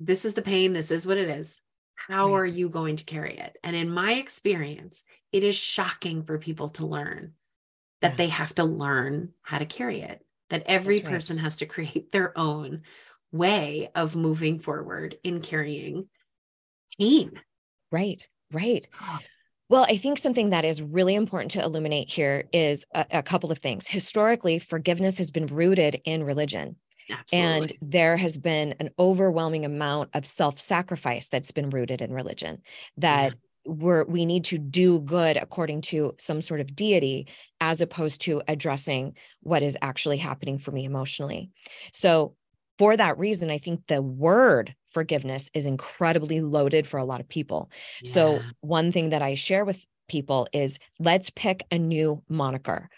this 0.00 0.24
is 0.24 0.34
the 0.34 0.42
pain, 0.42 0.72
this 0.72 0.90
is 0.90 1.06
what 1.06 1.18
it 1.18 1.28
is. 1.28 1.60
How 1.94 2.28
right. 2.28 2.40
are 2.40 2.46
you 2.46 2.68
going 2.68 2.96
to 2.96 3.04
carry 3.04 3.36
it? 3.36 3.56
And 3.62 3.76
in 3.76 3.90
my 3.90 4.14
experience, 4.14 5.04
it 5.32 5.44
is 5.44 5.54
shocking 5.54 6.24
for 6.24 6.38
people 6.38 6.70
to 6.70 6.86
learn 6.86 7.34
that 8.00 8.12
yeah. 8.12 8.16
they 8.16 8.28
have 8.28 8.54
to 8.54 8.64
learn 8.64 9.34
how 9.42 9.58
to 9.58 9.66
carry 9.66 10.00
it, 10.00 10.24
that 10.48 10.64
every 10.66 10.96
right. 10.96 11.04
person 11.04 11.38
has 11.38 11.56
to 11.56 11.66
create 11.66 12.10
their 12.10 12.36
own 12.38 12.82
way 13.30 13.90
of 13.94 14.16
moving 14.16 14.58
forward 14.58 15.16
in 15.22 15.40
carrying 15.40 16.08
pain. 16.98 17.32
Right, 17.92 18.26
right. 18.50 18.88
Well, 19.68 19.86
I 19.88 19.96
think 19.96 20.18
something 20.18 20.50
that 20.50 20.64
is 20.64 20.82
really 20.82 21.14
important 21.14 21.52
to 21.52 21.62
illuminate 21.62 22.10
here 22.10 22.48
is 22.52 22.84
a, 22.92 23.06
a, 23.12 23.22
couple 23.22 23.52
of 23.52 23.58
things. 23.58 23.86
Historically, 23.86 24.58
forgiveness 24.58 25.18
has 25.18 25.30
been 25.30 25.46
rooted 25.46 26.00
in 26.04 26.24
religion. 26.24 26.76
Absolutely. 27.10 27.38
And 27.38 27.72
there 27.82 28.16
has 28.16 28.36
been 28.36 28.74
an 28.80 28.90
overwhelming 28.98 29.64
amount 29.64 30.10
of 30.14 30.26
self 30.26 30.58
sacrifice 30.58 31.28
that's 31.28 31.50
been 31.50 31.70
rooted 31.70 32.00
in 32.00 32.12
religion 32.12 32.62
that. 32.98 33.32
Yeah 33.32 33.38
we're 33.66 34.04
we 34.04 34.24
need 34.24 34.44
to 34.44 34.58
do 34.58 35.00
good 35.00 35.36
according 35.36 35.80
to 35.80 36.14
some 36.18 36.40
sort 36.40 36.60
of 36.60 36.74
deity 36.74 37.26
as 37.60 37.80
opposed 37.80 38.22
to 38.22 38.42
addressing 38.48 39.14
what 39.42 39.62
is 39.62 39.76
actually 39.82 40.16
happening 40.16 40.58
for 40.58 40.70
me 40.70 40.84
emotionally 40.84 41.50
so 41.92 42.34
for 42.78 42.96
that 42.96 43.18
reason 43.18 43.50
i 43.50 43.58
think 43.58 43.86
the 43.86 44.00
word 44.00 44.74
forgiveness 44.90 45.50
is 45.52 45.66
incredibly 45.66 46.40
loaded 46.40 46.86
for 46.86 46.96
a 46.98 47.04
lot 47.04 47.20
of 47.20 47.28
people 47.28 47.70
yeah. 48.02 48.12
so 48.12 48.38
one 48.60 48.90
thing 48.92 49.10
that 49.10 49.22
i 49.22 49.34
share 49.34 49.64
with 49.64 49.84
people 50.08 50.48
is 50.52 50.78
let's 50.98 51.30
pick 51.30 51.62
a 51.70 51.78
new 51.78 52.22
moniker 52.28 52.88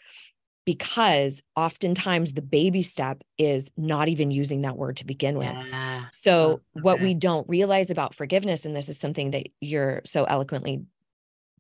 because 0.65 1.43
oftentimes 1.57 2.35
the 2.35 2.43
baby 2.43 2.83
step 2.83 3.23
is 3.37 3.71
not 3.77 4.09
even 4.09 4.31
using 4.31 4.63
that 4.63 4.77
word 4.77 4.97
to 4.99 5.05
begin 5.05 5.37
with. 5.37 5.49
Yeah. 5.49 6.05
So, 6.13 6.39
okay. 6.39 6.63
what 6.83 7.01
we 7.01 7.15
don't 7.15 7.49
realize 7.49 7.91
about 7.91 8.15
forgiveness, 8.15 8.65
and 8.65 8.77
this 8.77 8.89
is 8.89 8.99
something 8.99 9.33
that 9.33 9.49
you're 9.61 10.03
so 10.05 10.25
eloquently 10.25 10.85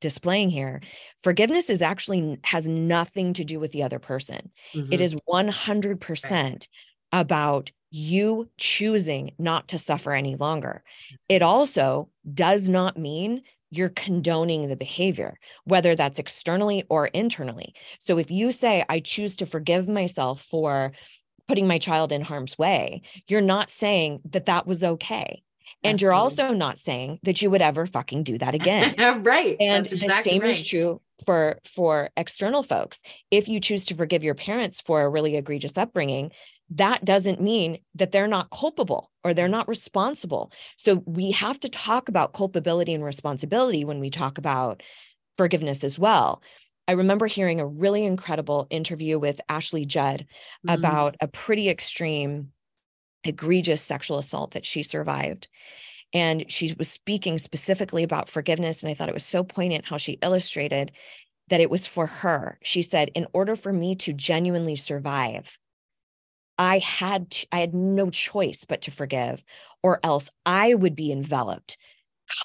displaying 0.02 0.50
here 0.50 0.82
forgiveness 1.22 1.70
is 1.70 1.80
actually 1.80 2.36
has 2.42 2.66
nothing 2.66 3.32
to 3.32 3.44
do 3.44 3.60
with 3.60 3.70
the 3.70 3.84
other 3.84 4.00
person 4.00 4.50
mm-hmm. 4.74 4.92
it 4.92 5.00
is 5.00 5.14
100% 5.14 6.30
right. 6.32 6.68
about 7.12 7.70
you 7.92 8.50
choosing 8.58 9.30
not 9.38 9.68
to 9.68 9.78
suffer 9.78 10.12
any 10.12 10.34
longer 10.34 10.82
it 11.28 11.40
also 11.40 12.08
does 12.34 12.68
not 12.68 12.98
mean 12.98 13.42
you're 13.72 13.88
condoning 13.88 14.68
the 14.68 14.76
behavior, 14.76 15.38
whether 15.64 15.96
that's 15.96 16.18
externally 16.18 16.84
or 16.90 17.06
internally. 17.08 17.74
So 17.98 18.18
if 18.18 18.30
you 18.30 18.52
say, 18.52 18.84
I 18.88 19.00
choose 19.00 19.36
to 19.38 19.46
forgive 19.46 19.88
myself 19.88 20.42
for 20.42 20.92
putting 21.48 21.66
my 21.66 21.78
child 21.78 22.12
in 22.12 22.20
harm's 22.20 22.58
way, 22.58 23.00
you're 23.28 23.40
not 23.40 23.70
saying 23.70 24.20
that 24.30 24.46
that 24.46 24.66
was 24.66 24.84
okay. 24.84 25.42
And 25.82 25.94
Absolutely. 25.94 26.04
you're 26.04 26.14
also 26.14 26.48
not 26.52 26.78
saying 26.78 27.18
that 27.22 27.40
you 27.40 27.50
would 27.50 27.62
ever 27.62 27.86
fucking 27.86 28.24
do 28.24 28.36
that 28.38 28.54
again. 28.54 28.94
right. 29.22 29.56
And 29.58 29.86
That's 29.86 30.00
the 30.00 30.22
same 30.22 30.42
right. 30.42 30.50
is 30.50 30.66
true 30.66 31.00
for 31.24 31.58
for 31.64 32.10
external 32.16 32.62
folks. 32.62 33.00
If 33.30 33.48
you 33.48 33.58
choose 33.58 33.86
to 33.86 33.94
forgive 33.94 34.22
your 34.22 34.34
parents 34.34 34.80
for 34.80 35.00
a 35.00 35.08
really 35.08 35.36
egregious 35.36 35.78
upbringing, 35.78 36.30
that 36.76 37.04
doesn't 37.04 37.40
mean 37.40 37.78
that 37.94 38.12
they're 38.12 38.28
not 38.28 38.50
culpable 38.50 39.10
or 39.24 39.34
they're 39.34 39.48
not 39.48 39.68
responsible. 39.68 40.52
So 40.76 41.02
we 41.06 41.30
have 41.32 41.60
to 41.60 41.68
talk 41.68 42.08
about 42.08 42.32
culpability 42.32 42.94
and 42.94 43.04
responsibility 43.04 43.84
when 43.84 44.00
we 44.00 44.10
talk 44.10 44.38
about 44.38 44.82
forgiveness 45.36 45.84
as 45.84 45.98
well. 45.98 46.42
I 46.88 46.92
remember 46.92 47.26
hearing 47.26 47.60
a 47.60 47.66
really 47.66 48.04
incredible 48.04 48.66
interview 48.70 49.18
with 49.18 49.40
Ashley 49.48 49.84
Judd 49.84 50.26
mm-hmm. 50.66 50.74
about 50.74 51.16
a 51.20 51.28
pretty 51.28 51.68
extreme, 51.68 52.48
egregious 53.24 53.82
sexual 53.82 54.18
assault 54.18 54.52
that 54.52 54.64
she 54.64 54.82
survived. 54.82 55.48
And 56.14 56.50
she 56.50 56.74
was 56.78 56.88
speaking 56.88 57.38
specifically 57.38 58.02
about 58.02 58.28
forgiveness. 58.28 58.82
And 58.82 58.90
I 58.90 58.94
thought 58.94 59.08
it 59.08 59.14
was 59.14 59.24
so 59.24 59.44
poignant 59.44 59.86
how 59.86 59.96
she 59.96 60.18
illustrated 60.22 60.92
that 61.48 61.60
it 61.60 61.70
was 61.70 61.86
for 61.86 62.06
her. 62.06 62.58
She 62.62 62.82
said, 62.82 63.10
In 63.14 63.26
order 63.32 63.56
for 63.56 63.72
me 63.72 63.94
to 63.96 64.12
genuinely 64.12 64.76
survive, 64.76 65.58
I 66.58 66.78
had 66.78 67.30
to, 67.30 67.46
I 67.52 67.60
had 67.60 67.74
no 67.74 68.10
choice 68.10 68.64
but 68.64 68.82
to 68.82 68.90
forgive, 68.90 69.44
or 69.82 70.00
else 70.02 70.30
I 70.46 70.74
would 70.74 70.94
be 70.94 71.10
enveloped 71.12 71.76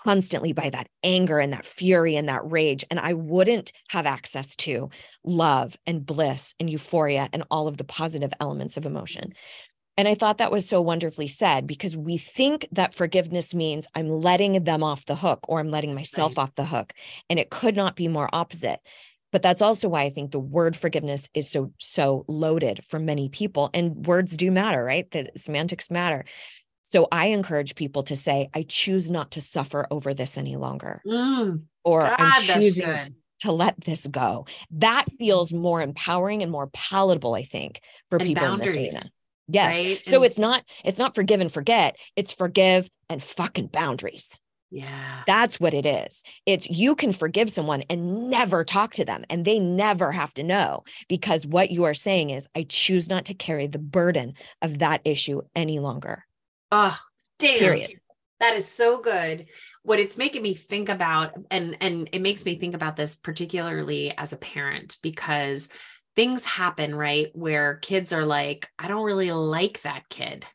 constantly 0.04 0.54
by 0.54 0.70
that 0.70 0.90
anger 1.04 1.40
and 1.40 1.54
that 1.54 1.66
fury 1.66 2.16
and 2.16 2.28
that 2.28 2.50
rage. 2.50 2.84
And 2.90 3.00
I 3.00 3.14
wouldn't 3.14 3.72
have 3.90 4.06
access 4.06 4.56
to 4.58 4.90
love 5.24 5.78
and 5.86 6.06
bliss 6.06 6.56
and 6.60 6.70
euphoria 6.70 7.30
and 7.32 7.44
all 7.52 7.68
of 7.68 7.78
the 7.78 7.84
positive 7.84 8.34
elements 8.40 8.78
of 8.78 8.86
emotion. 8.86 9.34
And 9.98 10.08
I 10.08 10.14
thought 10.14 10.38
that 10.38 10.52
was 10.52 10.70
so 10.70 10.80
wonderfully 10.80 11.28
said 11.28 11.66
because 11.66 11.98
we 11.98 12.18
think 12.18 12.68
that 12.72 12.94
forgiveness 12.94 13.56
means 13.56 13.88
I'm 13.96 14.10
letting 14.10 14.64
them 14.64 14.84
off 14.84 15.06
the 15.06 15.16
hook 15.16 15.40
or 15.48 15.60
I'm 15.60 15.72
letting 15.72 15.96
myself 15.96 16.38
off 16.38 16.54
the 16.54 16.66
hook. 16.66 16.94
And 17.32 17.40
it 17.40 17.50
could 17.50 17.76
not 17.76 17.96
be 17.96 18.08
more 18.08 18.30
opposite. 18.32 18.80
But 19.32 19.42
that's 19.42 19.62
also 19.62 19.90
why 19.90 20.04
I 20.04 20.10
think 20.10 20.32
the 20.32 20.40
word 20.40 20.76
forgiveness 20.76 21.30
is 21.34 21.50
so, 21.50 21.74
so 21.80 22.24
loaded 22.28 22.84
for 22.88 22.98
many 23.00 23.30
people. 23.30 23.70
And 23.74 24.06
words 24.06 24.38
do 24.38 24.52
matter, 24.52 24.84
right? 24.84 25.10
The 25.12 25.30
semantics 25.36 25.92
matter. 25.92 26.26
So 26.84 27.08
I 27.12 27.28
encourage 27.28 27.76
people 27.76 28.04
to 28.04 28.16
say, 28.16 28.50
I 28.54 28.66
choose 28.68 29.12
not 29.12 29.32
to 29.32 29.42
suffer 29.42 29.86
over 29.92 30.14
this 30.14 30.38
any 30.38 30.56
longer. 30.56 31.02
Mm, 31.06 31.64
or 31.84 32.02
God, 32.02 32.16
I'm 32.18 32.62
choosing 32.62 33.16
to 33.40 33.52
let 33.52 33.80
this 33.82 34.08
go. 34.08 34.48
That 34.72 35.06
feels 35.20 35.54
more 35.54 35.82
empowering 35.82 36.42
and 36.44 36.52
more 36.52 36.68
palatable, 36.68 37.36
I 37.36 37.44
think, 37.44 37.82
for 38.10 38.18
and 38.18 38.28
people 38.28 38.48
boundaries, 38.48 38.76
in 38.76 38.84
this 38.84 38.96
arena. 38.96 39.12
Yes. 39.50 39.78
Right? 39.78 40.04
So 40.04 40.16
and- 40.18 40.26
it's 40.26 40.40
not, 40.40 40.64
it's 40.86 41.00
not 41.00 41.16
forgive 41.16 41.42
and 41.42 41.52
forget, 41.52 41.98
it's 42.16 42.32
forgive 42.32 42.90
and 43.10 43.22
fucking 43.22 43.68
boundaries. 43.68 44.40
Yeah. 44.70 45.24
That's 45.26 45.60
what 45.60 45.74
it 45.74 45.86
is. 45.86 46.24
It's 46.46 46.70
you 46.70 46.96
can 46.96 47.14
forgive 47.14 47.50
someone 47.50 47.84
and 47.90 48.30
never 48.30 48.64
talk 48.64 48.94
to 48.94 49.06
them, 49.06 49.24
and 49.30 49.46
they 49.46 49.60
never 49.60 50.12
have 50.12 50.34
to 50.36 50.44
know 50.44 50.84
because 51.08 51.48
what 51.48 51.72
you 51.72 51.86
are 51.86 51.94
saying 51.94 52.32
is, 52.32 52.48
I 52.56 52.66
choose 52.68 53.10
not 53.10 53.26
to 53.26 53.34
carry 53.34 53.68
the 53.68 53.80
burden 53.80 54.34
of 54.62 54.80
that 54.80 55.02
issue 55.06 55.42
any 55.56 55.80
longer. 55.80 56.26
Oh, 56.72 57.00
damn. 57.40 57.60
Period. 57.60 58.00
That 58.40 58.56
is 58.56 58.68
so 58.68 59.02
good. 59.02 59.48
What 59.84 60.00
it's 60.00 60.18
making 60.18 60.42
me 60.42 60.54
think 60.54 60.90
about, 60.90 61.32
and 61.50 61.78
and 61.80 62.10
it 62.12 62.22
makes 62.22 62.44
me 62.44 62.56
think 62.56 62.76
about 62.76 62.98
this 62.98 63.16
particularly 63.16 64.14
as 64.18 64.34
a 64.34 64.38
parent 64.38 64.98
because 65.02 65.70
things 66.16 66.44
happen, 66.44 66.94
right? 66.94 67.30
Where 67.34 67.76
kids 67.76 68.12
are 68.12 68.26
like, 68.26 68.68
I 68.78 68.90
don't 68.90 69.06
really 69.06 69.32
like 69.32 69.82
that 69.84 70.10
kid. 70.10 70.46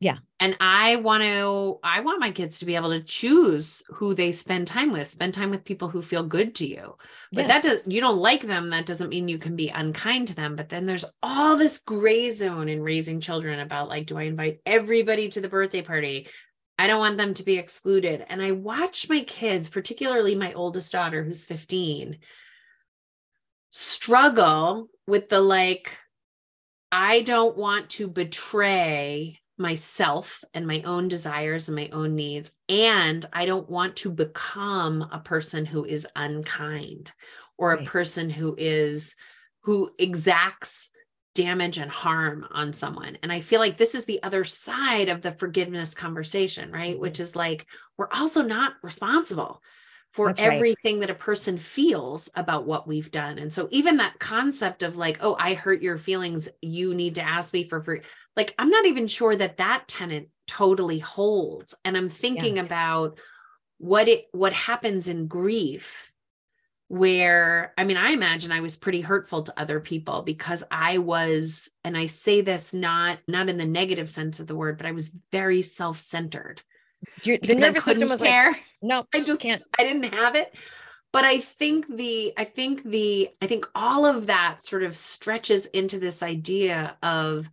Yeah. 0.00 0.16
And 0.40 0.56
I 0.60 0.96
want 0.96 1.22
to, 1.22 1.78
I 1.84 2.00
want 2.00 2.20
my 2.20 2.30
kids 2.30 2.58
to 2.58 2.64
be 2.64 2.74
able 2.74 2.88
to 2.88 3.02
choose 3.02 3.82
who 3.88 4.14
they 4.14 4.32
spend 4.32 4.66
time 4.66 4.92
with, 4.92 5.06
spend 5.06 5.34
time 5.34 5.50
with 5.50 5.62
people 5.62 5.88
who 5.88 6.00
feel 6.00 6.22
good 6.22 6.54
to 6.56 6.66
you. 6.66 6.96
But 7.32 7.46
yes. 7.46 7.48
that 7.48 7.62
does, 7.62 7.86
you 7.86 8.00
don't 8.00 8.16
like 8.16 8.40
them. 8.40 8.70
That 8.70 8.86
doesn't 8.86 9.10
mean 9.10 9.28
you 9.28 9.36
can 9.36 9.56
be 9.56 9.68
unkind 9.68 10.28
to 10.28 10.34
them. 10.34 10.56
But 10.56 10.70
then 10.70 10.86
there's 10.86 11.04
all 11.22 11.58
this 11.58 11.80
gray 11.80 12.30
zone 12.30 12.70
in 12.70 12.82
raising 12.82 13.20
children 13.20 13.60
about 13.60 13.90
like, 13.90 14.06
do 14.06 14.16
I 14.16 14.22
invite 14.22 14.62
everybody 14.64 15.28
to 15.28 15.40
the 15.42 15.50
birthday 15.50 15.82
party? 15.82 16.28
I 16.78 16.86
don't 16.86 17.00
want 17.00 17.18
them 17.18 17.34
to 17.34 17.42
be 17.42 17.58
excluded. 17.58 18.24
And 18.26 18.40
I 18.40 18.52
watch 18.52 19.06
my 19.06 19.20
kids, 19.20 19.68
particularly 19.68 20.34
my 20.34 20.54
oldest 20.54 20.92
daughter, 20.92 21.22
who's 21.22 21.44
15, 21.44 22.20
struggle 23.68 24.88
with 25.06 25.28
the 25.28 25.42
like, 25.42 25.94
I 26.90 27.20
don't 27.20 27.54
want 27.58 27.90
to 27.90 28.08
betray 28.08 29.39
myself 29.60 30.42
and 30.54 30.66
my 30.66 30.82
own 30.82 31.08
desires 31.08 31.68
and 31.68 31.76
my 31.76 31.88
own 31.92 32.14
needs. 32.14 32.52
And 32.68 33.24
I 33.32 33.46
don't 33.46 33.68
want 33.68 33.96
to 33.96 34.10
become 34.10 35.06
a 35.12 35.20
person 35.20 35.66
who 35.66 35.84
is 35.84 36.06
unkind 36.16 37.12
or 37.58 37.70
right. 37.70 37.82
a 37.86 37.90
person 37.90 38.30
who 38.30 38.54
is, 38.58 39.14
who 39.62 39.90
exacts 39.98 40.90
damage 41.34 41.78
and 41.78 41.90
harm 41.90 42.46
on 42.50 42.72
someone. 42.72 43.18
And 43.22 43.30
I 43.30 43.40
feel 43.40 43.60
like 43.60 43.76
this 43.76 43.94
is 43.94 44.04
the 44.04 44.22
other 44.22 44.42
side 44.42 45.08
of 45.08 45.22
the 45.22 45.32
forgiveness 45.32 45.94
conversation, 45.94 46.72
right? 46.72 46.94
Mm-hmm. 46.94 47.00
Which 47.00 47.20
is 47.20 47.36
like, 47.36 47.66
we're 47.96 48.10
also 48.10 48.42
not 48.42 48.72
responsible 48.82 49.62
for 50.10 50.26
That's 50.26 50.40
everything 50.40 50.96
right. 50.96 51.06
that 51.06 51.10
a 51.10 51.14
person 51.14 51.56
feels 51.56 52.28
about 52.34 52.66
what 52.66 52.86
we've 52.86 53.10
done. 53.10 53.38
And 53.38 53.52
so 53.52 53.68
even 53.70 53.98
that 53.98 54.18
concept 54.18 54.82
of 54.82 54.96
like, 54.96 55.18
oh, 55.20 55.36
I 55.38 55.54
hurt 55.54 55.82
your 55.82 55.98
feelings, 55.98 56.48
you 56.60 56.94
need 56.94 57.14
to 57.14 57.22
ask 57.22 57.54
me 57.54 57.68
for 57.68 57.80
free. 57.80 58.00
Like 58.36 58.54
I'm 58.58 58.70
not 58.70 58.86
even 58.86 59.06
sure 59.06 59.36
that 59.36 59.58
that 59.58 59.84
tenant 59.86 60.28
totally 60.48 60.98
holds. 60.98 61.76
And 61.84 61.96
I'm 61.96 62.08
thinking 62.08 62.56
yeah. 62.56 62.62
about 62.62 63.18
what 63.78 64.08
it 64.08 64.26
what 64.32 64.52
happens 64.52 65.08
in 65.08 65.26
grief 65.26 66.10
where 66.88 67.72
I 67.78 67.84
mean 67.84 67.96
I 67.96 68.10
imagine 68.10 68.50
I 68.50 68.60
was 68.60 68.76
pretty 68.76 69.00
hurtful 69.00 69.44
to 69.44 69.58
other 69.58 69.78
people 69.78 70.22
because 70.22 70.64
I 70.70 70.98
was 70.98 71.70
and 71.84 71.96
I 71.96 72.06
say 72.06 72.40
this 72.40 72.74
not 72.74 73.20
not 73.28 73.48
in 73.48 73.56
the 73.56 73.64
negative 73.64 74.10
sense 74.10 74.40
of 74.40 74.48
the 74.48 74.56
word 74.56 74.76
but 74.76 74.86
I 74.86 74.92
was 74.92 75.12
very 75.30 75.62
self-centered 75.62 76.60
your, 77.22 77.38
the 77.38 77.54
nervous 77.54 77.84
system 77.84 78.08
was 78.08 78.20
care. 78.20 78.52
like, 78.52 78.62
no, 78.82 79.06
I 79.14 79.20
just 79.20 79.40
can't. 79.40 79.62
I 79.78 79.84
didn't 79.84 80.14
have 80.14 80.34
it. 80.34 80.54
But 81.12 81.24
I 81.24 81.40
think 81.40 81.96
the, 81.96 82.32
I 82.36 82.44
think 82.44 82.84
the, 82.84 83.30
I 83.42 83.46
think 83.46 83.66
all 83.74 84.06
of 84.06 84.28
that 84.28 84.62
sort 84.62 84.84
of 84.84 84.94
stretches 84.94 85.66
into 85.66 85.98
this 85.98 86.22
idea 86.22 86.96
of 87.02 87.50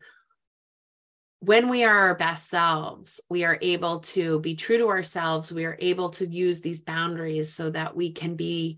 when 1.39 1.69
we 1.69 1.83
are 1.83 1.97
our 1.97 2.15
best 2.15 2.49
selves, 2.49 3.19
we 3.29 3.43
are 3.43 3.57
able 3.61 3.99
to 3.99 4.39
be 4.41 4.55
true 4.55 4.77
to 4.77 4.89
ourselves. 4.89 5.51
We 5.51 5.65
are 5.65 5.77
able 5.79 6.09
to 6.11 6.27
use 6.27 6.61
these 6.61 6.81
boundaries 6.81 7.51
so 7.51 7.69
that 7.71 7.95
we 7.95 8.11
can 8.11 8.35
be 8.35 8.77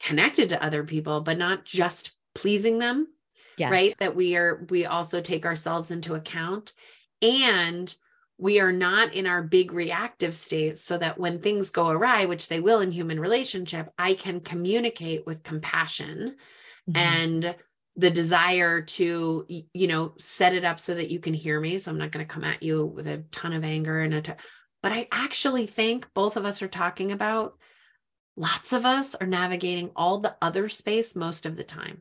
connected 0.00 0.50
to 0.50 0.64
other 0.64 0.84
people, 0.84 1.20
but 1.20 1.38
not 1.38 1.64
just 1.64 2.12
pleasing 2.34 2.78
them. 2.78 3.08
Yes. 3.56 3.72
Right. 3.72 3.94
That 3.98 4.14
we 4.14 4.36
are, 4.36 4.64
we 4.70 4.86
also 4.86 5.20
take 5.20 5.44
ourselves 5.44 5.90
into 5.90 6.14
account. 6.14 6.72
And 7.20 7.92
we 8.40 8.60
are 8.60 8.72
not 8.72 9.12
in 9.14 9.26
our 9.26 9.42
big 9.42 9.72
reactive 9.72 10.36
states 10.36 10.82
so 10.82 10.96
that 10.96 11.18
when 11.18 11.40
things 11.40 11.70
go 11.70 11.88
awry 11.88 12.24
which 12.24 12.48
they 12.48 12.60
will 12.60 12.80
in 12.80 12.92
human 12.92 13.20
relationship 13.20 13.92
i 13.98 14.14
can 14.14 14.40
communicate 14.40 15.26
with 15.26 15.42
compassion 15.42 16.36
mm-hmm. 16.88 16.96
and 16.96 17.54
the 17.98 18.10
desire 18.10 18.80
to 18.80 19.44
you 19.48 19.88
know 19.88 20.14
set 20.18 20.54
it 20.54 20.64
up 20.64 20.78
so 20.80 20.94
that 20.94 21.10
you 21.10 21.18
can 21.18 21.34
hear 21.34 21.60
me. 21.60 21.76
So 21.76 21.90
i'm 21.90 21.98
not 21.98 22.12
going 22.12 22.24
to 22.24 22.32
come 22.32 22.44
at 22.44 22.62
you 22.62 22.86
with 22.86 23.06
a 23.08 23.24
ton 23.32 23.52
of 23.52 23.64
anger 23.64 24.00
and 24.00 24.14
a 24.14 24.22
t- 24.22 24.32
but 24.82 24.92
i 24.92 25.08
actually 25.10 25.66
think 25.66 26.08
both 26.14 26.36
of 26.36 26.44
us 26.44 26.62
are 26.62 26.68
talking 26.68 27.12
about 27.12 27.58
lots 28.36 28.72
of 28.72 28.86
us 28.86 29.16
are 29.16 29.26
navigating 29.26 29.90
all 29.96 30.18
the 30.18 30.36
other 30.40 30.68
space 30.68 31.16
most 31.16 31.44
of 31.44 31.56
the 31.56 31.64
time. 31.64 31.98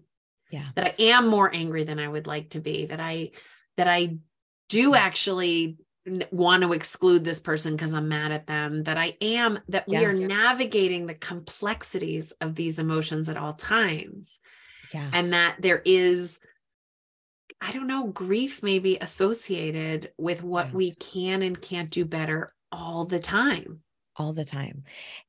Yeah. 0.51 0.67
That 0.75 0.85
i 0.85 1.03
am 1.03 1.27
more 1.27 1.53
angry 1.53 1.83
than 1.83 1.99
i 1.99 2.07
would 2.07 2.27
like 2.27 2.51
to 2.51 2.59
be 2.59 2.85
that 2.85 2.99
i 2.99 3.31
that 3.75 3.87
i 3.87 4.17
do 4.69 4.93
actually 4.93 5.77
want 6.31 6.63
to 6.63 6.73
exclude 6.73 7.23
this 7.23 7.39
person 7.39 7.75
because 7.75 7.93
I'm 7.93 8.07
mad 8.07 8.31
at 8.31 8.47
them, 8.47 8.83
that 8.83 8.97
I 8.97 9.17
am, 9.21 9.59
that 9.69 9.87
we 9.87 9.93
yeah. 9.93 10.03
are 10.03 10.13
navigating 10.13 11.05
the 11.05 11.13
complexities 11.13 12.31
of 12.41 12.55
these 12.55 12.79
emotions 12.79 13.29
at 13.29 13.37
all 13.37 13.53
times. 13.53 14.39
Yeah. 14.93 15.09
And 15.11 15.33
that 15.33 15.57
there 15.59 15.81
is, 15.83 16.39
I 17.59 17.71
don't 17.71 17.87
know, 17.87 18.07
grief 18.07 18.63
maybe 18.63 18.97
associated 18.97 20.11
with 20.17 20.43
what 20.43 20.67
yeah. 20.67 20.73
we 20.73 20.91
can 20.91 21.41
and 21.41 21.61
can't 21.61 21.89
do 21.89 22.05
better 22.05 22.53
all 22.71 23.05
the 23.05 23.19
time 23.19 23.81
all 24.17 24.33
the 24.33 24.45
time. 24.45 24.83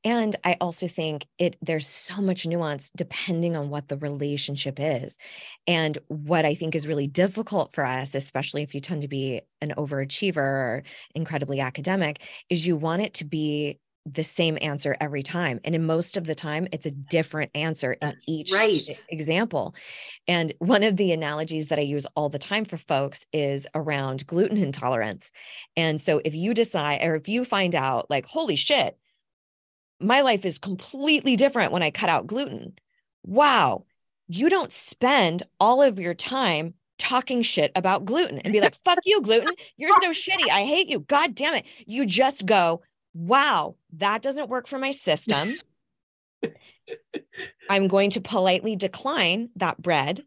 And 0.04 0.34
I 0.44 0.56
also 0.60 0.88
think 0.88 1.26
it 1.38 1.56
there's 1.62 1.86
so 1.86 2.20
much 2.22 2.46
nuance 2.46 2.90
depending 2.90 3.56
on 3.56 3.70
what 3.70 3.88
the 3.88 3.98
relationship 3.98 4.78
is. 4.80 5.18
And 5.66 5.96
what 6.08 6.44
I 6.44 6.54
think 6.54 6.74
is 6.74 6.86
really 6.86 7.06
difficult 7.06 7.72
for 7.74 7.84
us, 7.84 8.14
especially 8.14 8.62
if 8.62 8.74
you 8.74 8.80
tend 8.80 9.02
to 9.02 9.08
be 9.08 9.42
an 9.60 9.74
overachiever 9.76 10.36
or 10.38 10.82
incredibly 11.14 11.60
academic, 11.60 12.22
is 12.48 12.66
you 12.66 12.76
want 12.76 13.02
it 13.02 13.14
to 13.14 13.24
be 13.24 13.78
the 14.14 14.24
same 14.24 14.58
answer 14.60 14.96
every 15.00 15.22
time. 15.22 15.60
And 15.64 15.74
in 15.74 15.84
most 15.84 16.16
of 16.16 16.26
the 16.26 16.34
time, 16.34 16.68
it's 16.72 16.86
a 16.86 16.90
different 16.90 17.50
answer 17.54 17.92
in 17.92 18.08
That's 18.08 18.24
each 18.26 18.52
right. 18.52 19.04
example. 19.08 19.74
And 20.26 20.54
one 20.58 20.82
of 20.82 20.96
the 20.96 21.12
analogies 21.12 21.68
that 21.68 21.78
I 21.78 21.82
use 21.82 22.06
all 22.14 22.28
the 22.28 22.38
time 22.38 22.64
for 22.64 22.76
folks 22.76 23.26
is 23.32 23.66
around 23.74 24.26
gluten 24.26 24.58
intolerance. 24.58 25.30
And 25.76 26.00
so 26.00 26.20
if 26.24 26.34
you 26.34 26.54
decide, 26.54 27.02
or 27.02 27.14
if 27.16 27.28
you 27.28 27.44
find 27.44 27.74
out, 27.74 28.10
like, 28.10 28.26
holy 28.26 28.56
shit, 28.56 28.98
my 30.00 30.20
life 30.20 30.44
is 30.44 30.58
completely 30.58 31.36
different 31.36 31.72
when 31.72 31.82
I 31.82 31.90
cut 31.90 32.08
out 32.08 32.26
gluten. 32.26 32.74
Wow. 33.24 33.84
You 34.28 34.48
don't 34.48 34.72
spend 34.72 35.42
all 35.58 35.82
of 35.82 35.98
your 35.98 36.14
time 36.14 36.74
talking 36.98 37.42
shit 37.42 37.72
about 37.74 38.04
gluten 38.04 38.38
and 38.40 38.52
be 38.52 38.60
like, 38.60 38.74
fuck 38.84 38.98
you, 39.04 39.22
gluten. 39.22 39.50
You're 39.76 39.92
so 40.00 40.10
shitty. 40.10 40.50
I 40.50 40.64
hate 40.64 40.88
you. 40.88 41.00
God 41.00 41.34
damn 41.34 41.54
it. 41.54 41.64
You 41.86 42.04
just 42.04 42.44
go, 42.44 42.82
wow, 43.18 43.74
that 43.94 44.22
doesn't 44.22 44.48
work 44.48 44.68
for 44.68 44.78
my 44.78 44.92
system. 44.92 45.54
I'm 47.68 47.88
going 47.88 48.10
to 48.10 48.20
politely 48.20 48.76
decline 48.76 49.50
that 49.56 49.82
bread. 49.82 50.22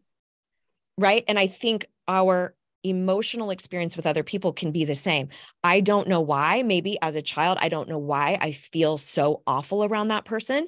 Right. 0.98 1.24
And 1.26 1.38
I 1.38 1.46
think 1.46 1.86
our 2.06 2.54
emotional 2.84 3.50
experience 3.50 3.96
with 3.96 4.06
other 4.06 4.22
people 4.22 4.52
can 4.52 4.72
be 4.72 4.84
the 4.84 4.94
same. 4.94 5.28
I 5.64 5.80
don't 5.80 6.08
know 6.08 6.20
why. 6.20 6.62
Maybe 6.62 7.00
as 7.00 7.16
a 7.16 7.22
child, 7.22 7.58
I 7.60 7.68
don't 7.68 7.88
know 7.88 7.98
why 7.98 8.36
I 8.40 8.52
feel 8.52 8.98
so 8.98 9.42
awful 9.46 9.84
around 9.84 10.08
that 10.08 10.24
person, 10.24 10.66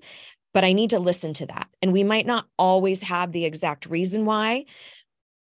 but 0.55 0.65
I 0.65 0.73
need 0.73 0.91
to 0.91 0.99
listen 0.99 1.35
to 1.35 1.47
that. 1.47 1.69
And 1.83 1.93
we 1.93 2.05
might 2.05 2.27
not 2.27 2.47
always 2.59 3.03
have 3.03 3.33
the 3.33 3.45
exact 3.45 3.87
reason 3.87 4.25
why, 4.25 4.65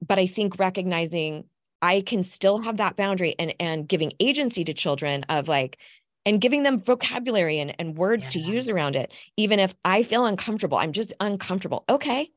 but 0.04 0.18
I 0.18 0.26
think 0.26 0.58
recognizing 0.58 1.44
I 1.82 2.00
can 2.00 2.22
still 2.22 2.62
have 2.62 2.78
that 2.78 2.96
boundary 2.96 3.34
and 3.38 3.54
and 3.60 3.86
giving 3.86 4.12
agency 4.18 4.64
to 4.64 4.72
children 4.72 5.24
of 5.28 5.48
like 5.48 5.78
and 6.26 6.40
giving 6.40 6.62
them 6.62 6.78
vocabulary 6.78 7.58
and, 7.58 7.74
and 7.78 7.96
words 7.96 8.24
yeah. 8.24 8.42
to 8.42 8.52
use 8.52 8.68
around 8.68 8.96
it, 8.96 9.12
even 9.36 9.58
if 9.58 9.74
I 9.84 10.02
feel 10.02 10.26
uncomfortable, 10.26 10.78
I'm 10.78 10.92
just 10.92 11.12
uncomfortable. 11.20 11.84
Okay. 11.88 12.30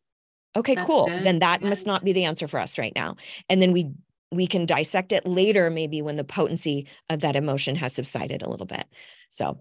Okay, 0.56 0.76
That's 0.76 0.88
cool. 0.88 1.06
Good. 1.08 1.24
Then 1.24 1.40
that 1.40 1.62
yeah. 1.62 1.70
must 1.70 1.86
not 1.86 2.04
be 2.04 2.14
the 2.14 2.24
answer 2.24 2.48
for 2.48 2.60
us 2.60 2.78
right 2.78 2.94
now. 2.96 3.16
And 3.50 3.62
then 3.62 3.72
we 3.72 3.92
we 4.30 4.46
can 4.46 4.66
dissect 4.66 5.14
it 5.14 5.26
later, 5.26 5.70
maybe 5.70 6.02
when 6.02 6.18
the 6.18 6.24
potency 6.24 6.88
of 7.10 7.22
that 7.22 7.38
emotion 7.38 7.78
has 7.78 7.94
subsided 7.94 8.42
a 8.42 8.50
little 8.50 8.66
bit. 8.66 8.86
So 9.30 9.58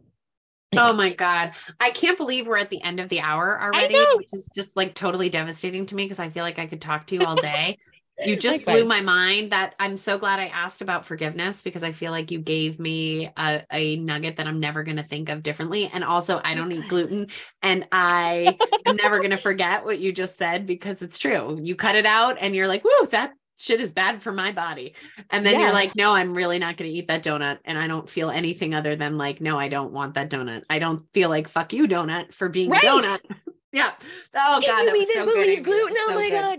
Oh 0.75 0.93
my 0.93 1.13
God. 1.13 1.53
I 1.79 1.91
can't 1.91 2.19
believe 2.19 2.47
we're 2.47 2.57
at 2.57 2.71
the 2.71 2.83
end 2.83 3.01
of 3.01 3.09
the 3.09 3.21
hour 3.21 3.61
already, 3.63 4.05
which 4.15 4.33
is 4.33 4.51
just 4.55 4.77
like 4.77 4.95
totally 4.95 5.29
devastating 5.29 5.87
to 5.87 5.95
me 5.95 6.05
because 6.05 6.19
I 6.19 6.29
feel 6.31 6.43
like 6.43 6.59
I 6.59 6.67
could 6.67 6.81
talk 6.81 7.07
to 7.07 7.15
you 7.15 7.23
all 7.23 7.37
day. 7.37 7.79
you 8.25 8.37
just 8.37 8.65
blew 8.65 8.85
my 8.85 9.01
mind 9.01 9.53
that 9.53 9.75
I'm 9.79 9.97
so 9.97 10.17
glad 10.17 10.41
I 10.41 10.47
asked 10.47 10.81
about 10.81 11.05
forgiveness 11.05 11.63
because 11.63 11.83
I 11.83 11.93
feel 11.93 12.13
like 12.13 12.31
you 12.31 12.39
gave 12.39 12.81
me 12.81 13.31
a, 13.37 13.63
a 13.71 13.97
nugget 13.97 14.37
that 14.37 14.47
I'm 14.47 14.61
never 14.61 14.83
going 14.85 14.97
to 14.97 15.03
think 15.03 15.29
of 15.29 15.43
differently. 15.43 15.91
And 15.93 16.03
also, 16.03 16.41
I 16.43 16.55
don't 16.55 16.73
eat 16.73 16.89
gluten 16.89 17.29
and 17.63 17.87
I 17.93 18.57
am 18.87 18.97
never 18.97 19.19
going 19.19 19.31
to 19.31 19.37
forget 19.37 19.85
what 19.85 19.99
you 19.99 20.13
just 20.13 20.37
said 20.37 20.67
because 20.67 21.03
it's 21.03 21.19
true. 21.19 21.59
You 21.63 21.77
cut 21.77 21.97
it 21.97 22.07
out 22.07 22.39
and 22.41 22.55
you're 22.55 22.69
like, 22.69 22.85
whoo, 22.85 23.07
that 23.11 23.33
shit 23.57 23.81
is 23.81 23.93
bad 23.93 24.23
for 24.23 24.33
my 24.33 24.53
body. 24.53 24.95
And 25.31 25.45
then 25.45 25.55
yeah. 25.55 25.61
you're 25.67 25.73
like, 25.73 25.95
no, 25.95 26.15
I'm 26.15 26.35
really 26.35 26.59
not 26.59 26.77
going 26.77 26.91
to 26.91 26.97
eat 26.97 27.09
that 27.09 27.23
donut. 27.23 27.59
And 27.65 27.79
I 27.79 27.87
don't 27.87 28.09
feel 28.09 28.31
anything 28.31 28.75
other 28.75 28.97
than 28.97 29.19
like, 29.19 29.41
no, 29.41 29.59
I 29.59 29.69
don't 29.69 29.93
want 29.93 30.15
that 30.15 30.31
donut. 30.31 30.63
I 30.71 30.79
don't 30.79 31.05
feel 31.13 31.29
like 31.29 31.49
fuck 31.49 31.73
you 31.73 31.87
donut 31.87 32.33
for 32.33 32.49
being 32.49 32.71
right. 32.71 32.85
a 32.85 32.87
donut. 32.87 33.21
yeah. 33.73 33.93
Oh 34.35 34.61
God. 34.61 34.83
You 34.85 34.97
even 35.03 35.15
so 35.17 35.27
believe 35.27 35.63
gluten? 35.63 35.97
Oh 35.99 36.07
so 36.09 36.15
my 36.15 36.31
good. 36.31 36.59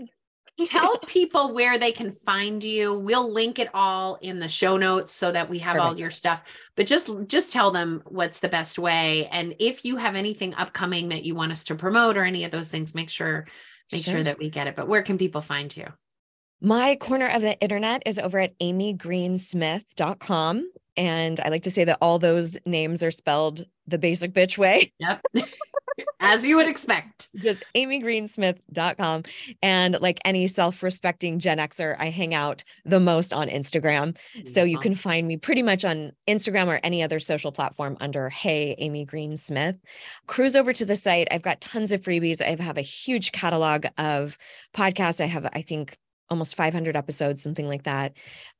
Tell 0.64 0.98
people 1.06 1.54
where 1.54 1.78
they 1.78 1.92
can 1.92 2.10
find 2.10 2.62
you. 2.64 2.98
We'll 2.98 3.32
link 3.32 3.58
it 3.58 3.68
all 3.74 4.18
in 4.20 4.40
the 4.40 4.48
show 4.48 4.76
notes 4.76 5.12
so 5.12 5.30
that 5.30 5.48
we 5.48 5.58
have 5.60 5.74
Perfect. 5.74 5.88
all 5.88 5.98
your 5.98 6.10
stuff. 6.10 6.42
But 6.74 6.86
just 6.86 7.10
just 7.26 7.52
tell 7.52 7.70
them 7.70 8.02
what's 8.06 8.40
the 8.40 8.48
best 8.48 8.78
way. 8.78 9.26
And 9.26 9.54
if 9.58 9.84
you 9.84 9.96
have 9.96 10.16
anything 10.16 10.54
upcoming 10.54 11.10
that 11.10 11.24
you 11.24 11.34
want 11.34 11.52
us 11.52 11.64
to 11.64 11.74
promote 11.74 12.16
or 12.16 12.24
any 12.24 12.44
of 12.44 12.50
those 12.50 12.68
things, 12.68 12.94
make 12.94 13.10
sure 13.10 13.46
make 13.92 14.04
sure, 14.04 14.14
sure 14.14 14.22
that 14.24 14.38
we 14.38 14.50
get 14.50 14.66
it. 14.66 14.74
But 14.74 14.88
where 14.88 15.02
can 15.02 15.16
people 15.16 15.42
find 15.42 15.74
you? 15.76 15.86
My 16.60 16.96
corner 16.96 17.28
of 17.28 17.42
the 17.42 17.58
internet 17.60 18.02
is 18.04 18.18
over 18.18 18.40
at 18.40 18.58
amygreensmith.com. 18.58 20.72
And 20.96 21.40
I 21.40 21.50
like 21.50 21.62
to 21.62 21.70
say 21.70 21.84
that 21.84 21.98
all 22.00 22.18
those 22.18 22.58
names 22.66 23.04
are 23.04 23.12
spelled 23.12 23.64
the 23.88 23.98
basic 23.98 24.32
bitch 24.32 24.58
way. 24.58 24.92
Yep. 25.08 25.22
As 26.20 26.46
you 26.46 26.56
would 26.56 26.68
expect. 26.68 27.28
Just 27.34 27.64
amygreensmith.com. 27.74 29.22
And 29.62 29.98
like 30.00 30.20
any 30.24 30.46
self 30.46 30.82
respecting 30.82 31.38
Gen 31.38 31.58
Xer, 31.58 31.96
I 31.98 32.10
hang 32.10 32.34
out 32.34 32.62
the 32.84 33.00
most 33.00 33.32
on 33.32 33.48
Instagram. 33.48 34.16
So 34.46 34.62
you 34.62 34.78
can 34.78 34.94
find 34.94 35.26
me 35.26 35.36
pretty 35.38 35.62
much 35.62 35.84
on 35.84 36.12
Instagram 36.28 36.66
or 36.68 36.78
any 36.84 37.02
other 37.02 37.18
social 37.18 37.50
platform 37.50 37.96
under 38.00 38.28
Hey 38.28 38.76
Amy 38.78 39.04
Green 39.06 39.36
Smith. 39.36 39.76
Cruise 40.26 40.54
over 40.54 40.72
to 40.72 40.84
the 40.84 40.96
site. 40.96 41.28
I've 41.30 41.42
got 41.42 41.60
tons 41.60 41.92
of 41.92 42.02
freebies. 42.02 42.40
I 42.40 42.62
have 42.62 42.78
a 42.78 42.82
huge 42.82 43.32
catalog 43.32 43.86
of 43.96 44.38
podcasts. 44.74 45.20
I 45.20 45.26
have, 45.26 45.48
I 45.52 45.62
think, 45.62 45.96
almost 46.30 46.54
500 46.54 46.96
episodes, 46.96 47.42
something 47.42 47.66
like 47.66 47.84
that. 47.84 48.12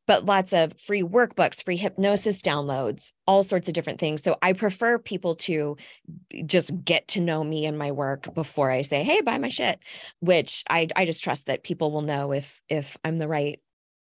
But 0.09 0.25
lots 0.25 0.53
of 0.53 0.73
free 0.81 1.03
workbooks, 1.03 1.63
free 1.63 1.77
hypnosis 1.77 2.43
downloads, 2.43 3.13
all 3.29 3.45
sorts 3.45 3.69
of 3.69 3.75
different 3.75 4.01
things. 4.01 4.23
So 4.23 4.37
I 4.43 4.55
prefer 4.55 4.99
people 4.99 5.37
to 5.37 5.77
just 6.45 6.73
get 6.85 7.07
to 7.09 7.21
know 7.21 7.45
me 7.45 7.67
and 7.67 7.79
my 7.79 7.93
work 7.93 8.35
before 8.35 8.73
I 8.73 8.83
say, 8.83 9.05
"Hey, 9.05 9.21
buy 9.21 9.39
my 9.39 9.49
shit," 9.49 9.79
which 10.19 10.65
I 10.69 10.89
I 10.97 11.05
just 11.05 11.23
trust 11.23 11.47
that 11.47 11.63
people 11.63 11.93
will 11.93 12.03
know 12.03 12.33
if 12.33 12.61
if 12.69 12.97
I'm 13.05 13.19
the 13.19 13.29
right 13.29 13.61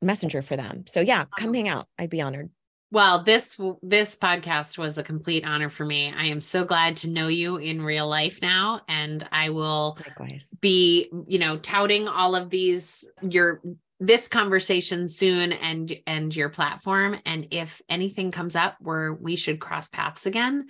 messenger 0.03 0.43
for 0.43 0.57
them. 0.57 0.85
So 0.87 1.01
yeah, 1.01 1.25
come 1.39 1.55
hang 1.55 1.69
out. 1.69 1.89
I'd 1.99 2.11
be 2.11 2.21
honored. 2.21 2.51
Well, 2.91 3.25
this 3.25 3.59
this 3.83 4.17
podcast 4.17 4.79
was 4.79 4.99
a 4.99 5.03
complete 5.03 5.45
honor 5.45 5.69
for 5.69 5.85
me. 5.85 6.13
I 6.17 6.27
am 6.27 6.41
so 6.41 6.65
glad 6.65 6.97
to 6.99 7.11
know 7.11 7.27
you 7.27 7.57
in 7.57 7.83
real 7.83 8.09
life 8.09 8.41
now 8.41 8.83
and 8.89 9.27
I 9.33 9.51
will 9.51 9.99
Likewise. 10.07 10.55
be, 10.61 11.11
you 11.27 11.41
know, 11.41 11.57
touting 11.57 12.07
all 12.07 12.37
of 12.37 12.51
these 12.51 13.11
your 13.21 13.63
this 14.07 14.29
conversation 14.29 15.09
soon 15.09 15.53
and 15.53 15.95
and 16.07 16.35
your 16.35 16.49
platform 16.49 17.17
and 17.25 17.49
if 17.51 17.81
anything 17.89 18.31
comes 18.31 18.57
up 18.57 18.77
where 18.81 19.13
we 19.13 19.37
should 19.37 19.61
cross 19.61 19.89
paths 19.89 20.27
again, 20.27 20.67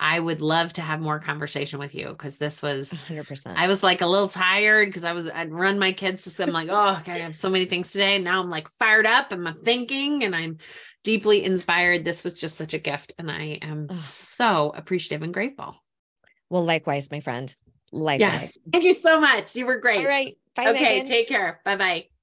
I 0.00 0.20
would 0.20 0.40
love 0.40 0.72
to 0.74 0.82
have 0.82 1.00
more 1.00 1.18
conversation 1.18 1.78
with 1.78 1.94
you 1.94 2.08
because 2.08 2.38
this 2.38 2.62
was 2.62 3.02
100%. 3.08 3.54
I 3.56 3.66
was 3.66 3.82
like 3.82 4.00
a 4.00 4.06
little 4.06 4.28
tired 4.28 4.88
because 4.88 5.04
I 5.04 5.12
was 5.12 5.28
I'd 5.28 5.52
run 5.52 5.78
my 5.78 5.92
kids 5.92 6.30
so 6.32 6.44
I'm 6.44 6.52
like, 6.52 6.68
oh, 6.70 6.98
okay, 7.00 7.14
I 7.14 7.18
have 7.18 7.36
so 7.36 7.50
many 7.50 7.64
things 7.64 7.90
today. 7.90 8.16
And 8.16 8.24
now 8.24 8.40
I'm 8.40 8.50
like 8.50 8.68
fired 8.68 9.06
up 9.06 9.32
and 9.32 9.46
I'm 9.46 9.54
thinking 9.56 10.24
and 10.24 10.36
I'm 10.36 10.58
deeply 11.02 11.44
inspired. 11.44 12.04
This 12.04 12.22
was 12.22 12.34
just 12.34 12.56
such 12.56 12.74
a 12.74 12.78
gift. 12.78 13.14
And 13.18 13.30
I 13.30 13.58
am 13.62 13.88
so 14.02 14.72
appreciative 14.74 15.22
and 15.22 15.34
grateful. 15.34 15.74
Well, 16.48 16.64
likewise, 16.64 17.10
my 17.10 17.20
friend. 17.20 17.54
Likewise. 17.90 18.20
Yes. 18.20 18.58
Thank 18.72 18.84
you 18.84 18.94
so 18.94 19.20
much. 19.20 19.56
You 19.56 19.66
were 19.66 19.78
great. 19.78 20.00
All 20.00 20.06
right. 20.06 20.38
Bye. 20.54 20.68
Okay. 20.68 21.00
Megan. 21.00 21.06
Take 21.06 21.28
care. 21.28 21.60
Bye 21.64 21.76
bye. 21.76 22.17